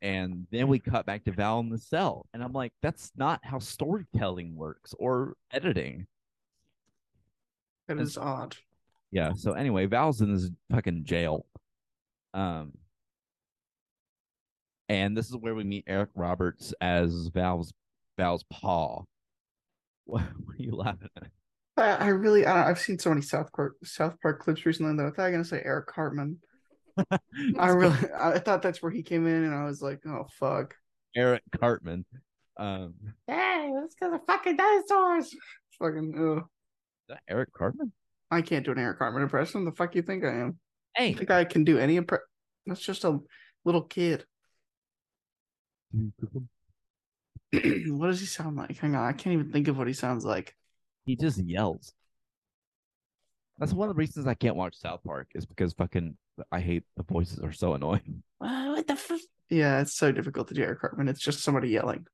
and 0.00 0.46
then 0.50 0.66
we 0.66 0.78
cut 0.78 1.04
back 1.04 1.24
to 1.24 1.32
Val 1.32 1.60
in 1.60 1.68
the 1.68 1.78
cell, 1.78 2.26
and 2.32 2.42
I'm 2.42 2.52
like, 2.52 2.72
that's 2.80 3.12
not 3.16 3.40
how 3.44 3.58
storytelling 3.58 4.56
works 4.56 4.94
or 4.98 5.34
editing. 5.52 6.06
That 7.86 7.98
is 7.98 8.16
odd. 8.16 8.56
Yeah. 9.12 9.32
So 9.34 9.52
anyway, 9.52 9.86
Val's 9.86 10.20
in 10.20 10.32
this 10.34 10.50
fucking 10.70 11.04
jail. 11.04 11.46
Um, 12.32 12.72
and 14.88 15.16
this 15.16 15.28
is 15.28 15.36
where 15.36 15.54
we 15.54 15.64
meet 15.64 15.84
Eric 15.86 16.10
Roberts 16.14 16.74
as 16.80 17.28
Val's 17.28 17.72
Val's 18.18 18.44
paw. 18.50 19.04
What, 20.06 20.22
what 20.22 20.56
are 20.58 20.62
you 20.62 20.74
laughing 20.74 21.08
at? 21.18 21.28
I, 21.76 21.90
I 21.90 22.08
really 22.08 22.44
I 22.44 22.54
don't, 22.54 22.70
I've 22.70 22.80
seen 22.80 22.98
so 22.98 23.10
many 23.10 23.22
South 23.22 23.52
Park 23.52 23.76
South 23.84 24.16
Park 24.20 24.40
clips 24.40 24.66
recently 24.66 24.96
that 24.96 25.06
I 25.06 25.10
thought 25.10 25.22
I 25.22 25.26
was 25.26 25.34
gonna 25.34 25.44
say 25.44 25.62
Eric 25.64 25.86
Cartman. 25.86 26.38
I 27.58 27.68
really 27.68 27.96
I 28.18 28.40
thought 28.40 28.60
that's 28.60 28.82
where 28.82 28.90
he 28.90 29.04
came 29.04 29.28
in 29.28 29.44
and 29.44 29.54
I 29.54 29.66
was 29.66 29.80
like, 29.80 30.00
oh 30.06 30.26
fuck. 30.32 30.74
Eric 31.14 31.42
Cartman. 31.60 32.04
Um, 32.56 32.94
Hey, 33.28 33.70
let's 33.72 33.94
go 33.94 34.10
the 34.10 34.20
fucking 34.26 34.56
dinosaurs. 34.56 35.32
Fucking 35.78 36.14
ugh. 36.18 36.38
is 36.38 36.44
that 37.08 37.20
Eric 37.28 37.52
Cartman. 37.52 37.92
I 38.30 38.42
can't 38.42 38.64
do 38.64 38.72
an 38.72 38.78
Eric 38.78 38.98
Cartman 38.98 39.22
impression. 39.22 39.64
The 39.64 39.72
fuck 39.72 39.94
you 39.94 40.02
think 40.02 40.24
I 40.24 40.34
am? 40.36 40.58
Hey, 40.94 41.10
I 41.10 41.14
think 41.14 41.30
I 41.30 41.44
can 41.44 41.64
do 41.64 41.78
any 41.78 41.96
impression. 41.96 42.24
That's 42.66 42.80
just 42.80 43.04
a 43.04 43.18
little 43.64 43.82
kid. 43.82 44.24
what 47.52 48.06
does 48.06 48.20
he 48.20 48.26
sound 48.26 48.56
like? 48.56 48.76
Hang 48.78 48.94
on, 48.94 49.04
I 49.04 49.12
can't 49.12 49.34
even 49.34 49.50
think 49.50 49.68
of 49.68 49.76
what 49.76 49.86
he 49.88 49.92
sounds 49.92 50.24
like. 50.24 50.54
he 51.04 51.16
just 51.16 51.38
yells. 51.38 51.92
That's 53.58 53.72
one 53.72 53.88
of 53.88 53.94
the 53.94 53.98
reasons 53.98 54.26
I 54.26 54.34
can't 54.34 54.56
watch 54.56 54.76
South 54.76 55.00
Park 55.04 55.28
is 55.34 55.44
because 55.44 55.72
fucking 55.74 56.16
I 56.50 56.60
hate 56.60 56.84
the 56.96 57.02
voices 57.02 57.40
are 57.40 57.52
so 57.52 57.74
annoying. 57.74 58.22
Uh, 58.42 58.68
what 58.68 58.86
the 58.86 58.96
fuck? 58.96 59.20
Yeah, 59.50 59.82
it's 59.82 59.94
so 59.98 60.10
difficult 60.12 60.48
to 60.48 60.54
do 60.54 60.62
Eric 60.62 60.80
Cartman. 60.80 61.08
It's 61.08 61.20
just 61.20 61.40
somebody 61.40 61.68
yelling. 61.68 62.06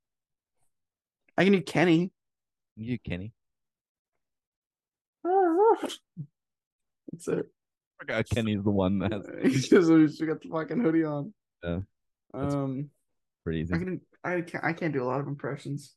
I 1.38 1.44
can 1.44 1.52
do 1.52 1.60
Kenny. 1.62 2.10
You 2.74 2.98
Kenny. 2.98 3.32
That's 7.12 7.28
it. 7.28 7.46
I 7.98 8.04
forgot 8.04 8.28
Kenny's 8.28 8.62
the 8.62 8.70
one 8.70 8.98
that 8.98 9.12
has 9.12 9.26
He's 9.42 9.68
just 9.68 9.88
got 9.88 10.40
the 10.42 10.48
fucking 10.50 10.80
hoodie 10.80 11.04
on. 11.04 11.32
Yeah, 11.64 11.78
Um, 12.34 12.90
pretty 13.44 13.60
easy. 13.60 13.74
I 13.74 13.78
can 13.78 14.00
I 14.24 14.40
can't 14.42 14.64
I 14.64 14.72
can't 14.72 14.92
do 14.92 15.02
a 15.02 15.06
lot 15.06 15.20
of 15.20 15.28
impressions. 15.28 15.94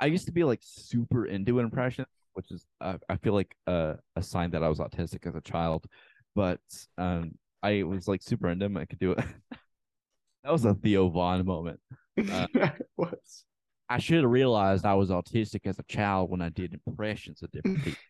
I 0.00 0.06
used 0.06 0.26
to 0.26 0.32
be 0.32 0.44
like 0.44 0.60
super 0.62 1.26
into 1.26 1.58
impressions, 1.60 2.08
which 2.32 2.50
is 2.50 2.66
uh, 2.80 2.98
I 3.08 3.16
feel 3.16 3.34
like 3.34 3.54
uh, 3.66 3.94
a 4.16 4.22
sign 4.22 4.50
that 4.52 4.62
I 4.62 4.68
was 4.68 4.78
autistic 4.78 5.26
as 5.26 5.34
a 5.34 5.40
child. 5.40 5.86
But 6.34 6.60
um, 6.98 7.32
I 7.62 7.82
was 7.84 8.08
like 8.08 8.22
super 8.22 8.48
into 8.48 8.64
them. 8.64 8.76
I 8.76 8.86
could 8.86 8.98
do 8.98 9.12
it. 9.12 9.18
that 10.42 10.52
was 10.52 10.64
a 10.64 10.74
Theo 10.74 11.08
Von 11.08 11.44
moment. 11.44 11.80
Uh, 12.18 12.46
it 12.54 12.88
was. 12.96 13.44
I 13.88 13.98
should 13.98 14.22
have 14.22 14.30
realized 14.30 14.84
I 14.84 14.94
was 14.94 15.10
autistic 15.10 15.60
as 15.66 15.78
a 15.78 15.84
child 15.84 16.30
when 16.30 16.40
I 16.40 16.48
did 16.48 16.78
impressions 16.86 17.42
of 17.42 17.52
different 17.52 17.84
people. 17.84 18.00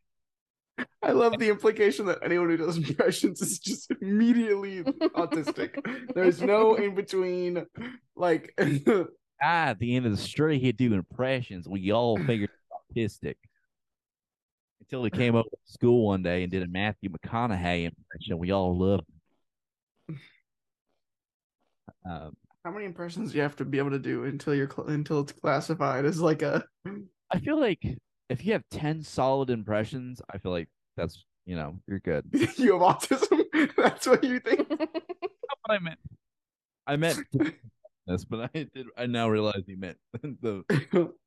I 1.02 1.12
love 1.12 1.38
the 1.38 1.50
implication 1.50 2.06
that 2.06 2.18
anyone 2.22 2.48
who 2.48 2.56
does 2.56 2.76
impressions 2.88 3.40
is 3.42 3.58
just 3.58 3.90
immediately 4.00 4.82
autistic. 4.82 5.78
There's 6.14 6.42
no 6.42 6.74
in 6.74 6.94
between. 6.94 7.66
Like, 8.16 8.58
Ah, 9.42 9.66
at 9.66 9.78
the 9.78 9.96
end 9.96 10.06
of 10.06 10.12
the 10.12 10.18
street, 10.18 10.62
he'd 10.62 10.76
do 10.76 10.94
impressions. 10.94 11.68
We 11.68 11.90
all 11.90 12.16
figured 12.16 12.50
autistic 12.96 13.34
until 14.80 15.04
he 15.04 15.10
came 15.10 15.34
up 15.34 15.44
to 15.50 15.72
school 15.72 16.06
one 16.06 16.22
day 16.22 16.44
and 16.44 16.52
did 16.52 16.62
a 16.62 16.68
Matthew 16.68 17.10
McConaughey 17.10 17.84
impression. 17.84 18.38
We 18.38 18.52
all 18.52 18.78
loved. 18.78 19.04
Him. 20.08 20.20
Um, 22.08 22.36
how 22.64 22.70
many 22.70 22.86
impressions 22.86 23.32
do 23.32 23.36
you 23.36 23.42
have 23.42 23.56
to 23.56 23.64
be 23.64 23.78
able 23.78 23.90
to 23.90 23.98
do 23.98 24.24
until 24.24 24.54
you're 24.54 24.70
cl- 24.70 24.88
until 24.88 25.20
it's 25.20 25.32
classified 25.32 26.06
as 26.06 26.20
like 26.20 26.42
a? 26.42 26.64
I 27.30 27.38
feel 27.40 27.60
like 27.60 27.98
if 28.28 28.44
you 28.44 28.52
have 28.52 28.62
ten 28.70 29.02
solid 29.02 29.50
impressions, 29.50 30.20
I 30.32 30.38
feel 30.38 30.52
like 30.52 30.68
that's 30.96 31.24
you 31.46 31.56
know 31.56 31.78
you're 31.86 32.00
good. 32.00 32.24
you 32.56 32.72
have 32.72 32.82
autism. 32.82 33.42
That's 33.76 34.06
what 34.06 34.24
you 34.24 34.40
think. 34.40 34.68
That's 34.68 34.80
what 34.80 35.70
I 35.70 35.78
meant. 35.78 35.98
I 36.86 36.96
meant 36.96 37.18
this, 38.06 38.24
but 38.24 38.50
I 38.54 38.66
did. 38.74 38.86
I 38.96 39.06
now 39.06 39.28
realize 39.28 39.62
you 39.66 39.76
meant 39.78 39.98
the. 40.22 40.64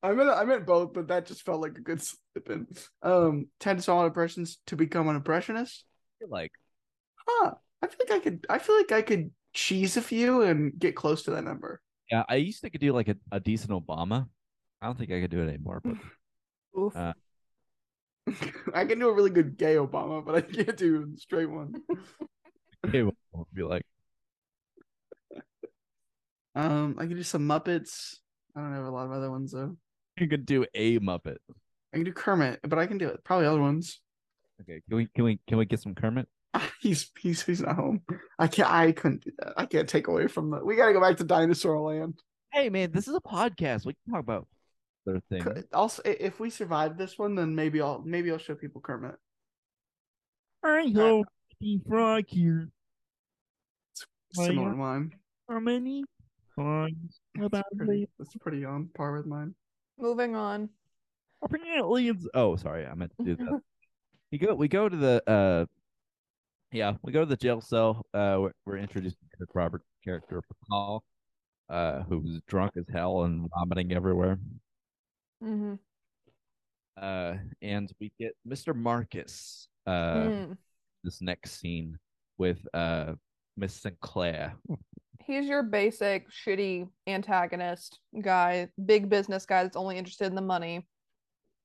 I 0.03 0.11
meant 0.13 0.29
I 0.29 0.43
meant 0.45 0.65
both, 0.65 0.93
but 0.93 1.07
that 1.09 1.25
just 1.25 1.43
felt 1.43 1.61
like 1.61 1.77
a 1.77 1.81
good 1.81 2.01
slip 2.01 2.49
in. 2.49 2.67
Um, 3.03 3.47
ten 3.59 3.79
solid 3.79 4.07
impressions 4.07 4.57
to 4.67 4.75
become 4.75 5.07
an 5.07 5.15
impressionist. 5.15 5.85
like 6.27 6.51
Huh. 7.27 7.53
I 7.81 7.87
feel 7.87 7.97
like 8.09 8.11
I 8.11 8.19
could. 8.23 8.45
I 8.49 8.57
feel 8.59 8.75
like 8.77 8.91
I 8.91 9.01
could 9.03 9.31
cheese 9.53 9.97
a 9.97 10.01
few 10.01 10.41
and 10.41 10.77
get 10.77 10.95
close 10.95 11.23
to 11.23 11.31
that 11.31 11.43
number. 11.43 11.81
yeah, 12.11 12.23
I 12.27 12.35
used 12.35 12.61
to 12.61 12.69
could 12.69 12.81
do 12.81 12.93
like 12.93 13.07
a, 13.07 13.15
a 13.31 13.39
decent 13.39 13.71
Obama. 13.71 14.27
I 14.81 14.85
don't 14.85 14.97
think 14.97 15.11
I 15.11 15.21
could 15.21 15.31
do 15.31 15.41
it 15.41 15.49
anymore, 15.49 15.81
but 15.83 15.95
Oof. 16.77 16.95
Uh, 16.95 17.13
I 18.73 18.85
can 18.85 18.99
do 18.99 19.09
a 19.09 19.13
really 19.13 19.29
good 19.29 19.57
gay 19.57 19.75
Obama, 19.75 20.23
but 20.23 20.35
I 20.35 20.41
can't 20.41 20.77
do 20.77 21.13
a 21.13 21.19
straight 21.19 21.49
one. 21.49 21.73
gay 22.91 22.99
it 22.99 23.05
would 23.05 23.45
be 23.53 23.63
like 23.63 23.83
Um, 26.55 26.95
I 26.97 27.05
can 27.05 27.15
do 27.15 27.23
some 27.23 27.47
Muppets. 27.47 28.15
I 28.55 28.61
don't 28.61 28.73
have 28.73 28.85
a 28.85 28.89
lot 28.89 29.05
of 29.05 29.11
other 29.11 29.29
ones 29.29 29.51
though. 29.51 29.77
you 30.17 30.27
could 30.27 30.45
do 30.45 30.65
a 30.73 30.99
Muppet. 30.99 31.37
I 31.93 31.97
can 31.97 32.03
do 32.03 32.11
Kermit, 32.11 32.59
but 32.63 32.79
I 32.79 32.87
can 32.87 32.97
do 32.97 33.07
it. 33.07 33.23
Probably 33.23 33.45
other 33.45 33.61
ones. 33.61 34.01
Okay, 34.61 34.81
can 34.89 34.97
we 34.97 35.07
can 35.13 35.23
we 35.23 35.39
can 35.47 35.57
we 35.57 35.65
get 35.65 35.81
some 35.81 35.93
Kermit? 35.95 36.27
He's 36.81 37.11
he's 37.19 37.43
he's 37.43 37.61
not 37.61 37.75
home. 37.75 38.01
I 38.39 38.47
can't. 38.47 38.69
I 38.69 38.91
couldn't 38.91 39.23
do 39.23 39.31
that. 39.37 39.53
I 39.55 39.65
can't 39.67 39.87
take 39.87 40.07
away 40.07 40.27
from 40.27 40.49
the. 40.49 40.65
We 40.65 40.75
got 40.75 40.87
to 40.87 40.93
go 40.93 41.01
back 41.01 41.17
to 41.17 41.23
Dinosaur 41.23 41.79
Land. 41.79 42.19
Hey 42.51 42.69
man, 42.69 42.91
this 42.91 43.07
is 43.07 43.15
a 43.15 43.19
podcast. 43.19 43.85
We 43.85 43.93
can 43.93 44.13
talk 44.13 44.21
about 44.21 44.47
other 45.07 45.21
things. 45.29 45.43
Could- 45.43 45.67
Also, 45.73 46.01
if 46.05 46.39
we 46.39 46.49
survive 46.49 46.97
this 46.97 47.17
one, 47.17 47.35
then 47.35 47.55
maybe 47.55 47.81
I'll 47.81 48.01
maybe 48.05 48.31
I'll 48.31 48.37
show 48.37 48.55
people 48.55 48.81
Kermit. 48.81 49.15
I 50.63 50.91
hope 50.93 51.27
Steve 51.55 51.81
Frog 51.87 52.25
here. 52.27 52.69
Well, 54.35 54.47
Similar 54.47 54.71
to 54.71 54.75
mine. 54.75 55.11
How 55.49 55.59
many 55.59 56.03
times 56.57 57.19
about 57.37 57.51
That's 57.51 57.77
pretty, 57.77 58.09
that's 58.19 58.35
pretty 58.37 58.65
on 58.65 58.89
par 58.95 59.13
with 59.15 59.25
mine. 59.25 59.55
Moving 59.97 60.35
on. 60.35 60.69
Apparently, 61.41 62.09
it's 62.09 62.27
oh, 62.33 62.55
sorry, 62.55 62.85
I 62.85 62.93
meant 62.95 63.11
to 63.19 63.25
do 63.25 63.35
that. 63.37 63.61
we 64.31 64.37
go, 64.37 64.55
we 64.55 64.67
go 64.67 64.89
to 64.89 64.95
the 64.95 65.23
uh, 65.29 65.65
yeah, 66.71 66.93
we 67.01 67.13
go 67.13 67.21
to 67.21 67.25
the 67.25 67.37
jail 67.37 67.61
cell. 67.61 68.05
Uh, 68.13 68.37
we're, 68.39 68.51
we're 68.65 68.77
introduced 68.77 69.17
to 69.19 69.25
Eric 69.39 69.51
Roberts' 69.53 69.85
character 70.03 70.41
Paul, 70.69 71.03
uh, 71.69 72.01
who's 72.03 72.41
drunk 72.47 72.73
as 72.77 72.85
hell 72.91 73.23
and 73.23 73.49
vomiting 73.57 73.93
everywhere. 73.93 74.39
Hmm 75.41 75.75
Uh, 76.99 77.35
and 77.61 77.91
we 77.99 78.11
get 78.19 78.35
Mr. 78.47 78.75
Marcus. 78.75 79.67
Uh, 79.85 80.29
Mm. 80.29 80.57
this 81.03 81.21
next 81.21 81.51
scene 81.59 81.97
with 82.37 82.67
uh 82.73 83.13
Miss 83.55 83.73
Sinclair. 83.73 84.53
He's 85.23 85.47
your 85.47 85.63
basic 85.63 86.29
shitty 86.31 86.89
antagonist 87.07 87.99
guy, 88.21 88.69
big 88.85 89.09
business 89.09 89.45
guy 89.45 89.63
that's 89.63 89.77
only 89.77 89.97
interested 89.97 90.25
in 90.27 90.35
the 90.35 90.41
money. 90.41 90.87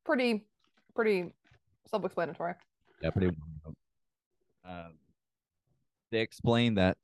Pretty, 0.05 0.47
pretty 0.95 1.33
self-explanatory. 1.87 2.55
Yeah, 3.03 3.11
pretty. 3.11 3.37
Um, 4.65 4.99
they 6.11 6.21
explain 6.21 6.75
that 6.75 6.99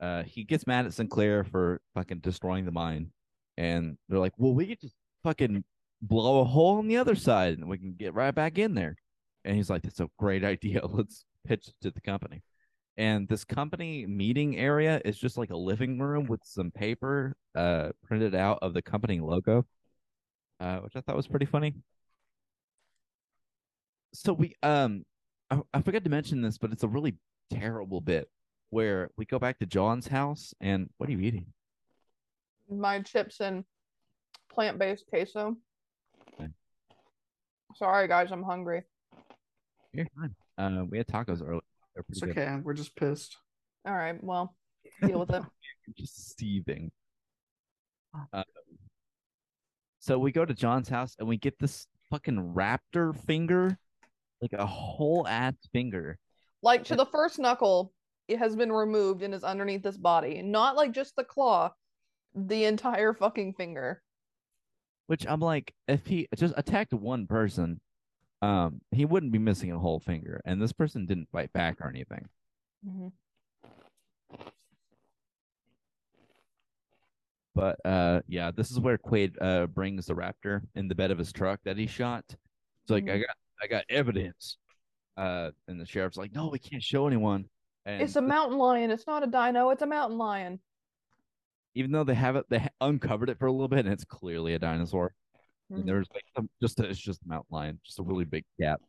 uh 0.00 0.22
he 0.22 0.44
gets 0.44 0.66
mad 0.66 0.86
at 0.86 0.94
Sinclair 0.94 1.44
for 1.44 1.80
fucking 1.94 2.20
destroying 2.20 2.64
the 2.64 2.72
mine, 2.72 3.10
and 3.56 3.98
they're 4.08 4.18
like, 4.18 4.34
"Well, 4.38 4.54
we 4.54 4.66
could 4.66 4.80
just 4.80 4.94
fucking 5.22 5.64
blow 6.02 6.40
a 6.40 6.44
hole 6.44 6.78
on 6.78 6.88
the 6.88 6.96
other 6.98 7.14
side, 7.14 7.58
and 7.58 7.68
we 7.68 7.78
can 7.78 7.94
get 7.94 8.14
right 8.14 8.34
back 8.34 8.58
in 8.58 8.74
there." 8.74 8.96
And 9.44 9.56
he's 9.56 9.70
like, 9.70 9.82
"That's 9.82 10.00
a 10.00 10.08
great 10.18 10.44
idea. 10.54 10.86
Let's 10.86 11.24
pitch 11.46 11.68
it 11.68 11.74
to 11.82 11.90
the 11.90 12.00
company." 12.00 12.42
And 12.98 13.28
this 13.28 13.44
company 13.44 14.06
meeting 14.06 14.56
area 14.56 15.02
is 15.04 15.18
just 15.18 15.36
like 15.36 15.50
a 15.50 15.56
living 15.56 15.98
room 15.98 16.26
with 16.26 16.40
some 16.44 16.70
paper 16.70 17.36
uh 17.54 17.90
printed 18.04 18.34
out 18.34 18.58
of 18.62 18.74
the 18.74 18.82
company 18.82 19.20
logo, 19.20 19.66
uh, 20.60 20.78
which 20.78 20.96
I 20.96 21.00
thought 21.00 21.16
was 21.16 21.28
pretty 21.28 21.46
funny. 21.46 21.74
So 24.14 24.32
we 24.32 24.54
um 24.62 25.04
I, 25.50 25.60
I 25.74 25.82
forgot 25.82 26.04
to 26.04 26.10
mention 26.10 26.42
this, 26.42 26.58
but 26.58 26.72
it's 26.72 26.82
a 26.82 26.88
really 26.88 27.16
terrible 27.50 28.00
bit 28.00 28.28
where 28.70 29.10
we 29.16 29.24
go 29.24 29.38
back 29.38 29.58
to 29.58 29.66
John's 29.66 30.08
house 30.08 30.54
and 30.60 30.90
what 30.96 31.08
are 31.08 31.12
you 31.12 31.20
eating? 31.20 31.46
My 32.68 33.00
chips 33.00 33.40
and 33.40 33.64
plant-based 34.50 35.04
queso. 35.08 35.56
Okay. 37.76 37.84
Sorry, 37.84 38.08
guys, 38.08 38.32
I'm 38.32 38.42
hungry. 38.42 38.82
You're 39.92 40.06
fine. 40.18 40.34
Uh, 40.58 40.84
we 40.88 40.98
had 40.98 41.06
tacos 41.06 41.42
earlier. 41.42 41.60
It's 42.08 42.20
good. 42.20 42.30
okay. 42.30 42.58
We're 42.62 42.74
just 42.74 42.94
pissed. 42.96 43.36
All 43.86 43.94
right, 43.94 44.22
well, 44.22 44.54
deal 45.06 45.20
with 45.20 45.30
it. 45.30 45.42
Just 45.96 46.38
seething. 46.38 46.90
Uh, 48.32 48.42
so 49.98 50.18
we 50.18 50.32
go 50.32 50.44
to 50.44 50.54
John's 50.54 50.88
house 50.88 51.16
and 51.18 51.28
we 51.28 51.36
get 51.36 51.58
this 51.58 51.86
fucking 52.10 52.54
raptor 52.54 53.14
finger, 53.26 53.78
like 54.40 54.52
a 54.52 54.66
whole 54.66 55.26
ass 55.26 55.54
finger. 55.72 56.18
Like 56.62 56.84
to 56.84 56.96
the 56.96 57.06
first 57.06 57.38
knuckle, 57.38 57.92
it 58.26 58.38
has 58.38 58.56
been 58.56 58.72
removed 58.72 59.22
and 59.22 59.34
is 59.34 59.44
underneath 59.44 59.82
this 59.82 59.96
body. 59.96 60.42
Not 60.42 60.76
like 60.76 60.92
just 60.92 61.14
the 61.16 61.24
claw, 61.24 61.72
the 62.34 62.64
entire 62.64 63.12
fucking 63.12 63.54
finger. 63.54 64.02
Which 65.06 65.26
I'm 65.26 65.40
like, 65.40 65.72
if 65.86 66.06
he 66.06 66.26
just 66.34 66.54
attacked 66.56 66.92
one 66.92 67.26
person, 67.26 67.80
um, 68.42 68.80
he 68.90 69.04
wouldn't 69.04 69.32
be 69.32 69.38
missing 69.38 69.70
a 69.72 69.78
whole 69.78 70.00
finger. 70.00 70.40
And 70.44 70.60
this 70.60 70.72
person 70.72 71.06
didn't 71.06 71.30
fight 71.30 71.52
back 71.52 71.80
or 71.80 71.88
anything. 71.88 72.28
Mhm. 72.86 73.12
But 77.54 77.78
uh, 77.86 78.20
yeah, 78.28 78.50
this 78.50 78.70
is 78.70 78.78
where 78.78 78.98
Quaid 78.98 79.36
uh 79.40 79.66
brings 79.68 80.06
the 80.06 80.14
raptor 80.14 80.60
in 80.74 80.88
the 80.88 80.94
bed 80.94 81.10
of 81.10 81.18
his 81.18 81.32
truck 81.32 81.60
that 81.64 81.78
he 81.78 81.86
shot. 81.86 82.24
It's 82.28 82.90
like 82.90 83.08
I 83.08 83.18
Mhm. 83.18 83.26
got 83.26 83.36
I 83.62 83.66
got 83.66 83.84
evidence. 83.88 84.58
Uh, 85.16 85.50
and 85.66 85.80
the 85.80 85.86
sheriff's 85.86 86.18
like, 86.18 86.34
no, 86.34 86.48
we 86.48 86.58
can't 86.58 86.82
show 86.82 87.06
anyone. 87.06 87.48
And 87.86 88.02
It's 88.02 88.16
a 88.16 88.20
mountain 88.20 88.58
lion. 88.58 88.90
It's 88.90 89.06
not 89.06 89.22
a 89.22 89.26
dino. 89.26 89.70
It's 89.70 89.80
a 89.80 89.86
mountain 89.86 90.18
lion. 90.18 90.60
Even 91.76 91.92
though 91.92 92.02
they 92.04 92.14
have 92.14 92.34
it, 92.36 92.46
they 92.48 92.66
uncovered 92.80 93.30
it 93.30 93.38
for 93.38 93.46
a 93.46 93.52
little 93.52 93.68
bit, 93.68 93.84
and 93.84 93.92
it's 93.92 94.04
clearly 94.04 94.54
a 94.54 94.58
dinosaur. 94.58 95.14
Mhm. 95.70 95.76
And 95.80 95.88
there's 95.88 96.08
like 96.14 96.24
some, 96.34 96.48
just 96.60 96.80
a, 96.80 96.84
it's 96.88 96.98
just 96.98 97.22
a 97.24 97.28
mountain 97.28 97.48
lion, 97.50 97.80
just 97.84 97.98
a 98.00 98.02
really 98.02 98.24
big 98.24 98.44
cat. 98.60 98.80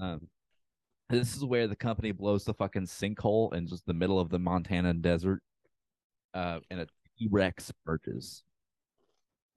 Um, 0.00 0.26
this 1.10 1.36
is 1.36 1.44
where 1.44 1.68
the 1.68 1.76
company 1.76 2.10
blows 2.12 2.44
the 2.44 2.54
fucking 2.54 2.86
sinkhole 2.86 3.52
in 3.54 3.66
just 3.66 3.84
the 3.86 3.92
middle 3.94 4.18
of 4.18 4.30
the 4.30 4.38
Montana 4.38 4.94
desert. 4.94 5.42
Uh, 6.34 6.60
and 6.70 6.80
a 6.80 6.86
T 7.18 7.28
Rex 7.30 7.70
emerges. 7.86 8.42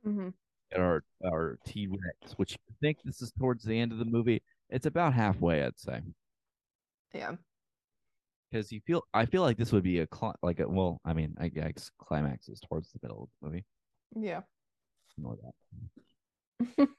Mm-hmm. 0.05 0.29
at 0.71 0.79
our 0.79 1.03
our 1.25 1.57
T 1.65 1.87
Rex, 1.87 2.33
which 2.37 2.57
I 2.69 2.73
think 2.81 2.97
this 3.05 3.21
is 3.21 3.31
towards 3.31 3.63
the 3.63 3.79
end 3.79 3.91
of 3.91 3.97
the 3.97 4.05
movie. 4.05 4.43
It's 4.69 4.85
about 4.85 5.13
halfway, 5.13 5.63
I'd 5.63 5.79
say, 5.79 6.01
Yeah. 7.13 7.35
Because 8.51 8.71
you 8.71 8.81
feel 8.85 9.03
I 9.13 9.25
feel 9.25 9.41
like 9.41 9.57
this 9.57 9.71
would 9.71 9.83
be 9.83 9.99
a 9.99 10.07
cli- 10.07 10.33
like 10.41 10.59
a 10.59 10.67
well, 10.67 10.99
I 11.05 11.13
mean, 11.13 11.35
I 11.39 11.49
guess 11.49 11.91
climax 11.99 12.49
is 12.49 12.59
towards 12.61 12.91
the 12.91 12.99
middle 13.03 13.23
of 13.23 13.29
the 13.41 13.47
movie. 13.47 13.65
Yeah. 14.15 14.41
Ignore 15.17 15.37
that. 15.43 16.89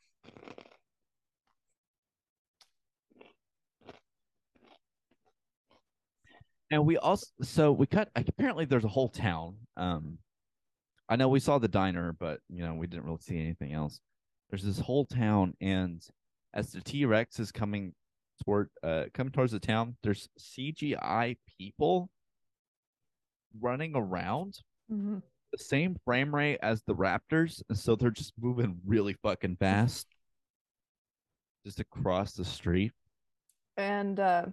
And 6.70 6.84
we 6.86 6.96
also 6.98 7.26
so 7.42 7.72
we 7.72 7.86
cut 7.86 8.10
apparently 8.16 8.64
there's 8.64 8.84
a 8.84 8.88
whole 8.88 9.08
town. 9.08 9.56
Um 9.76 10.18
I 11.08 11.16
know 11.16 11.28
we 11.28 11.40
saw 11.40 11.58
the 11.58 11.68
diner, 11.68 12.12
but 12.18 12.40
you 12.48 12.62
know, 12.62 12.74
we 12.74 12.86
didn't 12.88 13.04
really 13.04 13.18
see 13.20 13.38
anything 13.40 13.72
else. 13.72 14.00
there's 14.50 14.64
this 14.64 14.78
whole 14.80 15.06
town, 15.06 15.54
and 15.60 16.02
as 16.54 16.72
the 16.72 16.80
T 16.80 17.04
Rex 17.04 17.38
is 17.40 17.52
coming 17.52 17.94
toward 18.44 18.68
uh 18.82 19.04
coming 19.14 19.32
towards 19.32 19.52
the 19.52 19.60
town, 19.60 19.96
there's 20.02 20.28
CGI 20.38 21.36
people 21.58 22.10
running 23.60 23.92
around 23.94 24.58
Mhm. 24.90 25.22
the 25.52 25.58
same 25.58 25.96
frame 26.04 26.34
rate 26.34 26.58
as 26.62 26.82
the 26.82 26.94
Raptors, 26.94 27.62
and 27.68 27.78
so 27.78 27.96
they're 27.96 28.10
just 28.10 28.32
moving 28.38 28.80
really 28.84 29.14
fucking 29.22 29.56
fast, 29.56 30.06
just 31.64 31.80
across 31.80 32.32
the 32.34 32.44
street. 32.44 32.92
And 33.76 34.18
uh, 34.20 34.46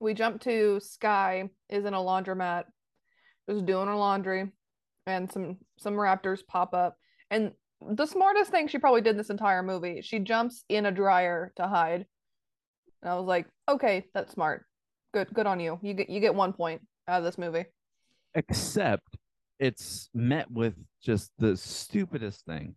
we 0.00 0.14
jump 0.14 0.40
to 0.42 0.80
Sky 0.80 1.48
is 1.68 1.84
in 1.84 1.94
a 1.94 1.98
laundromat, 1.98 2.64
just 3.48 3.66
doing 3.66 3.86
her 3.88 3.94
laundry, 3.96 4.52
and 5.06 5.30
some 5.30 5.58
some 5.78 5.94
raptors 5.94 6.46
pop 6.46 6.74
up. 6.74 6.96
And 7.30 7.52
the 7.80 8.06
smartest 8.06 8.50
thing 8.50 8.68
she 8.68 8.78
probably 8.78 9.00
did 9.02 9.18
this 9.18 9.30
entire 9.30 9.62
movie, 9.62 10.00
she 10.02 10.18
jumps 10.18 10.64
in 10.68 10.86
a 10.86 10.92
dryer 10.92 11.52
to 11.56 11.66
hide. 11.66 12.06
And 13.04 13.12
I 13.12 13.16
was 13.16 13.26
like, 13.26 13.46
okay, 13.68 14.06
that's 14.14 14.32
smart. 14.32 14.66
Good, 15.12 15.28
good 15.34 15.46
on 15.46 15.60
you. 15.60 15.78
You 15.82 15.94
get 15.94 16.10
you 16.10 16.20
get 16.20 16.34
one 16.34 16.52
point 16.54 16.82
out 17.08 17.18
of 17.18 17.24
this 17.24 17.38
movie. 17.38 17.66
except 18.34 19.16
it's 19.60 20.10
met 20.14 20.50
with 20.50 20.74
just 21.02 21.32
the 21.38 21.56
stupidest 21.56 22.44
thing 22.46 22.76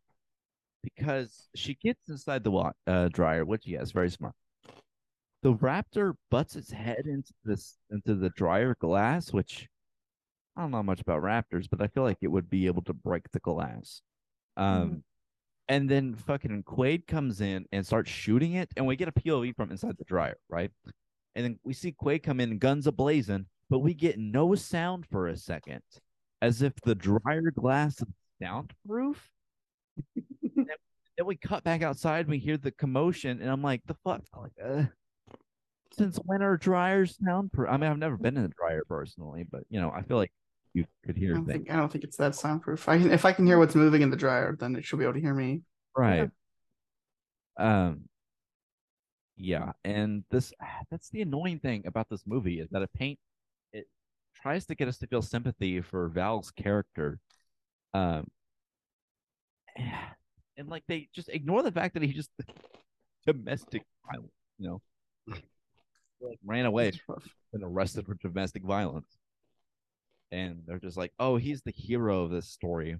because 0.84 1.50
she 1.56 1.76
gets 1.76 2.10
inside 2.10 2.44
the 2.44 2.52
wa- 2.52 2.74
uh, 2.88 3.10
dryer, 3.10 3.46
which 3.46 3.66
yes, 3.68 3.92
very 3.92 4.10
smart. 4.12 4.36
The 5.44 5.54
raptor 5.56 6.16
butts 6.30 6.56
its 6.56 6.72
head 6.72 7.06
into 7.08 7.34
this 7.44 7.78
into 7.90 8.16
the 8.16 8.30
dryer 8.30 8.76
glass, 8.80 9.34
which 9.34 9.68
I 10.56 10.62
don't 10.62 10.72
know 10.72 10.84
much 10.84 11.02
about 11.02 11.24
raptors, 11.24 11.68
but 11.70 11.82
I 11.82 11.88
feel 11.88 12.04
like 12.04 12.20
it 12.22 12.30
would 12.32 12.50
be 12.50 12.68
able 12.68 12.84
to 12.84 12.94
break 12.94 13.32
the 13.32 13.40
glass. 13.40 14.02
Um, 14.58 15.04
and 15.70 15.90
then 15.90 16.16
fucking 16.16 16.64
Quaid 16.64 17.08
comes 17.08 17.42
in 17.42 17.66
and 17.72 17.86
starts 17.86 18.10
shooting 18.10 18.54
it, 18.54 18.70
and 18.78 18.86
we 18.86 18.96
get 18.96 19.08
a 19.08 19.12
POV 19.12 19.56
from 19.56 19.72
inside 19.72 19.98
the 19.98 20.06
dryer, 20.06 20.38
right? 20.50 20.72
And 21.36 21.46
then 21.46 21.60
we 21.64 21.74
see 21.74 21.92
Quaid 21.92 22.24
come 22.24 22.40
in, 22.40 22.58
guns 22.58 22.88
ablazing, 22.88 23.46
but 23.70 23.80
we 23.80 23.94
get 23.94 24.18
no 24.18 24.56
sound 24.56 25.06
for 25.06 25.28
a 25.28 25.38
second, 25.38 25.82
as 26.42 26.62
if 26.62 26.74
the 26.82 26.96
dryer 26.96 27.52
glass 27.52 28.02
is 28.02 28.08
soundproof. 28.42 29.30
then, 30.16 30.34
then 31.18 31.26
we 31.26 31.36
cut 31.36 31.64
back 31.64 31.84
outside, 31.84 32.28
we 32.28 32.40
hear 32.40 32.58
the 32.58 32.72
commotion, 32.72 33.42
and 33.42 33.50
I'm 33.50 33.62
like, 33.62 33.82
the 33.86 33.96
fuck? 34.06 34.24
Like, 34.36 34.54
uh, 34.64 34.84
since 35.92 36.18
when 36.24 36.42
are 36.42 36.58
dryers 36.58 37.18
soundproof? 37.24 37.70
I 37.70 37.78
mean, 37.78 37.90
I've 37.90 37.98
never 37.98 38.18
been 38.18 38.38
in 38.38 38.46
a 38.46 38.50
dryer 38.50 38.84
personally, 38.88 39.46
but 39.50 39.64
you 39.70 39.82
know, 39.82 39.92
I 39.92 40.02
feel 40.04 40.18
like 40.18 40.32
you 40.78 40.86
could 41.04 41.18
I 41.18 41.28
don't 41.28 41.46
think 41.46 41.72
I 41.72 41.76
don't 41.76 41.92
think 41.92 42.04
it's 42.04 42.18
that 42.18 42.36
soundproof. 42.36 42.88
I 42.88 42.98
can, 42.98 43.12
if 43.12 43.26
I 43.26 43.34
can 43.34 43.46
hear 43.46 43.58
what's 43.58 43.76
moving 43.76 44.02
in 44.02 44.10
the 44.10 44.18
dryer, 44.18 44.56
then 44.60 44.76
it 44.76 44.86
should 44.86 45.00
be 45.00 45.06
able 45.06 45.14
to 45.16 45.20
hear 45.22 45.34
me. 45.34 45.62
Right. 45.96 46.30
Um 47.58 48.04
yeah, 49.36 49.74
and 49.84 50.24
this 50.32 50.54
that's 50.92 51.10
the 51.10 51.22
annoying 51.22 51.60
thing 51.60 51.84
about 51.86 52.10
this 52.10 52.24
movie 52.26 52.60
is 52.60 52.70
that 52.72 52.82
it 52.82 52.90
paint 52.94 53.20
it 53.74 53.88
tries 54.36 54.66
to 54.68 54.76
get 54.76 54.88
us 54.88 54.98
to 55.00 55.08
feel 55.08 55.22
sympathy 55.22 55.82
for 55.82 56.10
Val's 56.10 56.52
character. 56.52 57.20
Um 57.94 58.28
and 60.58 60.70
like 60.70 60.84
they 60.88 61.08
just 61.14 61.30
ignore 61.30 61.64
the 61.64 61.72
fact 61.72 61.94
that 61.96 62.04
he 62.04 62.14
just 62.14 62.32
domestic 63.26 63.84
violence, 64.12 64.32
you 64.58 64.68
know. 64.68 64.82
like 66.22 66.40
ran 66.46 66.66
away 66.66 66.88
It's 66.90 67.00
rough. 67.08 67.28
been 67.54 67.64
arrested 67.64 68.06
for 68.06 68.16
domestic 68.16 68.64
violence. 68.64 69.18
And 70.32 70.62
they're 70.66 70.80
just 70.80 70.98
like, 70.98 71.14
oh, 71.20 71.38
he's 71.38 71.62
the 71.62 71.72
hero 71.72 72.24
of 72.24 72.32
this 72.32 72.50
story. 72.50 72.98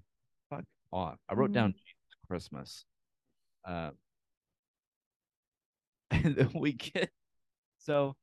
Fuck 0.50 0.64
off. 0.92 1.18
I 1.28 1.34
wrote 1.34 1.52
down 1.52 1.72
Jesus 1.72 2.16
Christmas. 2.26 2.84
Uh, 3.66 3.90
and 6.10 6.36
then 6.36 6.50
we 6.54 6.72
get 6.72 7.10
so 7.78 8.16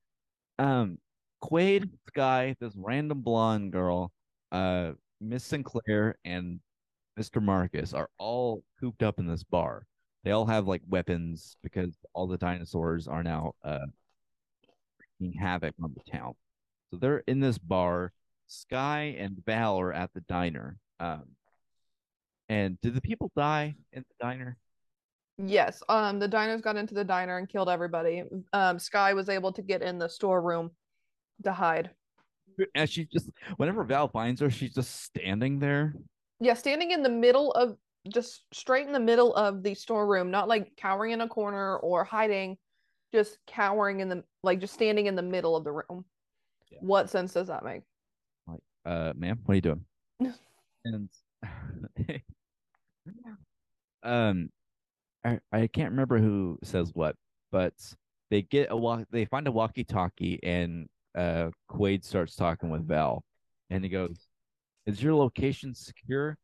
um 0.58 0.98
Quaid, 1.44 1.90
Sky, 2.08 2.56
this 2.60 2.74
random 2.76 3.22
blonde 3.22 3.72
girl, 3.72 4.12
uh, 4.52 4.94
Miss 5.22 5.44
Sinclair, 5.44 6.16
and 6.26 6.60
Mr. 7.20 7.42
Marcus 7.42 7.94
are 7.94 8.10
all 8.18 8.64
cooped 8.80 9.04
up 9.04 9.20
in 9.20 9.28
this 9.28 9.44
bar. 9.44 9.86
They 10.24 10.32
all 10.32 10.48
have 10.48 10.68
like 10.68 10.82
weapons 10.88 11.56
because 11.62 11.96
all 12.14 12.26
the 12.28 12.38
dinosaurs 12.38 13.08
are 13.08 13.22
now 13.24 13.54
uh 13.64 13.86
wreaking 15.20 15.40
havoc 15.40 15.76
on 15.84 15.94
the 15.94 16.12
town. 16.12 16.34
So 16.92 16.98
they're 16.98 17.24
in 17.28 17.40
this 17.40 17.58
bar. 17.58 18.12
Sky 18.48 19.16
and 19.18 19.42
Val 19.46 19.80
are 19.80 19.94
at 19.94 20.14
the 20.14 20.22
diner. 20.22 20.78
Um, 21.00 21.24
and 22.50 22.80
did 22.82 22.94
the 22.94 23.02
people 23.02 23.32
die 23.36 23.76
in 23.92 24.04
the 24.08 24.26
diner? 24.26 24.58
Yes, 25.38 25.84
um, 25.90 26.20
the 26.20 26.28
diners 26.28 26.62
got 26.62 26.78
into 26.78 26.94
the 26.94 27.04
diner 27.04 27.38
and 27.38 27.50
killed 27.50 27.70
everybody. 27.70 28.24
Um, 28.54 28.80
Sky 28.80 29.14
was 29.14 29.28
able 29.28 29.52
to 29.54 29.62
get 29.62 29.82
in 29.82 29.98
the 29.98 30.08
storeroom 30.08 30.72
to 31.44 31.52
hide. 31.52 31.90
And 32.74 32.90
she 32.90 33.06
just 33.06 33.30
whenever 33.58 33.84
Val 33.84 34.08
finds 34.08 34.40
her, 34.40 34.50
she's 34.50 34.74
just 34.74 35.04
standing 35.04 35.60
there. 35.60 35.94
Yeah, 36.40 36.54
standing 36.54 36.92
in 36.92 37.04
the 37.04 37.10
middle 37.10 37.52
of 37.52 37.76
just 38.14 38.44
straight 38.54 38.88
in 38.88 38.94
the 38.94 39.00
middle 39.00 39.36
of 39.36 39.62
the 39.62 39.74
storeroom, 39.74 40.32
not 40.32 40.48
like 40.48 40.78
cowering 40.78 41.12
in 41.12 41.22
a 41.22 41.28
corner 41.28 41.78
or 41.78 42.06
hiding, 42.06 42.58
just 43.14 43.38
cowering 43.46 44.00
in 44.00 44.08
the 44.08 44.24
like 44.42 44.60
just 44.60 44.74
standing 44.74 45.08
in 45.08 45.16
the 45.16 45.22
middle 45.22 45.58
of 45.58 45.66
the 45.66 45.72
room. 45.72 46.06
Yeah. 46.72 46.80
What 46.82 47.10
sense 47.10 47.34
does 47.34 47.48
that 47.48 47.66
make? 47.66 47.82
Uh, 48.86 49.14
ma'am, 49.16 49.40
what 49.46 49.54
are 49.54 49.56
you 49.56 49.62
doing? 49.62 49.86
and 50.86 51.10
um, 54.04 54.50
I 55.24 55.40
I 55.52 55.68
can't 55.68 55.92
remember 55.92 56.20
who 56.20 56.60
says 56.64 56.92
what, 56.94 57.16
but 57.52 57.74
they 58.30 58.44
get 58.44 58.68
a 58.72 58.78
walk. 58.78 59.06
They 59.12 59.26
find 59.26 59.48
a 59.48 59.52
walkie-talkie, 59.52 60.40
and 60.44 60.88
uh, 61.18 61.50
Quaid 61.70 62.04
starts 62.04 62.36
talking 62.36 62.70
with 62.70 62.88
Val, 62.88 63.24
and 63.70 63.84
he 63.84 63.90
goes, 63.90 64.28
"Is 64.86 65.02
your 65.02 65.16
location 65.16 65.74
secure? 65.74 66.38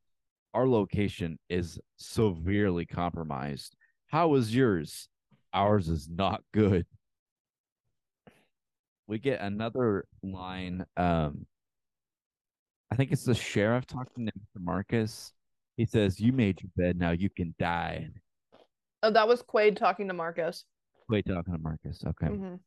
Our 0.53 0.67
location 0.67 1.39
is 1.49 1.79
severely 1.97 2.85
compromised. 2.85 3.75
How 4.07 4.33
is 4.35 4.53
yours? 4.55 5.07
Ours 5.53 5.89
is 5.89 6.09
not 6.09 6.43
good." 6.53 6.85
We 9.07 9.19
get 9.19 9.41
another 9.41 10.05
line. 10.23 10.85
Um, 10.97 11.45
I 12.91 12.95
think 12.95 13.11
it's 13.11 13.23
the 13.23 13.33
sheriff 13.33 13.85
talking 13.87 14.25
to 14.25 14.31
Mr. 14.33 14.61
Marcus. 14.61 15.33
He 15.77 15.85
says, 15.85 16.19
"You 16.19 16.33
made 16.33 16.61
your 16.61 16.71
bed, 16.75 16.97
now 16.97 17.11
you 17.11 17.29
can 17.29 17.55
die." 17.57 18.09
Oh, 19.01 19.11
that 19.11 19.27
was 19.27 19.41
Quaid 19.41 19.77
talking 19.77 20.07
to 20.09 20.13
Marcus. 20.13 20.65
Wait, 21.09 21.25
talking 21.25 21.53
to 21.53 21.59
Marcus. 21.59 22.03
Okay, 22.05 22.27
Mhm. 22.27 22.59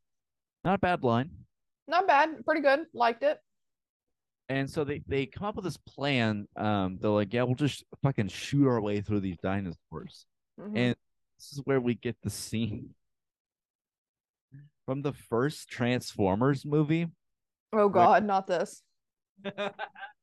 not 0.64 0.74
a 0.74 0.78
bad 0.78 1.04
line. 1.04 1.46
Not 1.86 2.06
bad, 2.06 2.44
pretty 2.44 2.62
good. 2.62 2.86
Liked 2.94 3.22
it. 3.22 3.38
And 4.48 4.68
so 4.68 4.84
they 4.84 5.00
they 5.06 5.26
come 5.26 5.46
up 5.46 5.54
with 5.56 5.64
this 5.64 5.76
plan. 5.76 6.48
Um, 6.56 6.98
they're 6.98 7.10
like, 7.10 7.32
"Yeah, 7.32 7.42
we'll 7.44 7.54
just 7.54 7.84
fucking 8.02 8.28
shoot 8.28 8.66
our 8.68 8.80
way 8.80 9.00
through 9.02 9.20
these 9.20 9.38
dinosaurs." 9.38 10.26
Mhm. 10.58 10.76
And 10.76 10.96
this 11.38 11.52
is 11.52 11.60
where 11.64 11.80
we 11.80 11.94
get 11.94 12.20
the 12.22 12.30
scene 12.30 12.94
from 14.86 15.02
the 15.02 15.12
first 15.12 15.68
Transformers 15.68 16.64
movie. 16.64 17.10
oh 17.72 17.88
God, 17.88 18.24
not 18.24 18.46
this. 18.46 18.82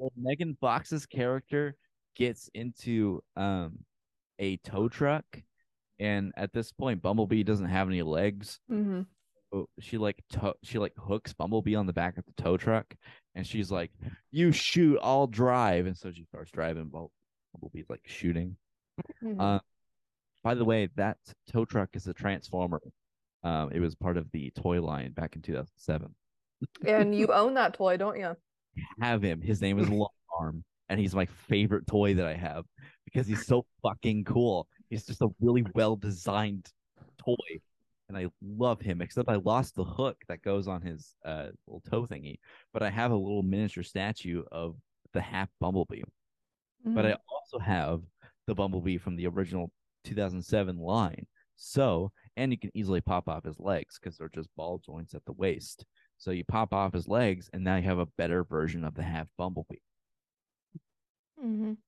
well, 0.00 0.12
Megan 0.16 0.56
Fox's 0.60 1.06
character 1.06 1.76
gets 2.16 2.48
into 2.54 3.22
um 3.36 3.78
a 4.38 4.56
tow 4.58 4.88
truck, 4.88 5.24
and 5.98 6.32
at 6.36 6.52
this 6.52 6.72
point, 6.72 7.02
Bumblebee 7.02 7.42
doesn't 7.42 7.68
have 7.68 7.88
any 7.88 8.02
legs. 8.02 8.58
hmm 8.68 9.02
So 9.52 9.68
she 9.80 9.98
like 9.98 10.22
to- 10.30 10.54
she 10.62 10.78
like 10.78 10.94
hooks 10.96 11.32
Bumblebee 11.34 11.74
on 11.74 11.86
the 11.86 11.92
back 11.92 12.16
of 12.18 12.24
the 12.24 12.42
tow 12.42 12.56
truck, 12.56 12.94
and 13.34 13.46
she's 13.46 13.70
like, 13.70 13.90
"You 14.30 14.52
shoot, 14.52 14.98
I'll 15.02 15.26
drive." 15.26 15.86
And 15.86 15.96
so 15.96 16.10
she 16.12 16.24
starts 16.24 16.50
driving. 16.50 16.88
Bum- 16.88 17.08
Bumblebee's 17.52 17.90
like 17.90 18.06
shooting. 18.06 18.56
Mhm. 19.22 19.40
Uh, 19.40 19.60
by 20.42 20.54
the 20.54 20.64
way, 20.64 20.88
that 20.96 21.18
tow 21.48 21.64
truck 21.64 21.90
is 21.94 22.06
a 22.06 22.14
transformer. 22.14 22.80
Um, 23.42 23.72
it 23.72 23.80
was 23.80 23.94
part 23.94 24.16
of 24.16 24.30
the 24.32 24.50
toy 24.52 24.80
line 24.80 25.12
back 25.12 25.36
in 25.36 25.42
2007. 25.42 26.14
and 26.86 27.14
you 27.14 27.26
own 27.32 27.54
that 27.54 27.74
toy, 27.74 27.96
don't 27.96 28.18
you? 28.18 28.36
Have 29.00 29.22
him. 29.22 29.40
His 29.40 29.60
name 29.60 29.78
is 29.78 29.88
Long 29.90 30.08
Arm, 30.38 30.64
and 30.88 31.00
he's 31.00 31.14
my 31.14 31.26
favorite 31.26 31.86
toy 31.86 32.14
that 32.14 32.26
I 32.26 32.34
have 32.34 32.64
because 33.04 33.26
he's 33.26 33.46
so 33.46 33.66
fucking 33.82 34.24
cool. 34.24 34.68
He's 34.88 35.06
just 35.06 35.22
a 35.22 35.28
really 35.40 35.64
well 35.74 35.96
designed 35.96 36.68
toy, 37.18 37.60
and 38.08 38.16
I 38.16 38.26
love 38.42 38.80
him. 38.80 39.00
Except 39.00 39.28
I 39.28 39.36
lost 39.36 39.74
the 39.74 39.84
hook 39.84 40.16
that 40.28 40.42
goes 40.42 40.68
on 40.68 40.82
his 40.82 41.14
uh, 41.24 41.48
little 41.66 41.82
toe 41.88 42.06
thingy, 42.06 42.38
but 42.72 42.82
I 42.82 42.90
have 42.90 43.10
a 43.10 43.16
little 43.16 43.42
miniature 43.42 43.82
statue 43.82 44.42
of 44.50 44.76
the 45.12 45.20
half 45.20 45.48
Bumblebee. 45.60 46.02
But 46.84 47.04
I 47.04 47.16
also 47.30 47.58
have 47.58 48.02
the 48.46 48.54
Bumblebee 48.54 48.96
from 48.96 49.16
the 49.16 49.26
original 49.26 49.70
2007 50.04 50.78
line. 50.78 51.26
So, 51.56 52.10
and 52.36 52.50
you 52.50 52.58
can 52.58 52.70
easily 52.74 53.02
pop 53.02 53.28
off 53.28 53.44
his 53.44 53.60
legs 53.60 53.98
because 53.98 54.16
they're 54.16 54.30
just 54.34 54.48
ball 54.56 54.80
joints 54.84 55.14
at 55.14 55.24
the 55.26 55.32
waist. 55.32 55.84
So 56.20 56.32
you 56.32 56.44
pop 56.44 56.74
off 56.74 56.92
his 56.92 57.08
legs, 57.08 57.48
and 57.54 57.64
now 57.64 57.76
you 57.76 57.82
have 57.84 57.98
a 57.98 58.04
better 58.18 58.44
version 58.44 58.84
of 58.84 58.94
the 58.94 59.02
half 59.02 59.26
Bumblebee 59.38 59.78
Mhm. 61.42 61.78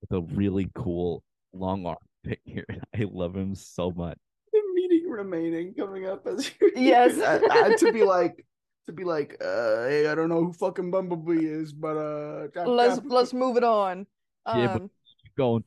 with 0.00 0.10
a 0.10 0.20
really 0.20 0.68
cool 0.74 1.22
long 1.52 1.86
arm. 1.86 1.98
figure. 2.24 2.66
I 2.94 3.04
love 3.10 3.36
him 3.36 3.54
so 3.54 3.92
much. 3.92 4.18
The 4.52 4.60
meeting 4.74 5.08
remaining 5.08 5.72
coming 5.72 6.04
up 6.06 6.26
as 6.26 6.50
Yes. 6.74 7.16
I, 7.20 7.36
I- 7.48 7.76
to 7.78 7.92
be 7.92 8.02
like 8.02 8.44
to 8.86 8.92
be 8.92 9.04
like, 9.04 9.36
uh, 9.40 9.84
hey, 9.84 10.08
I 10.08 10.14
don't 10.16 10.28
know 10.28 10.42
who 10.44 10.52
fucking 10.52 10.90
Bumblebee 10.90 11.46
is, 11.46 11.72
but 11.72 11.96
uh, 11.96 12.48
chop, 12.48 12.66
let's 12.66 12.96
chop. 12.96 13.04
let's 13.06 13.32
move 13.32 13.56
it 13.56 13.62
on. 13.64 14.06
Um, 14.46 14.60
Yeah, 14.60 14.72
but- 14.72 14.82
Keep 15.22 15.36
going. 15.36 15.64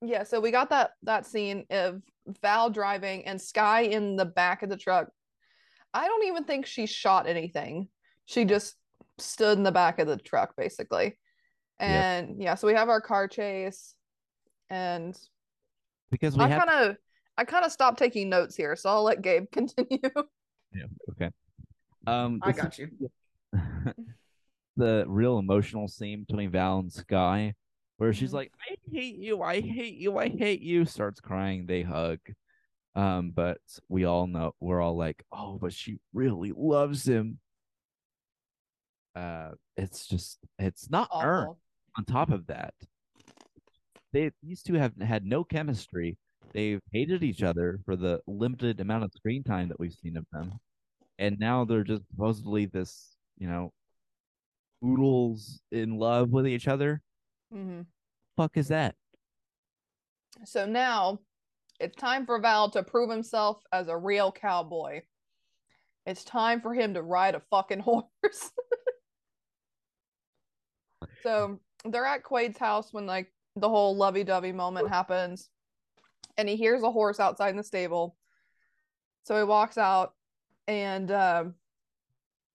Yeah, 0.00 0.22
so 0.22 0.38
we 0.38 0.52
got 0.52 0.70
that 0.70 0.92
that 1.02 1.26
scene 1.26 1.64
of 1.70 2.02
Val 2.40 2.70
driving 2.70 3.24
and 3.26 3.40
Sky 3.40 3.80
in 3.80 4.14
the 4.14 4.24
back 4.26 4.62
of 4.62 4.68
the 4.68 4.76
truck. 4.76 5.08
I 5.94 6.06
don't 6.08 6.24
even 6.26 6.44
think 6.44 6.66
she 6.66 6.86
shot 6.86 7.26
anything. 7.28 7.88
She 8.26 8.44
just 8.44 8.74
stood 9.18 9.56
in 9.58 9.64
the 9.64 9.72
back 9.72 9.98
of 9.98 10.08
the 10.08 10.16
truck 10.16 10.54
basically. 10.56 11.16
And 11.78 12.40
yeah, 12.42 12.56
so 12.56 12.66
we 12.66 12.74
have 12.74 12.88
our 12.88 13.00
car 13.00 13.28
chase 13.28 13.94
and 14.70 15.16
Because 16.10 16.36
we 16.36 16.44
I 16.44 16.48
have 16.48 16.66
kind 16.66 16.90
of 16.90 16.96
I 17.36 17.44
kind 17.44 17.64
of 17.64 17.72
stopped 17.72 17.98
taking 17.98 18.28
notes 18.28 18.54
here, 18.56 18.76
so 18.76 18.90
I'll 18.90 19.02
let 19.04 19.22
Gabe 19.22 19.46
continue. 19.52 19.98
yeah, 20.74 20.84
okay. 21.10 21.30
Um 22.06 22.40
I 22.42 22.48
this 22.52 22.56
got 22.56 22.78
you. 22.78 22.90
the 24.76 25.04
real 25.06 25.38
emotional 25.38 25.88
scene 25.88 26.24
between 26.26 26.50
Val 26.50 26.80
and 26.80 26.92
Sky, 26.92 27.54
where 27.98 28.12
she's 28.12 28.30
Mhm. 28.30 28.34
like, 28.34 28.52
I 28.68 28.74
hate 28.92 29.16
you, 29.16 29.42
I 29.42 29.60
hate 29.60 29.94
you, 29.94 30.18
I 30.18 30.28
hate 30.28 30.60
you, 30.60 30.84
starts 30.84 31.20
crying, 31.20 31.66
they 31.66 31.82
hug. 31.82 32.18
Um, 32.96 33.32
but 33.34 33.58
we 33.88 34.04
all 34.04 34.26
know 34.26 34.54
we're 34.60 34.80
all 34.80 34.96
like, 34.96 35.24
oh, 35.32 35.58
but 35.60 35.72
she 35.72 35.98
really 36.12 36.52
loves 36.56 37.06
him. 37.06 37.38
Uh, 39.16 39.50
it's 39.76 40.06
just 40.06 40.38
it's 40.58 40.90
not 40.90 41.08
earned. 41.14 41.48
Awful. 41.50 41.58
on 41.98 42.04
top 42.04 42.30
of 42.30 42.46
that, 42.46 42.74
they 44.12 44.30
these 44.42 44.62
two 44.62 44.74
have 44.74 44.92
had 45.00 45.24
no 45.24 45.42
chemistry. 45.44 46.16
They've 46.52 46.80
hated 46.92 47.24
each 47.24 47.42
other 47.42 47.80
for 47.84 47.96
the 47.96 48.20
limited 48.28 48.80
amount 48.80 49.04
of 49.04 49.12
screen 49.12 49.42
time 49.42 49.68
that 49.68 49.80
we've 49.80 49.92
seen 49.92 50.16
of 50.16 50.26
them, 50.32 50.52
and 51.18 51.38
now 51.38 51.64
they're 51.64 51.82
just 51.82 52.06
supposedly 52.10 52.66
this, 52.66 53.16
you 53.38 53.48
know, 53.48 53.72
oodles 54.84 55.60
in 55.72 55.98
love 55.98 56.30
with 56.30 56.46
each 56.46 56.68
other. 56.68 57.02
Mm-hmm. 57.52 57.82
Fuck 58.36 58.56
is 58.56 58.68
that? 58.68 58.94
So 60.44 60.66
now 60.66 61.20
it's 61.80 61.96
time 61.96 62.26
for 62.26 62.38
Val 62.38 62.70
to 62.70 62.82
prove 62.82 63.10
himself 63.10 63.62
as 63.72 63.88
a 63.88 63.96
real 63.96 64.30
cowboy. 64.30 65.02
It's 66.06 66.24
time 66.24 66.60
for 66.60 66.74
him 66.74 66.94
to 66.94 67.02
ride 67.02 67.34
a 67.34 67.42
fucking 67.50 67.80
horse. 67.80 68.50
so 71.22 71.58
they're 71.84 72.06
at 72.06 72.22
Quaid's 72.22 72.58
house 72.58 72.92
when 72.92 73.06
like 73.06 73.32
the 73.56 73.68
whole 73.68 73.96
lovey-dovey 73.96 74.52
moment 74.52 74.88
happens, 74.88 75.48
and 76.36 76.48
he 76.48 76.56
hears 76.56 76.82
a 76.82 76.90
horse 76.90 77.20
outside 77.20 77.50
in 77.50 77.56
the 77.56 77.62
stable. 77.62 78.16
So 79.24 79.36
he 79.38 79.44
walks 79.44 79.78
out, 79.78 80.14
and 80.66 81.10
um, 81.10 81.54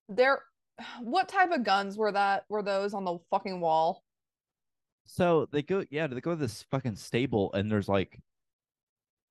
there, 0.07 0.43
what 1.01 1.30
type 1.30 1.51
of 1.51 1.63
guns 1.63 1.97
were 1.97 2.11
that? 2.11 2.45
Were 2.49 2.63
those 2.63 2.93
on 2.93 3.05
the 3.05 3.17
fucking 3.30 3.59
wall? 3.59 4.03
So 5.05 5.47
they 5.51 5.63
go, 5.63 5.84
yeah, 5.89 6.05
they 6.05 6.22
go 6.22 6.32
to 6.32 6.36
this 6.36 6.63
fucking 6.70 6.95
stable, 6.95 7.51
and 7.53 7.72
there's 7.72 7.89
like, 7.89 8.20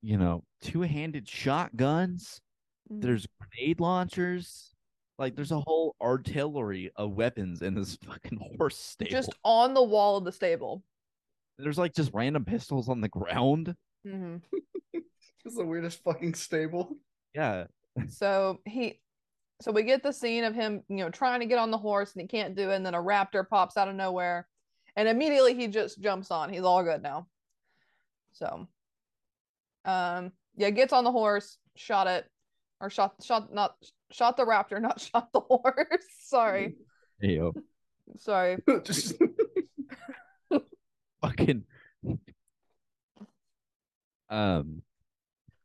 you 0.01 0.17
know, 0.17 0.43
two-handed 0.61 1.27
shotguns. 1.27 2.41
There's 2.89 3.27
grenade 3.39 3.79
launchers. 3.79 4.73
Like 5.17 5.35
there's 5.35 5.51
a 5.51 5.59
whole 5.59 5.95
artillery 6.01 6.91
of 6.95 7.11
weapons 7.11 7.61
in 7.61 7.75
this 7.75 7.97
fucking 8.05 8.39
horse 8.57 8.77
stable. 8.77 9.11
just 9.11 9.33
on 9.43 9.73
the 9.73 9.83
wall 9.83 10.17
of 10.17 10.23
the 10.23 10.31
stable. 10.31 10.83
There's 11.57 11.77
like 11.77 11.93
just 11.93 12.13
random 12.13 12.45
pistols 12.45 12.87
on 12.89 13.01
the 13.01 13.09
ground. 13.09 13.75
hmm 14.07 14.37
It's 14.93 15.55
the 15.55 15.65
weirdest 15.65 16.03
fucking 16.03 16.33
stable. 16.35 16.95
Yeah. 17.35 17.65
So 18.07 18.59
he, 18.65 18.99
so 19.61 19.71
we 19.71 19.83
get 19.83 20.03
the 20.03 20.13
scene 20.13 20.45
of 20.45 20.55
him, 20.55 20.83
you 20.87 20.97
know, 20.97 21.09
trying 21.09 21.41
to 21.41 21.45
get 21.45 21.59
on 21.59 21.69
the 21.69 21.77
horse 21.77 22.13
and 22.13 22.21
he 22.21 22.27
can't 22.27 22.55
do 22.55 22.69
it, 22.71 22.75
and 22.75 22.85
then 22.85 22.95
a 22.95 23.01
raptor 23.01 23.47
pops 23.47 23.75
out 23.75 23.89
of 23.89 23.95
nowhere, 23.95 24.47
and 24.95 25.07
immediately 25.07 25.53
he 25.53 25.67
just 25.67 25.99
jumps 26.01 26.31
on. 26.31 26.49
He's 26.51 26.61
all 26.63 26.81
good 26.83 27.01
now. 27.01 27.27
So, 28.31 28.67
um, 29.85 30.31
yeah, 30.55 30.69
gets 30.69 30.93
on 30.93 31.03
the 31.03 31.11
horse, 31.11 31.57
shot 31.75 32.07
it, 32.07 32.25
or 32.81 32.89
shot, 32.89 33.15
shot 33.23 33.53
not 33.53 33.75
shot 34.11 34.37
the 34.37 34.45
raptor, 34.45 34.81
not 34.89 34.99
shot 34.99 35.31
the 35.33 35.39
horse. 35.41 36.05
Sorry, 36.21 36.75
Ayo. 37.23 37.53
sorry. 38.17 38.57
Just 38.83 39.15
Fucking. 41.21 41.63
Um, 44.29 44.81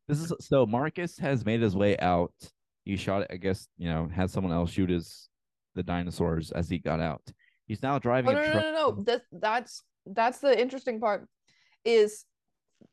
this 0.08 0.20
is 0.20 0.32
so 0.40 0.66
Marcus 0.66 1.18
has 1.18 1.44
made 1.44 1.60
his 1.60 1.76
way 1.76 1.96
out. 1.98 2.32
He 2.84 2.96
shot 2.96 3.22
it. 3.22 3.28
I 3.30 3.36
guess 3.36 3.68
you 3.76 3.88
know 3.88 4.08
had 4.12 4.30
someone 4.30 4.52
else 4.52 4.70
shoot 4.70 4.90
his 4.90 5.28
the 5.74 5.82
dinosaurs 5.82 6.50
as 6.50 6.68
he 6.68 6.78
got 6.78 7.00
out. 7.00 7.22
He's 7.66 7.82
now 7.82 7.98
driving 7.98 8.34
Oh, 8.34 8.38
a 8.38 8.46
no, 8.46 8.46
no, 8.46 8.52
no, 8.52 8.60
no, 8.60 8.72
no. 8.72 9.02
That, 9.04 9.22
that's 9.32 9.82
that's 10.06 10.38
the 10.38 10.58
interesting 10.58 11.00
part. 11.00 11.28
Is 11.84 12.24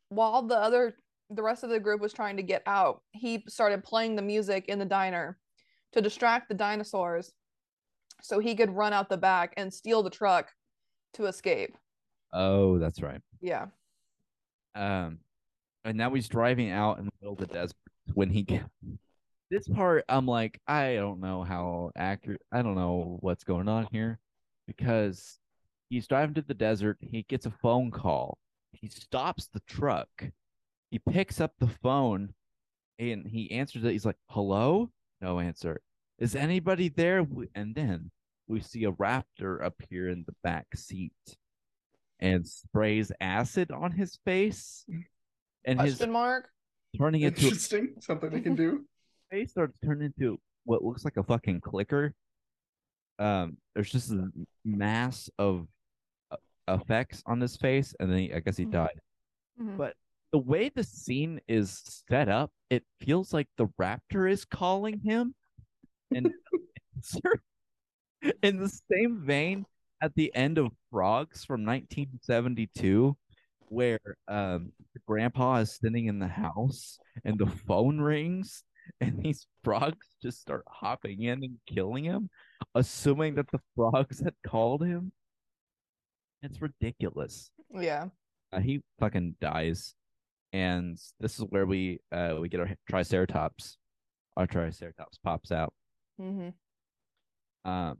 while 0.10 0.44
the 0.44 0.58
other 0.58 0.96
the 1.34 1.44
rest 1.44 1.64
of 1.64 1.70
the 1.70 1.80
group 1.80 2.02
was 2.02 2.14
trying 2.14 2.38
to 2.38 2.44
get 2.44 2.64
out, 2.66 3.02
he 3.12 3.44
started 3.48 3.84
playing 3.84 4.16
the 4.16 4.22
music 4.22 4.66
in 4.68 4.80
the 4.80 4.86
diner 4.86 5.38
to 5.94 6.02
distract 6.02 6.50
the 6.50 6.56
dinosaurs, 6.56 7.32
so 8.22 8.40
he 8.40 8.56
could 8.56 8.72
run 8.72 8.94
out 8.94 9.10
the 9.10 9.18
back 9.18 9.54
and 9.58 9.74
steal 9.74 10.04
the 10.04 10.10
truck 10.10 10.52
to 11.14 11.26
escape. 11.26 11.76
Oh, 12.34 12.78
that's 12.78 13.02
right. 13.02 13.22
Yeah. 13.42 13.68
Um, 14.76 15.20
and 15.84 15.98
now 15.98 16.14
he's 16.14 16.30
driving 16.30 16.72
out 16.72 17.00
in 17.00 17.06
the 17.06 17.12
middle 17.20 17.34
of 17.34 17.40
the 17.40 17.48
desert 17.48 17.76
when 18.14 18.30
he 18.30 18.46
this 19.50 19.68
part. 19.68 20.06
I'm 20.08 20.26
like, 20.26 20.60
I 20.66 20.96
don't 20.96 21.20
know 21.20 21.44
how 21.44 21.92
accurate. 21.96 22.42
I 22.52 22.62
don't 22.62 22.76
know 22.76 23.18
what's 23.20 23.44
going 23.44 23.68
on 23.68 23.88
here 23.92 24.18
because 24.66 25.40
he's 25.90 26.08
driving 26.08 26.36
to 26.36 26.42
the 26.42 26.54
desert. 26.54 26.98
He 27.02 27.24
gets 27.24 27.46
a 27.46 27.52
phone 27.52 27.92
call. 27.92 28.38
He 28.72 28.88
stops 28.88 29.48
the 29.48 29.60
truck. 29.68 30.08
He 30.92 31.00
picks 31.00 31.40
up 31.42 31.54
the 31.60 31.68
phone 31.82 32.34
and 33.00 33.26
he 33.26 33.50
answers 33.52 33.84
it. 33.84 33.92
He's 33.92 34.06
like, 34.06 34.18
"Hello?" 34.30 34.92
No 35.22 35.40
answer. 35.40 35.82
Is 36.20 36.36
anybody 36.36 36.90
there? 36.90 37.26
And 37.56 37.74
then 37.74 38.12
we 38.48 38.60
see 38.60 38.84
a 38.84 38.92
raptor 38.92 39.64
appear 39.64 40.10
in 40.10 40.24
the 40.28 40.36
back 40.44 40.68
seat 40.76 41.14
and 42.20 42.46
sprays 42.46 43.12
acid 43.22 43.72
on 43.72 43.92
his 43.94 44.20
face. 44.26 44.86
And 45.66 45.80
his 45.82 45.96
Question 45.98 46.12
mark. 46.12 46.50
turning 46.98 47.22
into 47.22 47.46
interesting. 47.46 47.96
Something 48.02 48.30
they 48.30 48.42
can 48.42 48.56
do. 48.56 48.86
face 49.32 49.52
starts 49.52 49.78
turning 49.84 50.12
into 50.18 50.40
what 50.66 50.84
looks 50.84 51.06
like 51.06 51.18
a 51.18 51.24
fucking 51.24 51.62
clicker. 51.62 52.14
Um, 53.18 53.58
there's 53.74 53.92
just 53.92 54.12
a 54.12 54.30
mass 54.66 55.30
of 55.40 55.68
uh, 56.32 56.38
effects 56.68 57.24
on 57.26 57.40
his 57.40 57.56
face, 57.58 57.96
and 58.00 58.12
then 58.12 58.18
he, 58.20 58.34
I 58.34 58.40
guess 58.42 58.58
he 58.58 58.66
Mhm. 58.66 58.72
died. 58.72 59.00
Mhm. 59.60 59.78
But 59.78 59.96
the 60.32 60.40
way 60.40 60.70
the 60.70 60.84
scene 60.84 61.42
is 61.48 62.04
set 62.10 62.30
up, 62.30 62.52
it 62.70 62.84
feels 63.00 63.34
like 63.34 63.48
the 63.58 63.68
raptor 63.80 64.30
is 64.30 64.46
calling 64.46 65.00
him, 65.00 65.36
and 66.14 66.32
in 68.44 68.58
the 68.58 68.82
same 68.92 69.24
vein, 69.26 69.66
at 70.02 70.16
the 70.16 70.34
end 70.36 70.58
of 70.58 70.72
Frogs 70.90 71.46
from 71.46 71.66
1972, 71.66 73.16
where 73.68 74.00
um 74.28 74.74
the 74.94 75.00
grandpa 75.08 75.58
is 75.58 75.80
sitting 75.82 76.08
in 76.08 76.20
the 76.20 76.28
house 76.28 77.00
and 77.24 77.40
the 77.40 77.46
phone 77.46 78.00
rings 78.02 78.66
and 79.00 79.24
these 79.24 79.48
frogs 79.64 80.08
just 80.22 80.42
start 80.42 80.64
hopping 80.68 81.22
in 81.24 81.44
and 81.44 81.58
killing 81.68 82.04
him, 82.04 82.30
assuming 82.76 83.36
that 83.36 83.50
the 83.52 83.60
frogs 83.76 84.20
had 84.20 84.34
called 84.46 84.84
him. 84.84 85.12
It's 86.44 86.62
ridiculous. 86.62 87.52
Yeah. 87.74 88.08
Uh, 88.52 88.60
he 88.60 88.82
fucking 89.00 89.36
dies, 89.40 89.94
and 90.54 90.98
this 91.20 91.40
is 91.40 91.46
where 91.50 91.66
we 91.66 92.00
uh 92.12 92.36
we 92.40 92.50
get 92.50 92.60
our 92.60 92.70
Triceratops. 92.90 93.78
Our 94.38 94.48
Triceratops 94.48 95.18
pops 95.24 95.52
out. 95.52 95.74
Mm-hmm. 96.20 96.50
Um, 97.70 97.98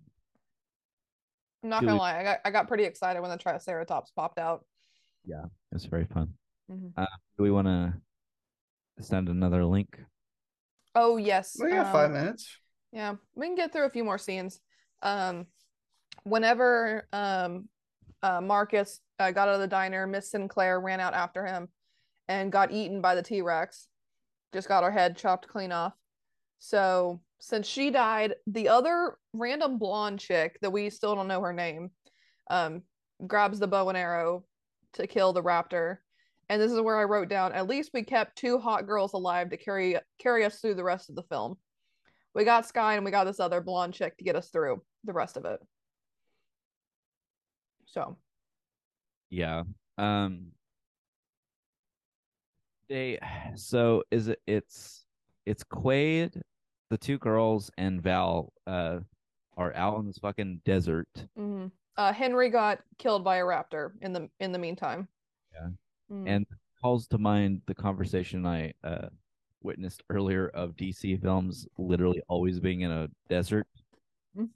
I'm 1.64 1.70
not 1.70 1.82
gonna 1.82 1.94
we- 1.94 2.00
lie. 2.00 2.20
I 2.20 2.24
got 2.24 2.40
I 2.46 2.52
got 2.52 2.68
pretty 2.68 2.84
excited 2.84 3.22
when 3.22 3.32
the 3.32 3.38
Triceratops 3.38 4.12
popped 4.12 4.40
out. 4.40 4.66
Yeah, 5.26 5.46
it's 5.72 5.86
very 5.86 6.06
fun. 6.06 6.34
Mhm. 6.72 6.94
Do 7.38 7.44
we 7.44 7.52
want 7.52 7.68
to 7.68 7.94
send 9.04 9.30
another 9.30 9.66
link? 9.66 10.00
Oh 10.96 11.18
yes. 11.18 11.58
We 11.62 11.70
got 11.70 11.88
um, 11.88 11.92
five 11.92 12.12
minutes. 12.12 12.58
Yeah, 12.92 13.16
we 13.36 13.48
can 13.48 13.56
get 13.56 13.72
through 13.72 13.86
a 13.86 13.90
few 13.90 14.04
more 14.04 14.18
scenes. 14.18 14.60
Um, 15.02 15.48
whenever 16.24 17.08
um, 17.14 17.70
uh, 18.22 18.42
Marcus 18.42 19.00
uh, 19.20 19.32
got 19.32 19.48
out 19.48 19.56
of 19.56 19.62
the 19.62 19.68
diner, 19.68 20.06
Miss 20.08 20.32
Sinclair 20.32 20.80
ran 20.80 21.00
out 21.00 21.14
after 21.14 21.46
him 21.46 21.70
and 22.32 22.52
got 22.52 22.72
eaten 22.72 23.02
by 23.02 23.14
the 23.14 23.22
T 23.22 23.42
Rex. 23.42 23.88
Just 24.54 24.70
got 24.70 24.84
her 24.84 24.92
head 24.92 25.18
chopped 25.18 25.48
clean 25.48 25.72
off. 25.72 25.94
So 26.60 27.22
since 27.40 27.68
she 27.68 27.92
died, 27.92 28.36
the 28.48 28.70
other 28.70 29.18
random 29.34 29.78
blonde 29.78 30.20
chick 30.20 30.58
that 30.62 30.72
we 30.72 30.90
still 30.90 31.16
don't 31.16 31.28
know 31.28 31.42
her 31.42 31.54
name, 31.54 31.92
um, 32.50 32.84
grabs 33.28 33.60
the 33.60 33.68
bow 33.68 33.90
and 33.90 33.98
arrow 33.98 34.46
to 34.94 35.08
kill 35.08 35.34
the 35.34 35.44
raptor, 35.44 35.98
And 36.50 36.62
this 36.62 36.72
is 36.72 36.80
where 36.80 37.00
I 37.00 37.04
wrote 37.06 37.30
down 37.30 37.54
at 37.54 37.68
least 37.68 37.92
we 37.94 38.04
kept 38.04 38.38
two 38.38 38.60
hot 38.60 38.86
girls 38.88 39.14
alive 39.14 39.50
to 39.50 39.58
carry 39.58 39.98
carry 40.20 40.46
us 40.46 40.60
through 40.60 40.76
the 40.76 40.84
rest 40.84 41.10
of 41.10 41.16
the 41.16 41.24
film. 41.24 41.58
We 42.34 42.46
got 42.46 42.66
Sky 42.68 42.96
and 42.96 43.04
we 43.04 43.12
got 43.12 43.26
this 43.26 43.40
other 43.42 43.62
blonde 43.62 43.94
chick 43.94 44.18
to 44.18 44.24
get 44.24 44.36
us 44.36 44.50
through 44.50 44.82
the 45.04 45.14
rest 45.14 45.36
of 45.38 45.46
it. 45.46 45.60
So 47.88 48.18
Yeah. 49.30 49.64
Um 49.98 50.52
they 52.92 53.18
so 53.56 54.04
is 54.12 54.28
it 54.28 54.40
it's 54.46 55.06
it's 55.46 55.64
Quaid, 55.64 56.40
the 56.92 56.98
two 56.98 57.18
girls 57.18 57.72
and 57.78 58.02
Val 58.02 58.54
uh 58.68 59.00
are 59.58 59.74
out 59.76 60.00
in 60.00 60.08
this 60.08 60.18
fucking 60.18 60.62
desert. 60.66 61.08
mhm. 61.38 61.72
uh, 61.98 62.14
Henry 62.14 62.50
got 62.50 62.80
killed 62.98 63.24
by 63.24 63.38
a 63.38 63.44
raptor 63.44 63.92
in 64.02 64.14
the 64.14 64.30
in 64.40 64.52
the 64.52 64.60
meantime. 64.60 65.08
Yeah. 65.54 65.70
Mhm. 66.12 66.28
and 66.28 66.46
calls 66.82 67.08
to 67.08 67.18
mind 67.18 67.62
the 67.68 67.76
conversation 67.76 68.46
I 68.46 68.74
uh 68.84 69.08
witnessed 69.64 70.04
earlier 70.10 70.48
of 70.50 70.76
DC 70.76 71.22
films 71.22 71.68
literally 71.78 72.22
always 72.28 72.60
being 72.60 72.82
in 72.82 72.92
a 72.92 73.08
desert 73.30 73.68
Mm. 74.36 74.50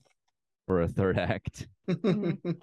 for 0.67 0.81
a 0.81 0.87
third 0.87 1.17
act. 1.17 1.67
Mhm. 1.87 2.61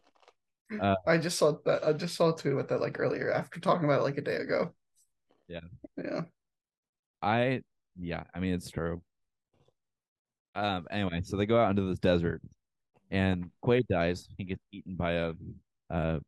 Uh, 0.80 0.96
I 1.06 1.18
just 1.18 1.36
saw 1.38 1.52
that. 1.66 1.86
I 1.86 1.92
just 1.92 2.14
saw 2.16 2.32
a 2.32 2.36
tweet 2.36 2.54
about 2.54 2.68
that 2.68 2.80
like 2.80 2.98
earlier 2.98 3.30
after 3.30 3.60
talking 3.60 3.84
about 3.84 4.00
it 4.00 4.04
like 4.04 4.16
a 4.16 4.22
day 4.22 4.36
ago. 4.36 4.72
Yeah. 5.52 5.60
Yeah. 6.02 6.20
I 7.20 7.60
yeah, 7.98 8.24
I 8.34 8.40
mean 8.40 8.54
it's 8.54 8.70
true. 8.70 9.02
Um 10.54 10.86
anyway, 10.90 11.20
so 11.22 11.36
they 11.36 11.46
go 11.46 11.60
out 11.62 11.70
into 11.70 11.82
this 11.82 11.98
desert 11.98 12.40
and 13.10 13.50
Quaid 13.64 13.86
dies. 13.88 14.28
He 14.38 14.44
gets 14.44 14.62
eaten 14.72 14.96
by 14.96 15.12
a 15.12 15.32
uh 15.90 16.18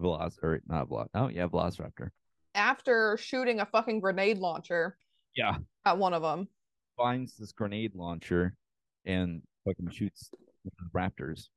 velociraptor, 0.00 0.42
or 0.42 0.60
not 0.68 0.88
Veloc. 0.88 1.08
Oh 1.14 1.28
yeah, 1.28 1.46
Velociraptor. 1.48 2.10
After 2.54 3.16
shooting 3.16 3.60
a 3.60 3.66
fucking 3.66 4.00
grenade 4.00 4.38
launcher 4.38 4.96
Yeah. 5.36 5.56
at 5.84 5.98
one 5.98 6.14
of 6.14 6.22
them. 6.22 6.48
Finds 6.96 7.36
this 7.36 7.50
grenade 7.52 7.94
launcher 7.96 8.54
and 9.04 9.42
fucking 9.64 9.90
shoots 9.90 10.30
raptors. 10.94 11.48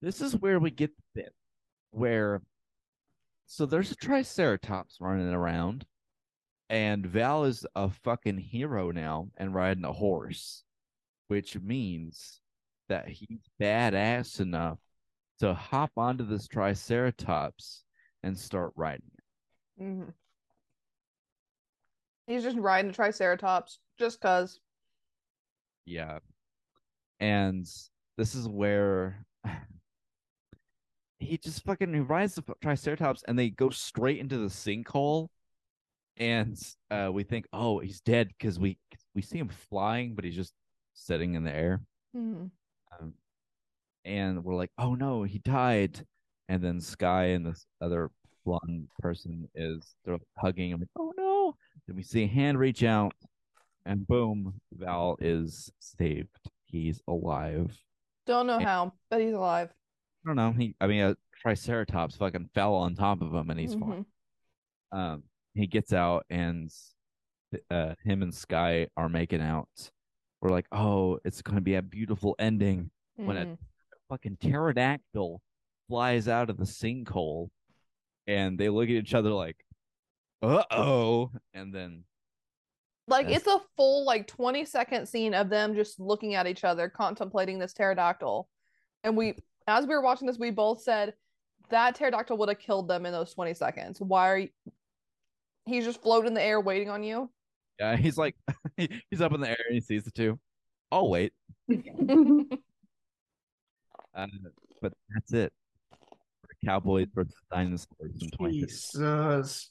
This 0.00 0.20
is 0.20 0.36
where 0.36 0.58
we 0.60 0.70
get 0.70 0.90
the 0.96 1.22
bit 1.22 1.32
where 1.90 2.40
so 3.46 3.66
there's 3.66 3.92
a 3.92 3.96
triceratops 3.96 4.98
running 5.00 5.28
around 5.32 5.86
and 6.72 7.04
Val 7.04 7.44
is 7.44 7.66
a 7.76 7.90
fucking 7.90 8.38
hero 8.38 8.90
now 8.90 9.28
and 9.36 9.54
riding 9.54 9.84
a 9.84 9.92
horse, 9.92 10.64
which 11.28 11.58
means 11.60 12.40
that 12.88 13.08
he's 13.08 13.50
badass 13.60 14.40
enough 14.40 14.78
to 15.40 15.52
hop 15.52 15.90
onto 15.98 16.24
this 16.24 16.48
triceratops 16.48 17.84
and 18.22 18.38
start 18.38 18.72
riding 18.74 19.10
it. 19.18 19.82
hmm 19.82 20.04
He's 22.26 22.42
just 22.42 22.56
riding 22.56 22.90
a 22.90 22.94
triceratops 22.94 23.78
just 23.98 24.20
cause. 24.20 24.60
Yeah. 25.84 26.20
And 27.20 27.66
this 28.16 28.34
is 28.34 28.48
where 28.48 29.26
he 31.22 31.38
just 31.38 31.64
fucking 31.64 31.92
he 31.94 32.00
rides 32.00 32.34
the 32.34 32.42
triceratops 32.60 33.22
and 33.26 33.38
they 33.38 33.50
go 33.50 33.70
straight 33.70 34.18
into 34.18 34.38
the 34.38 34.48
sinkhole. 34.48 35.28
And 36.18 36.58
uh 36.90 37.10
we 37.12 37.22
think, 37.24 37.46
oh, 37.52 37.78
he's 37.78 38.00
dead 38.00 38.28
because 38.28 38.58
we 38.58 38.78
we 39.14 39.22
see 39.22 39.38
him 39.38 39.48
flying, 39.48 40.14
but 40.14 40.24
he's 40.24 40.36
just 40.36 40.52
sitting 40.94 41.34
in 41.34 41.44
the 41.44 41.54
air. 41.54 41.80
Mhm. 42.16 42.50
Um, 43.00 43.14
and 44.04 44.44
we're 44.44 44.54
like, 44.56 44.70
oh 44.78 44.94
no, 44.94 45.22
he 45.22 45.38
died. 45.38 46.04
And 46.48 46.62
then 46.62 46.80
Sky 46.80 47.26
and 47.26 47.46
this 47.46 47.64
other 47.80 48.10
blonde 48.44 48.88
person 48.98 49.48
is 49.54 49.94
they're 50.04 50.18
hugging. 50.38 50.72
I'm 50.72 50.80
like, 50.80 50.88
oh 50.98 51.12
no. 51.16 51.54
Then 51.86 51.96
we 51.96 52.02
see 52.02 52.24
a 52.24 52.28
hand 52.28 52.58
reach 52.58 52.82
out, 52.84 53.14
and 53.86 54.06
boom, 54.06 54.60
Val 54.72 55.16
is 55.20 55.70
saved. 55.78 56.38
He's 56.66 57.00
alive. 57.08 57.76
Don't 58.26 58.46
know 58.46 58.58
Yeah. 58.58 58.66
how, 58.66 58.92
but 59.10 59.20
he's 59.20 59.32
alive. 59.34 59.72
I 60.24 60.28
don't 60.28 60.36
know. 60.36 60.52
He, 60.52 60.74
I 60.80 60.86
mean, 60.86 61.02
a 61.02 61.16
Triceratops 61.40 62.16
fucking 62.16 62.50
fell 62.54 62.74
on 62.74 62.94
top 62.94 63.20
of 63.22 63.32
him, 63.34 63.50
and 63.50 63.58
he's 63.58 63.74
Mhm. 63.74 63.80
fine. 63.80 64.06
Um, 64.92 65.22
he 65.54 65.66
gets 65.66 65.92
out, 65.92 66.24
and 66.30 66.70
uh, 67.70 67.94
him 68.04 68.22
and 68.22 68.34
Sky 68.34 68.88
are 68.96 69.08
making 69.08 69.42
out. 69.42 69.68
We're 70.40 70.50
like, 70.50 70.66
oh, 70.72 71.18
it's 71.24 71.42
gonna 71.42 71.60
be 71.60 71.74
a 71.74 71.82
beautiful 71.82 72.34
ending. 72.38 72.90
When 73.16 73.36
a 73.36 73.46
Mhm. 73.46 73.58
fucking 74.08 74.36
pterodactyl 74.38 75.42
flies 75.88 76.28
out 76.28 76.48
of 76.50 76.56
the 76.56 76.64
sinkhole 76.64 77.50
and 78.26 78.58
they 78.58 78.68
look 78.70 78.84
at 78.84 78.90
each 78.94 79.12
other 79.14 79.30
like 79.30 79.64
uh-oh 80.40 81.30
and 81.52 81.74
then 81.74 82.04
Like 83.06 83.28
it's 83.28 83.46
a 83.46 83.60
full 83.76 84.04
like 84.06 84.26
20 84.26 84.64
second 84.64 85.06
scene 85.06 85.34
of 85.34 85.50
them 85.50 85.74
just 85.74 86.00
looking 86.00 86.34
at 86.34 86.46
each 86.46 86.64
other, 86.64 86.88
contemplating 86.88 87.58
this 87.58 87.74
pterodactyl. 87.74 88.48
And 89.04 89.16
we 89.16 89.34
as 89.66 89.86
we 89.86 89.94
were 89.94 90.02
watching 90.02 90.26
this, 90.26 90.38
we 90.38 90.50
both 90.50 90.82
said 90.82 91.14
that 91.70 91.94
pterodactyl 91.94 92.36
would 92.36 92.48
have 92.48 92.58
killed 92.58 92.88
them 92.88 93.06
in 93.06 93.12
those 93.12 93.32
20 93.34 93.54
seconds. 93.54 94.00
Why 94.00 94.28
are 94.30 94.38
you 94.38 94.48
he's 95.64 95.84
just 95.84 96.02
floating 96.02 96.28
in 96.28 96.34
the 96.34 96.42
air 96.42 96.60
waiting 96.60 96.90
on 96.90 97.02
you? 97.04 97.30
yeah 97.78 97.96
he's 97.96 98.18
like 98.18 98.36
he's 98.76 99.20
up 99.20 99.32
in 99.32 99.40
the 99.40 99.48
air 99.48 99.56
and 99.66 99.74
he 99.74 99.80
sees 99.80 100.04
the 100.04 100.10
two 100.10 100.38
i'll 100.90 101.08
wait 101.08 101.32
uh, 104.14 104.26
but 104.82 104.92
that's 105.14 105.32
it 105.32 105.52
for 106.42 106.54
cowboys 106.64 107.06
versus 107.14 107.32
dinosaurs 107.50 107.88
in 108.20 108.30
2015. 108.30 108.52
Jesus. 108.60 109.70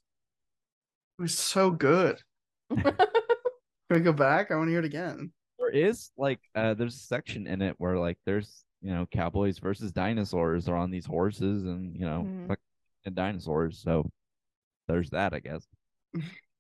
It 1.19 1.21
was 1.21 1.37
so 1.37 1.69
good. 1.69 2.19
Can 2.75 2.95
we 3.91 3.99
go 3.99 4.13
back? 4.13 4.49
I 4.49 4.55
want 4.55 4.67
to 4.67 4.71
hear 4.71 4.79
it 4.79 4.85
again. 4.85 5.31
there 5.59 5.69
is 5.69 6.09
like 6.17 6.39
uh 6.55 6.73
there's 6.73 6.95
a 6.95 6.99
section 6.99 7.45
in 7.45 7.61
it 7.61 7.75
where 7.77 7.97
like 7.99 8.17
there's 8.25 8.63
you 8.81 8.91
know 8.91 9.05
cowboys 9.11 9.59
versus 9.59 9.91
dinosaurs 9.91 10.67
are 10.67 10.75
on 10.75 10.89
these 10.91 11.05
horses 11.05 11.65
and 11.65 11.95
you 11.95 12.05
know 12.05 12.23
Mhm. 12.23 12.47
fucking 12.47 13.13
dinosaurs 13.15 13.79
so 13.79 14.09
there's 14.87 15.09
that 15.11 15.33
i 15.33 15.39
guess 15.39 15.67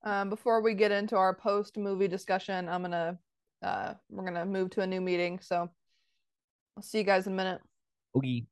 Um, 0.03 0.29
before 0.29 0.61
we 0.61 0.73
get 0.73 0.91
into 0.91 1.15
our 1.15 1.35
post 1.35 1.77
movie 1.77 2.07
discussion, 2.07 2.67
I'm 2.67 2.81
gonna 2.81 3.19
uh 3.61 3.93
we're 4.09 4.23
gonna 4.25 4.45
move 4.47 4.71
to 4.71 4.81
a 4.81 4.87
new 4.87 4.99
meeting. 4.99 5.39
So 5.39 5.69
I'll 6.75 6.81
see 6.81 6.97
you 6.99 7.03
guys 7.03 7.27
in 7.27 7.33
a 7.33 7.35
minute. 7.35 7.61
Okay. 8.15 8.43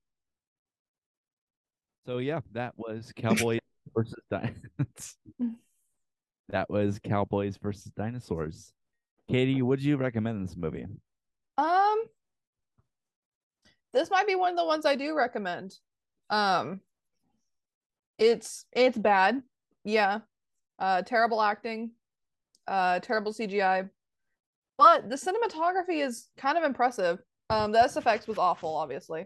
So 2.05 2.19
yeah, 2.19 2.41
that 2.51 2.73
was 2.77 3.11
Cowboys 3.15 3.61
versus 3.95 4.21
dinosaurs. 4.29 5.17
that 6.49 6.69
was 6.69 6.99
Cowboys 6.99 7.57
versus 7.57 7.91
dinosaurs. 7.97 8.71
Katy, 9.27 9.61
would 9.63 9.81
you 9.81 9.97
recommend 9.97 10.47
this 10.47 10.55
movie? 10.55 10.85
Um, 11.57 12.03
this 13.93 14.09
might 14.09 14.27
be 14.27 14.35
one 14.35 14.51
of 14.51 14.57
the 14.57 14.65
ones 14.65 14.85
I 14.85 14.95
do 14.95 15.15
recommend. 15.15 15.75
Um, 16.29 16.81
it's 18.17 18.65
it's 18.71 18.97
bad, 18.97 19.41
yeah. 19.83 20.19
Uh, 20.77 21.01
terrible 21.01 21.41
acting, 21.41 21.91
uh, 22.67 22.99
terrible 22.99 23.33
CGI, 23.33 23.89
but 24.77 25.09
the 25.09 25.15
cinematography 25.15 26.05
is 26.05 26.29
kind 26.37 26.57
of 26.57 26.63
impressive. 26.63 27.19
Um, 27.49 27.71
the 27.71 27.79
SFX 27.79 28.27
was 28.27 28.37
awful, 28.37 28.75
obviously, 28.75 29.25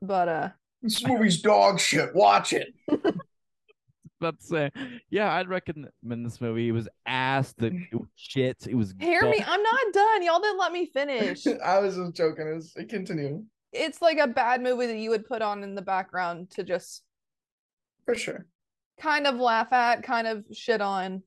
but 0.00 0.28
uh, 0.28 0.48
This 0.82 1.06
movie's 1.06 1.42
dog 1.42 1.80
shit. 1.80 2.14
Watch 2.14 2.52
it. 2.52 2.72
About 4.20 4.40
to 4.40 4.46
say, 4.46 4.70
yeah, 5.10 5.32
I'd 5.34 5.48
recommend 5.48 5.90
this 6.26 6.40
movie. 6.40 6.68
It 6.68 6.72
was 6.72 6.88
ass. 7.06 7.52
The 7.56 7.66
it 7.66 7.94
was 7.94 8.08
shit. 8.16 8.66
It 8.68 8.74
was. 8.74 8.94
hear 8.98 9.22
me, 9.22 9.42
I'm 9.46 9.62
not 9.62 9.80
done. 9.92 10.22
Y'all 10.24 10.40
didn't 10.40 10.58
let 10.58 10.72
me 10.72 10.86
finish. 10.86 11.46
I 11.64 11.78
was 11.78 11.96
just 11.96 12.14
joking. 12.14 12.48
It 12.48 12.54
was, 12.54 12.72
continue. 12.88 13.44
It's 13.72 14.02
like 14.02 14.18
a 14.18 14.26
bad 14.26 14.60
movie 14.62 14.86
that 14.86 14.96
you 14.98 15.10
would 15.10 15.26
put 15.26 15.40
on 15.42 15.62
in 15.62 15.74
the 15.74 15.82
background 15.82 16.50
to 16.52 16.64
just 16.64 17.02
For 18.06 18.14
sure. 18.14 18.46
kind 19.00 19.26
of 19.26 19.36
laugh 19.36 19.72
at, 19.72 20.02
kind 20.02 20.26
of 20.26 20.44
shit 20.52 20.80
on. 20.80 21.22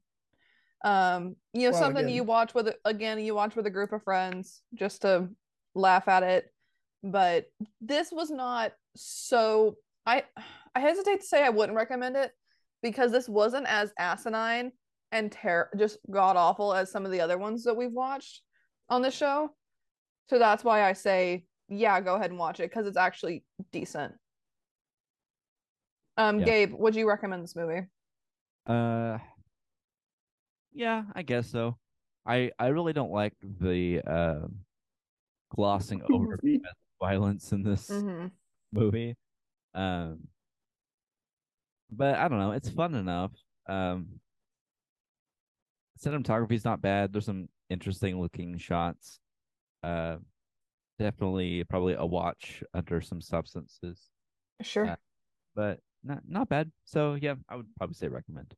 Um, 0.83 1.35
you 1.53 1.67
know, 1.67 1.71
Well, 1.71 1.79
something 1.79 2.05
again- 2.05 2.15
you 2.15 2.23
watch 2.23 2.53
with 2.53 2.73
again, 2.83 3.19
you 3.19 3.35
watch 3.35 3.55
with 3.55 3.67
a 3.67 3.71
group 3.71 3.93
of 3.93 4.03
friends 4.03 4.63
just 4.73 5.03
to 5.03 5.29
laugh 5.75 6.07
at 6.07 6.23
it. 6.23 6.51
But 7.03 7.45
this 7.79 8.11
was 8.11 8.29
not 8.31 8.73
so 8.95 9.75
I 10.05 10.23
I 10.75 10.79
hesitate 10.79 11.21
to 11.21 11.25
say 11.27 11.43
I 11.43 11.49
wouldn't 11.49 11.75
recommend 11.77 12.15
it 12.17 12.31
because 12.81 13.11
this 13.11 13.29
wasn't 13.29 13.67
as 13.67 13.93
asinine 13.97 14.71
and 15.11 15.31
ter- 15.31 15.69
just 15.77 15.97
god 16.09 16.37
awful 16.37 16.73
as 16.73 16.91
some 16.91 17.05
of 17.05 17.11
the 17.11 17.21
other 17.21 17.37
ones 17.37 17.63
that 17.63 17.75
we've 17.75 17.91
watched 17.91 18.41
on 18.89 19.01
the 19.01 19.11
show. 19.11 19.49
So 20.29 20.39
that's 20.39 20.63
why 20.63 20.83
I 20.83 20.93
say, 20.93 21.45
yeah, 21.67 21.99
go 22.01 22.15
ahead 22.15 22.29
and 22.31 22.39
watch 22.39 22.59
it 22.59 22.69
because 22.69 22.87
it's 22.87 22.97
actually 22.97 23.43
decent. 23.71 24.13
Um, 26.17 26.39
Yeah. 26.39 26.45
Gabe, 26.45 26.73
would 26.73 26.95
you 26.95 27.07
recommend 27.07 27.43
this 27.43 27.55
movie? 27.55 27.87
Uh, 28.65 29.17
yeah, 30.73 31.03
I 31.13 31.23
guess 31.23 31.47
so. 31.49 31.77
I 32.25 32.51
I 32.59 32.67
really 32.67 32.93
don't 32.93 33.11
like 33.11 33.33
the 33.41 34.01
uh, 34.05 34.47
glossing 35.55 36.01
over 36.09 36.39
violence 37.01 37.51
in 37.51 37.63
this 37.63 37.89
Mm-hmm. 37.89 38.27
movie. 38.71 39.15
Um, 39.73 40.27
but 41.91 42.15
I 42.15 42.27
don't 42.27 42.39
know. 42.39 42.51
It's 42.51 42.69
fun 42.69 42.95
enough. 42.95 43.31
Um, 43.67 44.19
cinematography's 46.03 46.65
not 46.65 46.81
bad. 46.81 47.13
There's 47.13 47.25
some 47.25 47.49
interesting 47.69 48.19
looking 48.19 48.57
shots. 48.57 49.19
Uh, 49.83 50.17
definitely 50.99 51.63
probably 51.63 51.95
a 51.97 52.05
watch 52.05 52.63
under 52.73 53.01
some 53.01 53.21
substances, 53.21 54.09
Sure. 54.61 54.87
Uh, 54.91 54.95
but 55.55 55.79
not 56.03 56.21
not 56.27 56.49
bad. 56.49 56.71
So 56.85 57.15
yeah, 57.15 57.35
I 57.49 57.55
would 57.55 57.67
probably 57.77 57.95
say 57.95 58.07
recommend. 58.07 58.53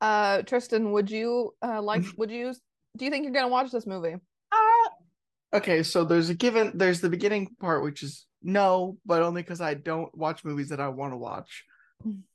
Uh, 0.00 0.38
Tristin, 0.42 0.92
would 0.92 1.10
you 1.10 1.52
uh 1.62 1.82
like 1.82 2.04
would 2.16 2.30
you 2.30 2.54
do 2.96 3.04
you 3.04 3.10
think 3.10 3.24
you're 3.24 3.34
gonna 3.34 3.48
watch 3.48 3.70
this 3.70 3.86
movie? 3.86 4.14
Uh, 4.52 5.56
okay, 5.56 5.82
so 5.82 6.04
there's 6.04 6.30
a 6.30 6.34
given 6.34 6.72
there's 6.74 7.00
the 7.00 7.10
beginning 7.10 7.48
part 7.60 7.82
which 7.82 8.02
is 8.02 8.26
no, 8.42 8.96
but 9.04 9.22
only 9.22 9.42
because 9.42 9.60
I 9.60 9.74
don't 9.74 10.16
watch 10.16 10.44
movies 10.44 10.68
that 10.68 10.80
I 10.80 10.88
want 10.88 11.12
to 11.12 11.16
watch. 11.16 11.64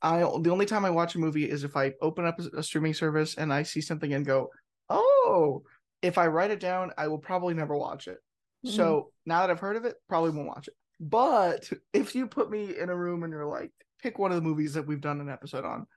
I 0.01 0.19
the 0.19 0.49
only 0.51 0.65
time 0.65 0.85
I 0.85 0.89
watch 0.89 1.15
a 1.15 1.19
movie 1.19 1.49
is 1.49 1.63
if 1.63 1.75
I 1.75 1.93
open 2.01 2.25
up 2.25 2.39
a, 2.39 2.59
a 2.59 2.63
streaming 2.63 2.93
service 2.93 3.35
and 3.35 3.53
I 3.53 3.63
see 3.63 3.81
something 3.81 4.13
and 4.13 4.25
go, 4.25 4.49
"Oh." 4.89 5.63
If 6.01 6.17
I 6.17 6.27
write 6.27 6.51
it 6.51 6.59
down, 6.59 6.91
I 6.97 7.07
will 7.07 7.17
probably 7.17 7.53
never 7.53 7.77
watch 7.77 8.09
it. 8.09 8.17
So 8.65 9.11
now 9.25 9.39
that 9.41 9.49
I've 9.51 9.61
heard 9.61 9.77
of 9.77 9.85
it, 9.85 9.95
probably 10.09 10.31
won't 10.31 10.49
watch 10.49 10.67
it. 10.67 10.73
But 10.99 11.69
if 11.93 12.13
you 12.13 12.27
put 12.27 12.51
me 12.51 12.77
in 12.77 12.89
a 12.89 12.95
room 12.95 13.23
and 13.23 13.31
you're 13.31 13.45
like, 13.45 13.71
pick 14.01 14.19
one 14.19 14.31
of 14.31 14.35
the 14.35 14.41
movies 14.41 14.73
that 14.73 14.85
we've 14.85 14.99
done 14.99 15.21
an 15.21 15.29
episode 15.29 15.63
on, 15.63 15.87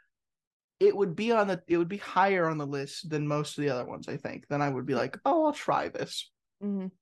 it 0.78 0.96
would 0.96 1.16
be 1.16 1.32
on 1.32 1.48
the 1.48 1.60
it 1.66 1.76
would 1.76 1.88
be 1.88 1.96
higher 1.96 2.48
on 2.48 2.56
the 2.56 2.66
list 2.66 3.10
than 3.10 3.26
most 3.26 3.58
of 3.58 3.62
the 3.62 3.70
other 3.70 3.84
ones, 3.84 4.06
I 4.08 4.16
think. 4.16 4.46
Then 4.48 4.62
I 4.62 4.68
would 4.68 4.86
be 4.86 4.94
like, 4.94 5.18
oh, 5.24 5.46
I'll 5.46 5.52
try 5.52 5.88
this. 5.88 6.30
Mhm. 6.62 6.92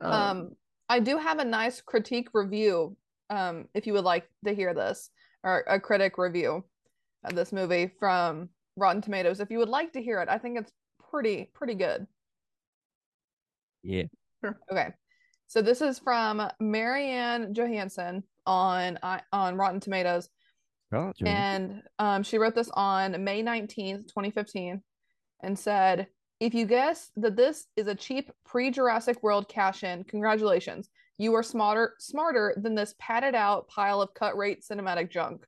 Um, 0.00 0.12
Um, 0.12 0.56
I 0.88 1.00
do 1.00 1.18
have 1.18 1.38
a 1.38 1.44
nice 1.44 1.80
critique 1.80 2.30
review. 2.32 2.96
Um, 3.30 3.68
if 3.74 3.86
you 3.86 3.92
would 3.92 4.04
like 4.04 4.28
to 4.44 4.54
hear 4.54 4.74
this, 4.74 5.10
or 5.44 5.64
a 5.66 5.80
critic 5.80 6.18
review 6.18 6.64
of 7.24 7.34
this 7.34 7.52
movie 7.52 7.90
from 7.98 8.48
Rotten 8.76 9.02
Tomatoes. 9.02 9.40
If 9.40 9.50
you 9.50 9.58
would 9.58 9.68
like 9.68 9.92
to 9.92 10.02
hear 10.02 10.20
it, 10.20 10.28
I 10.28 10.38
think 10.38 10.58
it's 10.58 10.72
pretty 11.10 11.50
pretty 11.54 11.74
good. 11.74 12.06
Yeah. 13.82 14.04
Okay. 14.70 14.88
So 15.46 15.62
this 15.62 15.80
is 15.80 15.98
from 15.98 16.46
Marianne 16.60 17.54
Johansson 17.54 18.22
on 18.46 18.98
on 19.32 19.56
Rotten 19.56 19.80
Tomatoes, 19.80 20.28
Well, 20.92 21.12
and 21.24 21.82
um, 21.98 22.22
she 22.22 22.38
wrote 22.38 22.54
this 22.54 22.70
on 22.74 23.24
May 23.24 23.42
19th, 23.42 24.08
2015, 24.08 24.82
and 25.42 25.58
said, 25.58 26.08
If 26.40 26.54
you 26.54 26.66
guess 26.66 27.10
that 27.16 27.36
this 27.36 27.66
is 27.76 27.86
a 27.86 27.94
cheap 27.94 28.30
pre-Jurassic 28.44 29.22
World 29.22 29.48
cash-in, 29.48 30.04
congratulations. 30.04 30.88
You 31.18 31.34
are 31.34 31.42
smarter 31.42 31.94
smarter 31.98 32.54
than 32.56 32.74
this 32.74 32.94
padded 32.98 33.34
out 33.34 33.68
pile 33.68 34.00
of 34.00 34.14
cut 34.14 34.36
rate 34.36 34.64
cinematic 34.64 35.10
junk. 35.10 35.44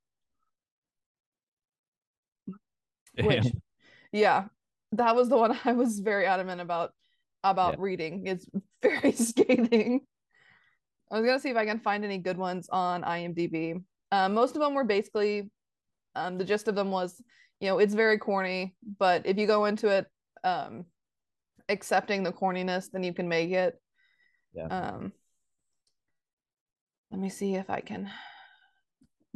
Which 3.23 3.47
yeah, 4.13 4.47
that 4.93 5.15
was 5.15 5.29
the 5.29 5.37
one 5.37 5.59
I 5.65 5.73
was 5.73 6.01
very 6.01 6.27
adamant 6.27 6.61
about 6.61 6.93
about 7.45 7.75
Yeah. 7.75 7.85
reading. 7.85 8.27
It's 8.27 8.47
very 8.83 9.13
scathing. 9.29 10.01
I 11.11 11.17
was 11.17 11.25
gonna 11.27 11.41
see 11.41 11.51
if 11.51 11.57
I 11.57 11.67
can 11.67 11.81
find 11.81 12.05
any 12.05 12.19
good 12.19 12.37
ones 12.37 12.69
on 12.71 13.03
IMDb. 13.03 13.83
Um, 14.13 14.35
most 14.35 14.57
of 14.57 14.61
them 14.61 14.75
were 14.75 14.85
basically, 14.85 15.51
um, 16.17 16.37
the 16.37 16.45
gist 16.45 16.67
of 16.67 16.75
them 16.75 16.91
was, 16.91 17.21
you 17.61 17.69
know, 17.69 17.79
it's 17.79 17.95
very 17.95 18.19
corny, 18.19 18.75
but 18.99 19.25
if 19.25 19.39
you 19.39 19.47
go 19.47 19.67
into 19.67 19.89
it, 19.89 20.07
um, 20.43 20.85
accepting 21.69 22.25
the 22.25 22.33
corniness, 22.33 22.91
then 22.91 23.05
you 23.05 23.15
can 23.15 23.29
make 23.29 23.51
it. 23.51 23.81
Yeah. 24.53 24.67
Um, 24.67 25.13
let 27.11 27.21
me 27.21 27.29
see 27.29 27.55
if 27.55 27.69
I 27.71 27.81
can 27.81 28.11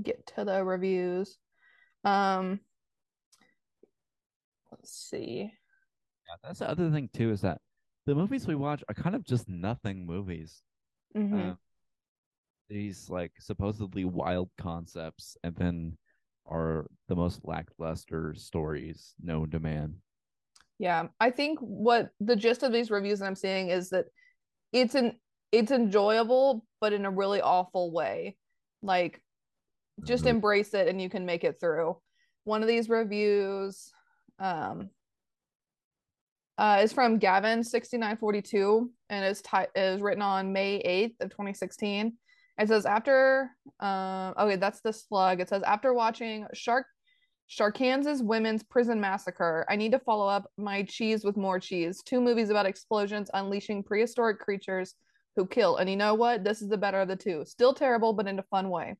get 0.02 0.26
to 0.34 0.44
the 0.44 0.64
reviews. 0.64 1.36
Um, 2.04 2.60
let's 4.70 4.92
see. 4.92 5.52
Yeah, 6.28 6.36
that's 6.42 6.60
the 6.60 6.68
other 6.68 6.90
thing 6.90 7.08
too 7.12 7.30
is 7.30 7.40
that 7.42 7.60
the 8.06 8.14
movies 8.14 8.46
we 8.46 8.54
watch 8.54 8.82
are 8.88 8.94
kind 8.94 9.14
of 9.14 9.24
just 9.24 9.48
nothing 9.48 10.06
movies. 10.06 10.62
Mhm. 11.16 11.52
Uh, 11.52 11.54
these 12.68 13.10
like 13.10 13.32
supposedly 13.38 14.04
wild 14.04 14.50
concepts, 14.58 15.36
and 15.42 15.54
then 15.56 15.96
are 16.46 16.86
the 17.08 17.16
most 17.16 17.40
lackluster 17.44 18.34
stories 18.34 19.14
known 19.22 19.50
to 19.50 19.60
man. 19.60 19.94
Yeah, 20.78 21.08
I 21.20 21.30
think 21.30 21.58
what 21.60 22.10
the 22.20 22.36
gist 22.36 22.62
of 22.62 22.72
these 22.72 22.90
reviews 22.90 23.20
that 23.20 23.26
I'm 23.26 23.36
seeing 23.36 23.68
is 23.68 23.90
that 23.90 24.06
it's 24.72 24.94
an 24.94 25.18
it's 25.52 25.70
enjoyable, 25.70 26.64
but 26.80 26.92
in 26.92 27.06
a 27.06 27.10
really 27.10 27.40
awful 27.40 27.90
way. 27.92 28.36
Like, 28.82 29.22
just 30.04 30.24
Mhm. 30.24 30.30
embrace 30.30 30.74
it 30.74 30.88
and 30.88 31.00
you 31.00 31.08
can 31.08 31.24
make 31.26 31.44
it 31.44 31.60
through. 31.60 32.00
One 32.44 32.62
of 32.62 32.68
these 32.68 32.88
reviews, 32.88 33.92
um, 34.38 34.90
uh, 36.58 36.80
is 36.82 36.92
from 36.92 37.18
Gavin6942 37.18 38.90
and 39.10 39.24
is 39.24 39.42
is 39.74 40.00
written 40.00 40.22
on 40.22 40.52
May 40.52 40.80
8th 40.80 41.20
of 41.20 41.30
2016. 41.30 42.16
It 42.58 42.68
says 42.68 42.86
after 42.86 43.50
um 43.80 44.34
okay, 44.38 44.56
that's 44.56 44.80
the 44.80 44.92
slug. 44.92 45.40
It 45.40 45.48
says 45.48 45.62
after 45.64 45.92
watching 45.92 46.46
Shark 46.54 46.86
Sharkansas 47.46 48.22
Women's 48.22 48.62
Prison 48.62 49.00
Massacre, 49.00 49.66
I 49.68 49.76
need 49.76 49.92
to 49.92 49.98
follow 49.98 50.28
up 50.28 50.50
my 50.56 50.82
cheese 50.84 51.24
with 51.24 51.36
more 51.36 51.58
cheese. 51.60 52.02
Two 52.02 52.20
movies 52.20 52.50
about 52.50 52.66
explosions 52.66 53.30
unleashing 53.34 53.82
prehistoric 53.82 54.38
creatures 54.38 54.94
who 55.36 55.46
kill. 55.46 55.76
And 55.76 55.88
you 55.88 55.96
know 55.96 56.14
what? 56.14 56.44
This 56.44 56.62
is 56.62 56.68
the 56.68 56.78
better 56.78 57.00
of 57.00 57.08
the 57.08 57.16
two. 57.16 57.44
Still 57.44 57.74
terrible, 57.74 58.12
but 58.12 58.26
in 58.26 58.38
a 58.38 58.44
fun 58.44 58.70
way. 58.70 58.96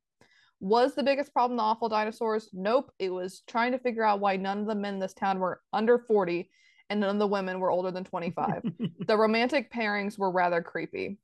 Was 0.59 0.95
the 0.95 1.03
biggest 1.03 1.33
problem 1.33 1.57
the 1.57 1.63
awful 1.63 1.89
dinosaurs? 1.89 2.49
Nope. 2.53 2.91
It 2.99 3.09
was 3.09 3.43
trying 3.47 3.71
to 3.73 3.79
figure 3.79 4.03
out 4.03 4.19
why 4.19 4.37
none 4.37 4.59
of 4.59 4.67
the 4.67 4.75
men 4.75 4.95
in 4.95 4.99
this 4.99 5.13
town 5.13 5.39
were 5.39 5.61
under 5.73 5.99
40 5.99 6.49
and 6.89 6.99
none 6.99 7.15
of 7.15 7.19
the 7.19 7.27
women 7.27 7.59
were 7.59 7.71
older 7.71 7.91
than 7.91 8.03
25. 8.03 8.63
the 9.07 9.17
romantic 9.17 9.71
pairings 9.71 10.17
were 10.17 10.31
rather 10.31 10.61
creepy. 10.61 11.17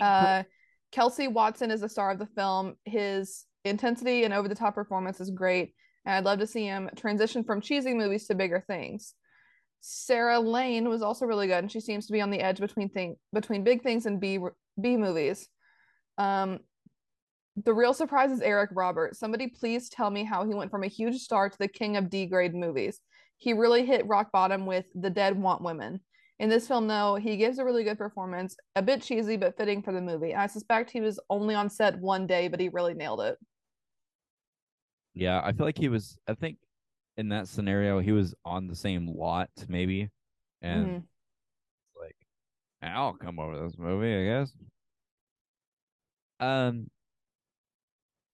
Uh, 0.00 0.42
Kelsey 0.92 1.28
Watson 1.28 1.70
is 1.70 1.80
the 1.80 1.88
star 1.88 2.10
of 2.10 2.18
the 2.18 2.26
film. 2.26 2.76
His 2.84 3.46
intensity 3.64 4.24
and 4.24 4.34
over 4.34 4.48
the 4.48 4.54
top 4.54 4.74
performance 4.74 5.20
is 5.20 5.30
great, 5.30 5.74
and 6.04 6.14
I'd 6.14 6.24
love 6.24 6.38
to 6.40 6.46
see 6.46 6.64
him 6.64 6.90
transition 6.96 7.44
from 7.44 7.60
cheesy 7.60 7.94
movies 7.94 8.26
to 8.26 8.34
bigger 8.34 8.62
things. 8.66 9.14
Sarah 9.80 10.40
Lane 10.40 10.88
was 10.88 11.02
also 11.02 11.26
really 11.26 11.46
good, 11.46 11.58
and 11.58 11.70
she 11.70 11.80
seems 11.80 12.06
to 12.06 12.12
be 12.12 12.20
on 12.20 12.30
the 12.30 12.40
edge 12.40 12.58
between 12.58 12.88
thing 12.88 13.16
between 13.32 13.64
big 13.64 13.82
things 13.82 14.06
and 14.06 14.20
B 14.20 14.38
B 14.80 14.96
movies. 14.96 15.48
Um, 16.18 16.60
the 17.64 17.72
real 17.72 17.94
surprise 17.94 18.30
is 18.30 18.40
Eric 18.40 18.70
Roberts. 18.72 19.18
Somebody 19.18 19.48
please 19.48 19.88
tell 19.88 20.10
me 20.10 20.24
how 20.24 20.44
he 20.44 20.54
went 20.54 20.70
from 20.70 20.82
a 20.82 20.88
huge 20.88 21.20
star 21.20 21.48
to 21.48 21.58
the 21.58 21.68
king 21.68 21.96
of 21.96 22.10
D 22.10 22.26
grade 22.26 22.54
movies. 22.54 23.00
He 23.38 23.52
really 23.52 23.86
hit 23.86 24.06
rock 24.06 24.32
bottom 24.32 24.66
with 24.66 24.86
The 24.94 25.10
Dead 25.10 25.40
Want 25.40 25.62
Women. 25.62 26.00
In 26.38 26.50
this 26.50 26.68
film, 26.68 26.86
though, 26.86 27.14
he 27.14 27.38
gives 27.38 27.58
a 27.58 27.64
really 27.64 27.84
good 27.84 27.96
performance, 27.96 28.56
a 28.74 28.82
bit 28.82 29.00
cheesy 29.00 29.38
but 29.38 29.56
fitting 29.56 29.82
for 29.82 29.92
the 29.92 30.02
movie. 30.02 30.34
I 30.34 30.48
suspect 30.48 30.90
he 30.90 31.00
was 31.00 31.18
only 31.30 31.54
on 31.54 31.70
set 31.70 31.98
one 31.98 32.26
day, 32.26 32.48
but 32.48 32.60
he 32.60 32.68
really 32.68 32.92
nailed 32.92 33.20
it. 33.22 33.38
Yeah, 35.14 35.40
I 35.42 35.52
feel 35.52 35.64
like 35.64 35.78
he 35.78 35.88
was. 35.88 36.18
I 36.28 36.34
think 36.34 36.58
in 37.16 37.30
that 37.30 37.48
scenario, 37.48 38.00
he 38.00 38.12
was 38.12 38.34
on 38.44 38.66
the 38.68 38.76
same 38.76 39.08
lot, 39.08 39.50
maybe, 39.68 40.10
and 40.62 40.96
Mhm. 40.96 41.06
like, 42.00 42.16
I'll 42.82 43.14
come 43.14 43.38
over 43.38 43.62
this 43.62 43.78
movie, 43.78 44.14
I 44.14 44.24
guess. 44.40 44.52
Um, 46.40 46.90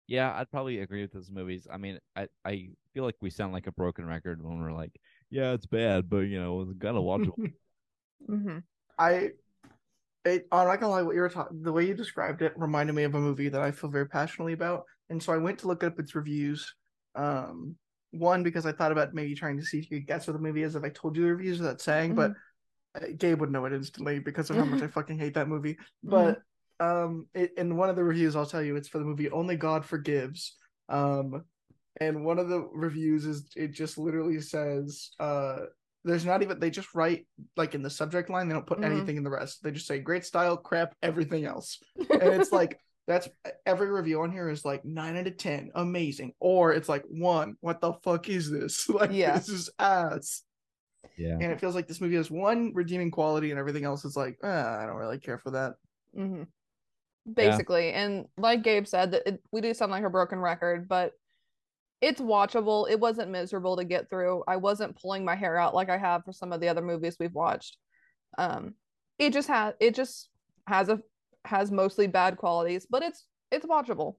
yeah, 0.07 0.33
I'd 0.35 0.51
probably 0.51 0.79
agree 0.79 1.01
with 1.01 1.13
those 1.13 1.31
movies. 1.31 1.67
I 1.71 1.77
mean, 1.77 1.99
I 2.15 2.27
I 2.45 2.69
feel 2.93 3.03
like 3.03 3.15
we 3.21 3.29
sound 3.29 3.53
like 3.53 3.67
a 3.67 3.71
broken 3.71 4.05
record 4.05 4.43
when 4.43 4.59
we're 4.61 4.73
like, 4.73 4.99
yeah, 5.29 5.53
it's 5.53 5.65
bad, 5.65 6.09
but 6.09 6.19
you 6.19 6.39
know, 6.39 6.55
we'll 6.55 6.65
gotta 6.65 7.01
watch 7.01 7.27
it. 7.27 7.33
Mhm. 8.29 8.63
I, 8.99 9.31
it, 10.25 10.47
I'm 10.51 10.67
not 10.67 10.79
gonna 10.79 10.91
lie, 10.91 11.01
what 11.03 11.15
you 11.15 11.21
were 11.21 11.29
talking, 11.29 11.61
the 11.63 11.73
way 11.73 11.85
you 11.87 11.93
described 11.93 12.41
it 12.41 12.53
reminded 12.57 12.93
me 12.95 13.03
of 13.03 13.15
a 13.15 13.19
movie 13.19 13.49
that 13.49 13.61
I 13.61 13.71
feel 13.71 13.89
very 13.89 14.07
passionately 14.07 14.53
about, 14.53 14.85
and 15.09 15.21
so 15.21 15.33
I 15.33 15.37
went 15.37 15.59
to 15.59 15.67
look 15.67 15.83
up 15.83 15.99
its 15.99 16.15
reviews. 16.15 16.73
Um, 17.15 17.75
one 18.13 18.43
because 18.43 18.65
I 18.65 18.71
thought 18.71 18.91
about 18.91 19.13
maybe 19.13 19.35
trying 19.35 19.57
to 19.57 19.65
see 19.65 19.79
if 19.79 19.89
you 19.91 19.97
could 19.97 20.07
guess 20.07 20.27
what 20.27 20.33
the 20.33 20.39
movie 20.39 20.63
is 20.63 20.75
if 20.75 20.83
I 20.83 20.89
told 20.89 21.15
you 21.15 21.23
the 21.23 21.31
reviews 21.31 21.59
without 21.59 21.81
saying, 21.81 22.15
but 22.15 22.33
uh, 22.95 23.07
Gabe 23.17 23.39
would 23.41 23.51
know 23.51 23.65
it 23.65 23.73
instantly 23.73 24.19
because 24.19 24.49
of 24.49 24.57
how 24.57 24.65
much 24.65 24.81
I 24.81 24.87
fucking 24.97 25.17
hate 25.17 25.33
that 25.33 25.47
movie. 25.47 25.77
But 26.03 26.41
um, 26.79 27.27
it, 27.33 27.53
in 27.57 27.75
one 27.75 27.89
of 27.89 27.95
the 27.95 28.03
reviews, 28.03 28.35
I'll 28.35 28.45
tell 28.45 28.61
you, 28.61 28.75
it's 28.75 28.87
for 28.87 28.99
the 28.99 29.05
movie 29.05 29.29
Only 29.31 29.55
God 29.55 29.85
Forgives. 29.85 30.55
Um, 30.89 31.43
and 31.99 32.25
one 32.25 32.39
of 32.39 32.49
the 32.49 32.67
reviews 32.73 33.25
is 33.25 33.49
it 33.55 33.71
just 33.71 33.97
literally 33.97 34.41
says, 34.41 35.11
uh, 35.19 35.57
there's 36.03 36.25
not 36.25 36.41
even 36.41 36.59
they 36.59 36.69
just 36.69 36.93
write 36.93 37.25
like 37.55 37.75
in 37.75 37.81
the 37.81 37.89
subject 37.89 38.29
line, 38.29 38.47
they 38.47 38.53
don't 38.53 38.65
put 38.67 38.79
Mhm. 38.79 38.91
anything 38.91 39.15
in 39.17 39.23
the 39.23 39.29
rest. 39.29 39.63
They 39.63 39.71
just 39.71 39.87
say 39.87 39.99
great 39.99 40.25
style, 40.25 40.57
crap, 40.57 40.95
everything 41.01 41.45
else. 41.45 41.79
And 42.09 42.41
it's 42.41 42.51
like 42.51 42.79
that's 43.07 43.27
every 43.65 43.89
review 43.91 44.21
on 44.21 44.31
here 44.31 44.49
is 44.49 44.63
like 44.63 44.85
nine 44.85 45.17
out 45.17 45.27
of 45.27 45.37
ten, 45.37 45.71
amazing. 45.75 46.33
Or 46.39 46.71
it's 46.73 46.87
like 46.89 47.03
one, 47.09 47.55
what 47.59 47.81
the 47.81 47.93
fuck 48.03 48.29
is 48.29 48.49
this? 48.49 48.87
Like 48.89 49.11
Yeah. 49.11 49.37
this 49.37 49.49
is 49.49 49.69
ass. 49.79 50.43
Yeah, 51.17 51.33
And 51.33 51.51
it 51.51 51.59
feels 51.59 51.75
like 51.75 51.87
this 51.87 51.99
movie 51.99 52.15
has 52.15 52.31
one 52.31 52.71
redeeming 52.73 53.11
quality 53.11 53.51
and 53.51 53.59
everything 53.59 53.83
else 53.83 54.05
is 54.05 54.15
like, 54.15 54.37
ah, 54.43 54.79
I 54.79 54.85
don't 54.85 54.95
really 54.95 55.19
care 55.19 55.37
for 55.37 55.51
that. 55.51 55.73
Mhm. 56.17 56.47
Basically, 57.31 57.91
and 57.91 58.25
like 58.37 58.63
Gabe 58.63 58.85
said, 58.87 59.11
that 59.11 59.27
it, 59.27 59.43
we 59.51 59.61
do 59.61 59.73
sound 59.73 59.91
like 59.91 60.03
a 60.03 60.09
broken 60.09 60.39
record, 60.39 60.87
but 60.87 61.11
it's 62.01 62.19
watchable. 62.19 62.89
It 62.89 62.99
wasn't 62.99 63.31
miserable 63.31 63.77
to 63.77 63.85
get 63.85 64.09
through. 64.09 64.43
I 64.47 64.57
wasn't 64.57 64.99
pulling 65.01 65.23
my 65.23 65.35
hair 65.35 65.57
out 65.57 65.73
like 65.75 65.89
I 65.89 65.97
have 65.97 66.25
for 66.25 66.33
some 66.33 66.51
of 66.51 66.59
the 66.59 66.67
other 66.67 66.81
movies 66.81 67.15
we've 67.19 67.33
watched. 67.33 67.77
Um, 68.37 68.73
it 69.19 69.31
just 69.31 69.47
has 69.47 69.73
it 69.79 69.95
just 69.95 70.29
has 70.67 70.89
a 70.89 70.99
has 71.45 71.71
mostly 71.71 72.07
bad 72.07 72.37
qualities, 72.37 72.87
but 72.89 73.03
it's 73.03 73.25
it's 73.51 73.65
watchable. 73.65 74.15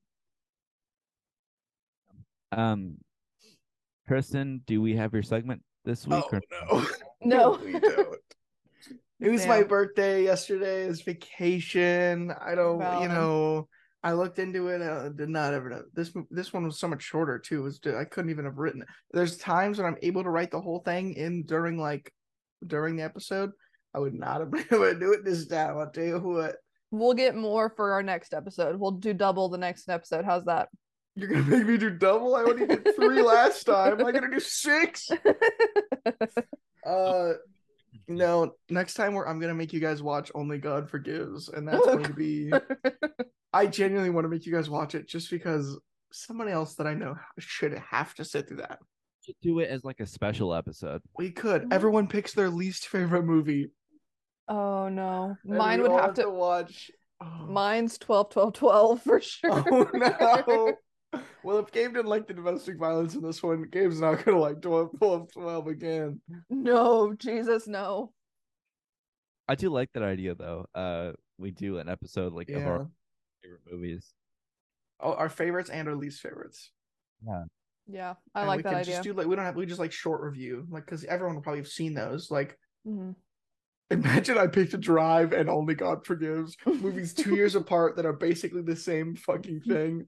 Um, 2.53 2.99
Tristin, 4.09 4.61
do 4.67 4.81
we 4.81 4.97
have 4.97 5.13
your 5.13 5.23
segment 5.23 5.63
this 5.85 6.07
week? 6.07 6.25
Oh 6.33 6.39
or- 6.71 6.87
no, 7.25 7.57
No. 7.57 7.61
we 7.65 7.79
don't. 7.79 8.09
It 9.21 9.31
was 9.31 9.47
my 9.47 9.63
birthday 9.63 10.23
yesterday. 10.25 10.83
It's 10.83 11.01
vacation. 11.01 12.31
I 12.45 12.55
don't, 12.55 12.81
you 13.01 13.09
know. 13.09 13.69
I 14.03 14.13
looked 14.13 14.39
into 14.39 14.69
it. 14.69 14.83
I 14.83 15.09
did 15.17 15.31
not 15.31 15.55
ever 15.55 15.71
know 15.71 15.83
this. 15.95 16.13
This 16.31 16.53
one 16.53 16.65
was 16.65 16.79
so 16.79 16.89
much 16.89 17.03
shorter 17.03 17.39
too. 17.39 17.61
It 17.61 17.63
was 17.63 17.81
I 17.87 18.05
couldn't 18.05 18.31
even 18.31 18.45
have 18.45 18.59
written. 18.59 18.83
it. 18.83 18.89
There's 19.13 19.39
times 19.39 19.79
when 19.79 19.87
I'm 19.87 19.97
able 20.03 20.25
to 20.25 20.31
write 20.31 20.51
the 20.51 20.61
whole 20.61 20.81
thing 20.81 21.15
in 21.15 21.45
during 21.45 21.79
like 21.79 22.13
during 22.67 22.97
the 22.97 23.05
episode. 23.05 23.53
I 23.95 24.01
would 24.01 24.13
not 24.13 24.41
have 24.41 24.51
been 24.51 24.67
able 24.71 24.93
to 24.93 24.99
do 24.99 25.13
it 25.15 25.25
this 25.25 25.47
time. 25.47 25.79
I'll 25.79 25.91
tell 25.91 26.05
you 26.05 26.19
what. 26.19 26.57
We'll 26.95 27.15
get 27.15 27.35
more 27.35 27.71
for 27.71 27.93
our 27.93 28.03
next 28.05 28.35
episode. 28.35 28.77
We'll 28.79 28.93
do 28.93 29.13
double 29.13 29.49
the 29.49 29.59
next 29.59 29.89
episode. 29.89 30.25
How's 30.25 30.45
that? 30.45 30.69
You're 31.17 31.29
gonna 31.29 31.43
make 31.43 31.67
me 31.67 31.77
do 31.77 31.91
double. 31.91 32.35
I 32.37 32.43
only 32.43 32.67
did 32.67 32.95
three 32.95 33.21
last 33.23 33.65
time. 33.67 34.01
Am 34.01 34.07
I 34.07 34.13
gonna 34.13 34.31
do 34.31 34.41
six? 34.41 35.11
Uh, 36.87 37.33
no. 38.09 38.53
Next 38.69 38.93
time 38.95 39.15
we're 39.15 39.27
I'm 39.27 39.41
gonna 39.41 39.55
make 39.55 39.73
you 39.73 39.81
guys 39.81 40.03
watch 40.03 40.31
Only 40.35 40.59
God 40.59 40.91
Forgives, 40.91 41.49
and 41.49 41.67
that's 41.67 41.85
going 41.85 42.05
to 42.05 42.13
be. 42.13 42.53
I 43.55 43.67
genuinely 43.67 44.11
want 44.11 44.27
to 44.27 44.29
make 44.29 44.45
you 44.45 44.53
guys 44.53 44.69
watch 44.69 44.95
it 44.95 45.09
just 45.09 45.31
because 45.31 45.79
somebody 46.13 46.51
else 46.51 46.75
that 46.75 46.87
I 46.87 46.93
know 46.93 47.17
should 47.39 47.73
have 47.91 48.15
to 48.17 48.25
sit 48.25 48.49
through 48.49 48.59
that. 48.59 48.81
should 49.25 49.37
do 49.41 49.61
it 49.61 49.71
as 49.71 49.83
like 49.83 50.01
a 50.01 50.07
special 50.07 50.55
episode. 50.55 51.01
We 51.17 51.31
could. 51.31 51.73
Everyone 51.73 52.07
picks 52.07 52.35
their 52.35 52.51
least 52.51 52.89
favorite 52.89 53.25
movie. 53.25 53.71
Oh 54.49 54.89
no. 54.89 55.37
Mine 55.45 55.83
would 55.83 55.91
all 55.91 55.99
have 55.99 56.15
to 56.15 56.31
watch. 56.31 56.91
Oh, 57.21 57.47
mine's 57.49 57.97
12 57.99 58.31
12 58.31 58.53
12 58.55 59.03
for 59.03 59.21
sure. 59.21 59.65
oh 59.71 59.91
no. 59.95 60.73
Well, 61.45 61.59
if 61.59 61.71
Gabe 61.71 61.95
didn't 61.95 62.09
like 62.09 62.27
the 62.27 62.35
domestic 62.35 62.77
violence 62.77 63.15
in 63.15 63.23
this 63.23 63.41
one, 63.41 63.63
Gabe's 63.71 64.01
not 64.01 64.25
gonna 64.25 64.39
like 64.41 64.61
12, 64.61 64.99
12, 64.99 65.33
12 65.33 65.67
again. 65.69 66.21
no, 66.51 67.15
Jesus, 67.15 67.69
no. 67.69 68.13
I 69.47 69.55
do 69.55 69.69
like 69.71 69.91
that 69.93 70.03
idea 70.03 70.35
though. 70.35 70.67
Uh, 70.75 71.13
we 71.39 71.53
do 71.53 71.79
an 71.79 71.89
episode 71.89 72.33
like 72.33 72.49
of 72.49 72.67
our 72.67 72.89
favorite 73.43 73.61
movies. 73.71 74.13
Oh, 74.99 75.13
our 75.13 75.29
favorites 75.29 75.71
and 75.71 75.87
our 75.89 75.95
least 75.95 76.21
favorites. 76.21 76.71
Yeah, 77.25 77.45
Yeah, 77.87 78.15
I 78.35 78.41
And 78.41 78.49
like 78.49 78.57
we 78.59 78.63
that 78.65 78.75
idea. 78.75 78.95
Just 78.95 79.05
do 79.05 79.13
like 79.13 79.27
we 79.29 79.37
don't 79.37 79.45
have 79.45 79.55
we 79.55 79.67
just 79.67 79.81
like 79.81 79.93
short 79.93 80.21
review 80.23 80.67
like 80.69 80.85
because 80.85 81.05
everyone 81.05 81.37
will 81.37 81.43
probably 81.43 81.61
have 81.61 81.69
seen 81.69 81.95
those. 81.95 82.31
Like 82.31 82.59
Mhm. 82.87 83.15
Imagine 83.91 84.39
I 84.39 84.47
picked 84.47 84.75
a 84.75 84.79
Drive 84.79 85.33
and 85.33 85.49
Only 85.49 85.75
God 85.75 86.07
Forgives 86.07 86.57
movies 86.67 87.15
two 87.15 87.35
years 87.35 87.55
apart 87.55 87.97
that 87.97 88.07
are 88.07 88.13
basically 88.13 88.63
the 88.63 88.77
same 88.77 89.17
fucking 89.17 89.61
thing. 89.61 90.07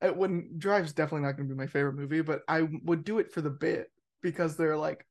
it 0.00 0.16
wouldn't 0.16 0.58
Drive's 0.58 0.92
definitely 0.92 1.26
not 1.26 1.36
going 1.36 1.48
to 1.48 1.54
be 1.54 1.58
my 1.58 1.66
favorite 1.66 1.94
movie, 1.94 2.22
but 2.22 2.42
I 2.48 2.68
would 2.84 3.04
do 3.04 3.18
it 3.18 3.32
for 3.32 3.40
the 3.40 3.50
bit 3.50 3.90
because 4.22 4.56
they're 4.56 4.76
like 4.76 5.06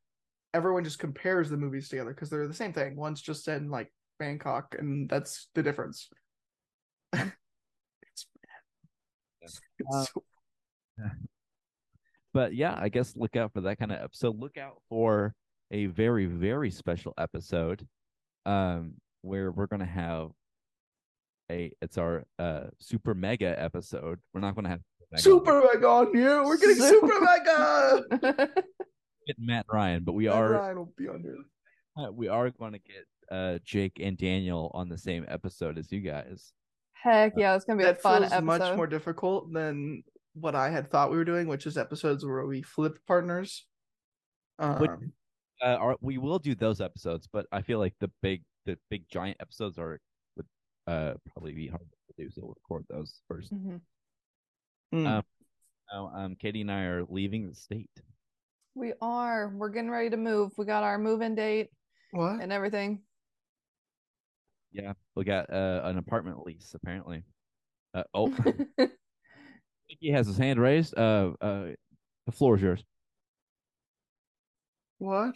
everyone 0.53 0.85
just 0.85 0.99
compares 0.99 1.49
the 1.49 1.57
movies 1.57 1.89
together 1.89 2.11
because 2.11 2.29
they're 2.29 2.47
the 2.47 2.53
same 2.53 2.71
thing. 2.73 2.95
One's 2.95 3.21
just 3.21 3.43
set 3.43 3.61
in 3.61 3.69
like 3.69 3.91
Bangkok, 4.19 4.75
and 4.77 5.09
that's 5.09 5.49
the 5.53 5.61
difference. 5.63 6.09
it's, 7.13 8.25
it's 9.41 9.55
Uh, 9.93 10.05
so 10.05 10.23
But 12.33 12.53
yeah, 12.53 12.75
I 12.77 12.89
guess 12.89 13.15
look 13.15 13.37
out 13.37 13.53
for 13.53 13.61
that 13.61 13.79
kind 13.79 13.93
of 13.93 14.01
episode. 14.01 14.37
Look 14.37 14.57
out 14.57 14.81
for 14.89 15.33
a 15.71 15.85
very 15.87 16.25
very 16.25 16.71
special 16.71 17.13
episode, 17.17 17.87
um, 18.45 18.93
where 19.21 19.51
we're 19.51 19.67
gonna 19.67 19.85
have 19.85 20.29
a 21.51 21.71
it's 21.81 21.97
our 21.97 22.25
uh 22.39 22.65
super 22.79 23.13
mega 23.13 23.59
episode. 23.61 24.19
We're 24.33 24.41
not 24.41 24.55
gonna 24.55 24.69
have 24.69 24.81
mega. 25.11 25.21
Super 25.21 25.61
Mega 25.61 25.87
on 25.87 26.13
you. 26.17 26.43
We're 26.43 26.57
getting 26.57 26.75
Super- 26.75 27.07
Super 27.07 27.21
Mega. 27.21 28.47
get 29.27 29.35
Matt 29.39 29.65
Ryan, 29.71 30.03
but 30.03 30.13
we 30.13 30.25
Matt 30.25 30.35
are 30.35 30.51
Ryan 30.51 30.77
will 30.77 30.93
be 30.97 31.07
on 31.07 31.21
here. 31.21 31.37
uh, 32.07 32.11
we 32.11 32.27
are 32.27 32.49
going 32.51 32.73
to 32.73 32.79
get 32.79 33.05
uh 33.31 33.57
Jake 33.63 33.99
and 33.99 34.17
Daniel 34.17 34.71
on 34.73 34.89
the 34.89 34.97
same 34.97 35.25
episode 35.27 35.77
as 35.77 35.91
you 35.91 36.01
guys. 36.01 36.53
Heck 36.93 37.33
yeah, 37.37 37.55
it's 37.55 37.65
gonna 37.65 37.77
be 37.77 37.83
a 37.83 37.87
That 37.87 38.01
fun 38.01 38.21
feels 38.21 38.31
episode. 38.31 38.45
much 38.45 38.75
more 38.77 38.87
difficult 38.87 39.51
than 39.53 40.03
what 40.33 40.55
I 40.55 40.69
had 40.69 40.89
thought 40.91 41.11
we 41.11 41.17
were 41.17 41.25
doing, 41.25 41.47
which 41.47 41.65
is 41.67 41.77
episodes 41.77 42.25
where 42.25 42.45
we 42.45 42.61
flip 42.61 42.97
partners. 43.07 43.65
But- 44.57 44.89
Um, 44.89 45.13
Uh, 45.61 45.75
our, 45.75 45.95
we 46.01 46.17
will 46.17 46.39
do 46.39 46.53
those 46.55 46.81
episodes, 46.81 47.27
but 47.31 47.45
I 47.51 47.61
feel 47.61 47.79
like 47.79 47.93
the 47.99 48.11
big 48.21 48.43
the 48.65 48.77
big 48.89 49.07
giant 49.09 49.37
episodes 49.39 49.77
are 49.77 49.99
would 50.35 50.45
uh 50.87 51.13
probably 51.31 51.53
be 51.53 51.67
hard 51.67 51.87
to 52.07 52.23
do, 52.23 52.29
so 52.29 52.41
we'll 52.43 52.55
record 52.55 52.85
those 52.89 53.21
first. 53.27 53.53
Mhm. 53.53 53.79
hmm. 54.91 55.07
um, 55.07 55.23
Now, 55.91 56.11
um, 56.15 56.35
Katy 56.35 56.61
and 56.61 56.71
I 56.71 56.83
are 56.83 57.03
leaving 57.07 57.47
the 57.47 57.55
state. 57.55 57.89
We 58.73 58.93
are. 59.01 59.53
We're 59.55 59.69
getting 59.69 59.89
ready 59.89 60.09
to 60.09 60.17
move. 60.17 60.51
We 60.57 60.65
got 60.65 60.83
our 60.83 60.97
move-in 60.97 61.35
date 61.35 61.69
what? 62.11 62.41
and 62.41 62.51
everything. 62.51 63.01
Yeah, 64.73 64.93
we 65.15 65.23
got 65.23 65.49
uh, 65.49 65.81
an 65.85 65.97
apartment 65.97 66.45
lease 66.45 66.73
apparently. 66.73 67.23
Uh, 67.93 68.03
oh, 68.13 68.35
he 69.87 70.09
has 70.09 70.27
his 70.27 70.37
hand 70.37 70.59
raised. 70.59 70.97
Uh, 70.97 71.31
uh, 71.39 71.67
the 72.25 72.31
floor 72.33 72.55
is 72.55 72.61
yours. 72.61 72.83
What? 74.97 75.35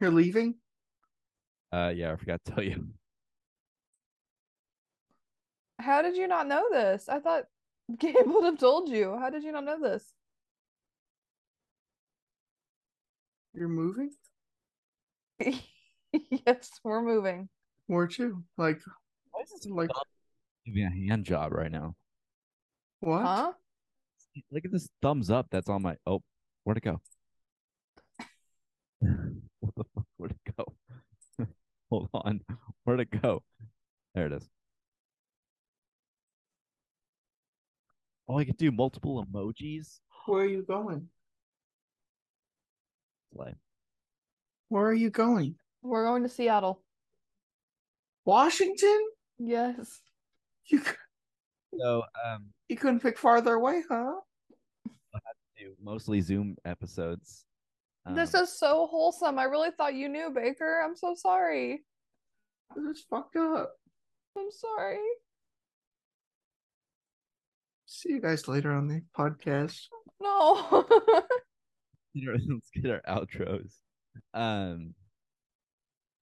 You're 0.00 0.10
leaving? 0.10 0.56
Uh, 1.72 1.92
yeah, 1.94 2.12
I 2.12 2.16
forgot 2.16 2.40
to 2.44 2.52
tell 2.52 2.64
you. 2.64 2.88
How 5.78 6.02
did 6.02 6.16
you 6.16 6.26
not 6.26 6.48
know 6.48 6.64
this? 6.70 7.08
I 7.08 7.20
thought 7.20 7.44
Gabe 7.98 8.14
would 8.26 8.44
have 8.44 8.58
told 8.58 8.88
you. 8.88 9.16
How 9.18 9.30
did 9.30 9.44
you 9.44 9.52
not 9.52 9.64
know 9.64 9.80
this? 9.80 10.04
You're 13.54 13.68
moving? 13.68 14.10
yes, 15.40 16.70
we're 16.84 17.02
moving. 17.02 17.48
Where 17.86 18.06
to? 18.06 18.42
Like, 18.58 18.80
Why 19.30 19.42
is 19.42 19.50
this 19.50 19.66
like 19.70 19.90
Give 20.66 20.74
me 20.74 20.82
a 20.82 20.90
hand 20.90 21.24
job 21.24 21.52
right 21.52 21.70
now. 21.70 21.94
what? 23.00 23.22
Huh? 23.22 23.52
Look 24.50 24.64
at 24.64 24.72
this 24.72 24.88
thumbs 25.00 25.30
up 25.30 25.46
that's 25.50 25.68
on 25.68 25.82
my. 25.82 25.96
Oh, 26.06 26.22
where'd 26.64 26.78
it 26.78 26.82
go? 26.82 27.00
What 29.00 29.74
the 29.76 29.84
fuck? 29.94 30.04
Where'd 30.16 30.32
it 30.32 30.54
go? 30.56 30.74
Hold 31.90 32.08
on. 32.14 32.40
Where'd 32.84 33.00
it 33.00 33.22
go? 33.22 33.42
There 34.14 34.26
it 34.26 34.32
is. 34.32 34.48
Oh, 38.28 38.38
I 38.38 38.44
could 38.44 38.56
do 38.56 38.72
multiple 38.72 39.24
emojis. 39.24 40.00
Where 40.26 40.42
are 40.42 40.46
you 40.46 40.62
going? 40.62 41.08
Play. 43.34 43.54
Where 44.68 44.86
are 44.86 44.94
you 44.94 45.10
going? 45.10 45.54
We're 45.82 46.04
going 46.04 46.24
to 46.24 46.28
Seattle. 46.28 46.82
Washington? 48.24 49.06
Yes. 49.38 50.00
You 50.68 50.82
So, 51.78 52.02
um, 52.26 52.46
you 52.68 52.76
couldn't 52.76 53.00
pick 53.00 53.18
farther 53.18 53.54
away, 53.54 53.82
huh? 53.88 54.14
do 55.56 55.74
mostly 55.82 56.20
Zoom 56.20 56.56
episodes. 56.64 57.45
This 58.14 58.34
Um, 58.34 58.42
is 58.44 58.58
so 58.58 58.86
wholesome. 58.86 59.38
I 59.38 59.44
really 59.44 59.70
thought 59.72 59.94
you 59.94 60.08
knew, 60.08 60.30
Baker. 60.30 60.80
I'm 60.84 60.94
so 60.96 61.14
sorry. 61.16 61.84
This 62.76 62.98
is 62.98 63.04
fucked 63.10 63.36
up. 63.36 63.72
I'm 64.36 64.50
sorry. 64.50 64.98
See 67.86 68.10
you 68.10 68.20
guys 68.20 68.46
later 68.48 68.72
on 68.72 68.88
the 68.88 69.02
podcast. 69.16 69.80
No. 70.20 70.86
let's 72.14 72.70
get 72.74 72.90
our 72.90 73.02
outros. 73.08 73.72
Um, 74.34 74.94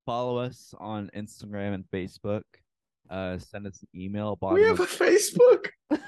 follow 0.06 0.38
us 0.38 0.74
on 0.78 1.10
Instagram 1.16 1.74
and 1.74 1.84
Facebook. 1.92 2.42
Uh, 3.10 3.38
send 3.38 3.66
us 3.66 3.82
an 3.82 4.00
email. 4.00 4.32
We 4.32 4.38
bottom 4.40 4.64
have 4.64 4.80
a 4.80 4.82
of- 4.84 4.90
Facebook. 4.90 5.68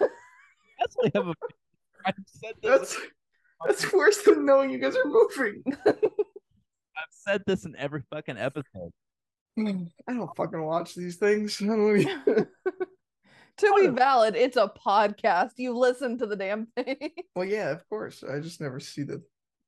Yes, 0.78 0.94
we 1.02 1.10
have 1.14 1.26
a. 1.28 1.34
I've 2.04 2.14
said 2.26 2.52
this. 2.62 2.78
That's 2.94 2.96
that's 3.64 3.92
worse 3.92 4.22
than 4.22 4.44
knowing 4.44 4.70
you 4.70 4.78
guys 4.78 4.96
are 4.96 5.04
moving. 5.06 5.62
I've 5.86 7.10
said 7.10 7.42
this 7.46 7.64
in 7.64 7.74
every 7.76 8.02
fucking 8.10 8.38
episode. 8.38 8.90
I 9.58 10.12
don't 10.12 10.36
fucking 10.36 10.62
watch 10.62 10.94
these 10.94 11.16
things. 11.16 11.60
I 11.62 11.66
don't 11.66 11.98
even- 12.00 12.22
to 13.58 13.74
be 13.80 13.86
valid, 13.88 14.36
it's 14.36 14.56
a 14.56 14.70
podcast. 14.86 15.52
You 15.56 15.76
listen 15.76 16.18
to 16.18 16.26
the 16.26 16.36
damn 16.36 16.66
thing. 16.76 17.10
well, 17.34 17.46
yeah, 17.46 17.70
of 17.70 17.88
course. 17.88 18.22
I 18.22 18.40
just 18.40 18.60
never 18.60 18.80
see 18.80 19.02
the. 19.02 19.22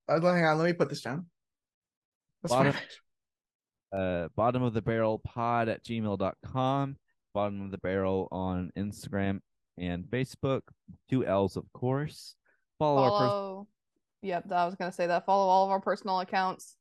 Uh, 0.09 0.21
hang 0.21 0.45
on, 0.45 0.59
let 0.59 0.65
me 0.67 0.73
put 0.75 0.89
this 0.91 1.03
down. 1.03 1.27
That's 2.43 2.53
Bottom- 2.53 2.75
Uh, 3.97 4.29
bottom 4.37 4.63
of 4.63 4.75
the 4.75 4.83
barrel 4.83 5.19
pod 5.19 5.69
at 5.69 5.85
gmail.com. 5.85 6.97
Bottom 7.35 7.63
of 7.65 7.71
the 7.71 7.79
barrel 7.79 8.29
on 8.31 8.71
Instagram 8.77 9.41
and 9.79 10.05
Facebook. 10.05 10.63
Two 11.11 11.25
L's, 11.25 11.57
of 11.57 11.65
course. 11.73 12.35
Follow, 12.79 13.03
our 13.03 13.11
pers- 13.11 13.29
Follow. 13.29 13.69
Yep, 14.23 14.51
I 14.53 14.67
was 14.67 14.75
gonna 14.75 14.93
say 14.93 15.07
that. 15.07 15.25
Follow 15.27 15.47
all 15.49 15.65
of 15.65 15.71
our 15.71 15.81
personal 15.81 16.21
accounts. 16.21 16.77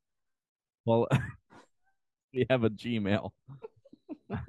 well, 0.86 1.08
we 2.34 2.46
have 2.50 2.64
a 2.64 2.70
Gmail. 2.70 3.32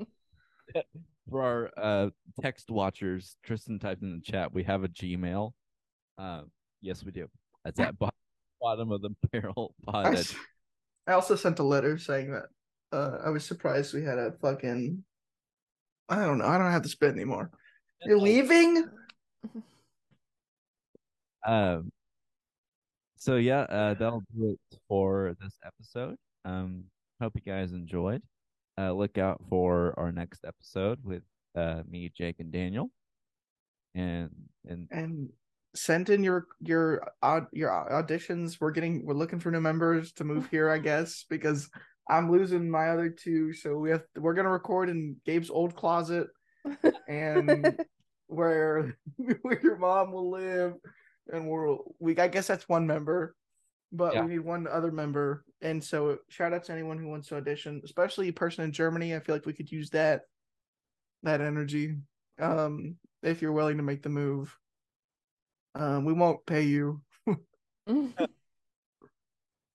For 1.30 1.42
our 1.42 1.70
uh, 1.76 2.10
text 2.40 2.70
watchers, 2.70 3.36
Tristin 3.46 3.78
typed 3.80 4.02
in 4.02 4.14
the 4.14 4.20
chat, 4.22 4.52
we 4.54 4.62
have 4.64 4.82
a 4.82 4.88
Gmail. 4.88 5.52
Um, 6.16 6.50
yes, 6.80 7.04
we 7.04 7.12
do. 7.12 7.28
That's 7.64 7.78
at 7.80 7.98
bo- 7.98 8.08
bottom 8.62 8.90
of 8.92 9.02
the 9.02 9.10
barrel 9.32 9.74
pod. 9.84 10.06
I, 10.06 10.12
at- 10.20 10.34
also 11.14 11.36
sent 11.36 11.58
a 11.58 11.62
letter 11.62 11.98
saying 11.98 12.32
that 12.32 12.44
uh, 12.92 13.18
I 13.24 13.28
was 13.30 13.44
surprised 13.44 13.92
we 13.92 14.04
had 14.04 14.18
a 14.18 14.32
fucking. 14.40 15.04
I 16.08 16.24
don't 16.24 16.38
know. 16.38 16.46
I 16.46 16.56
don't 16.56 16.72
have 16.72 16.82
to 16.82 16.88
spit 16.88 17.12
anymore. 17.12 17.50
You're 18.06 18.18
leaving? 18.18 18.88
Um, 21.46 21.92
so 23.18 23.36
yeah, 23.36 23.60
uh, 23.62 23.94
that'll 23.94 24.24
do 24.36 24.50
it 24.50 24.78
for 24.88 25.34
this 25.40 25.58
episode. 25.64 26.16
Um, 26.44 26.84
hope 27.20 27.32
you 27.34 27.42
guys 27.42 27.72
enjoyed. 27.72 28.22
Uh, 28.78 28.92
look 28.92 29.18
out 29.18 29.42
for 29.48 29.94
our 29.96 30.12
next 30.12 30.44
episode 30.44 30.98
with 31.02 31.22
uh 31.56 31.82
me, 31.88 32.10
Jake, 32.16 32.36
and 32.38 32.52
Daniel. 32.52 32.90
And 33.94 34.30
and 34.66 34.88
And 34.90 35.28
send 35.74 36.10
in 36.10 36.22
your 36.22 36.46
your 36.60 37.02
your 37.52 37.70
auditions. 37.70 38.58
We're 38.60 38.70
getting 38.70 39.04
we're 39.04 39.14
looking 39.14 39.40
for 39.40 39.50
new 39.50 39.60
members 39.60 40.12
to 40.14 40.24
move 40.24 40.48
here, 40.50 40.70
I 40.70 40.78
guess, 40.78 41.24
because 41.28 41.68
I'm 42.08 42.30
losing 42.30 42.70
my 42.70 42.90
other 42.90 43.10
two. 43.10 43.52
So 43.52 43.76
we 43.76 43.90
have 43.90 44.02
we're 44.16 44.34
gonna 44.34 44.50
record 44.50 44.88
in 44.88 45.16
Gabe's 45.26 45.50
old 45.50 45.76
closet 45.76 46.28
and 47.08 47.78
where 48.26 48.96
where 49.42 49.60
your 49.60 49.76
mom 49.76 50.12
will 50.12 50.30
live, 50.30 50.74
and 51.32 51.48
we're 51.48 51.76
we 51.98 52.16
I 52.18 52.28
guess 52.28 52.46
that's 52.46 52.68
one 52.68 52.86
member, 52.86 53.34
but 53.92 54.14
Yeah. 54.14 54.24
we 54.24 54.32
need 54.32 54.40
one 54.40 54.66
other 54.66 54.90
member. 54.92 55.44
And 55.60 55.82
so 55.82 56.18
shout 56.28 56.52
out 56.52 56.64
to 56.64 56.72
anyone 56.72 56.98
who 56.98 57.08
wants 57.08 57.28
to 57.28 57.36
audition, 57.36 57.80
especially 57.84 58.28
a 58.28 58.32
person 58.32 58.64
in 58.64 58.72
Germany. 58.72 59.14
I 59.14 59.20
feel 59.20 59.34
like 59.34 59.46
we 59.46 59.52
could 59.52 59.70
use 59.72 59.90
that 59.90 60.22
that 61.22 61.40
energy. 61.40 61.96
Um, 62.38 62.96
if 63.22 63.42
you're 63.42 63.52
willing 63.52 63.78
to 63.78 63.82
make 63.82 64.02
the 64.02 64.08
move. 64.08 64.56
Um, 65.74 66.04
we 66.04 66.12
won't 66.12 66.44
pay 66.46 66.62
you. 66.62 67.02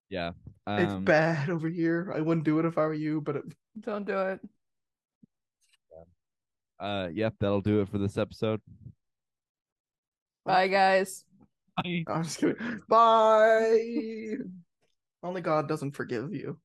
yeah, 0.10 0.32
It's 0.68 0.94
um, 0.94 1.04
bad 1.04 1.50
over 1.50 1.68
here. 1.70 2.14
I 2.16 2.22
wouldn't 2.22 2.46
do 2.46 2.60
it 2.60 2.66
if 2.66 2.78
I 2.78 2.86
were 2.86 2.94
you, 2.94 3.22
but 3.22 3.36
it, 3.38 3.44
Don't 3.80 4.06
do 4.06 4.18
it. 4.18 4.40
uh, 6.80 7.10
yep, 7.14 7.34
that'll 7.40 7.62
do 7.62 7.82
it 7.82 7.90
for 7.90 7.98
this 7.98 8.18
episode. 8.18 8.62
Bye, 10.46 10.68
guys. 10.68 11.24
Bye. 11.78 12.04
I'm 12.08 12.24
just 12.24 12.38
kidding. 12.38 12.82
Bye. 12.88 14.36
Only 15.24 15.42
God 15.42 15.68
doesn't 15.68 15.92
forgive 15.92 16.34
you. 16.34 16.60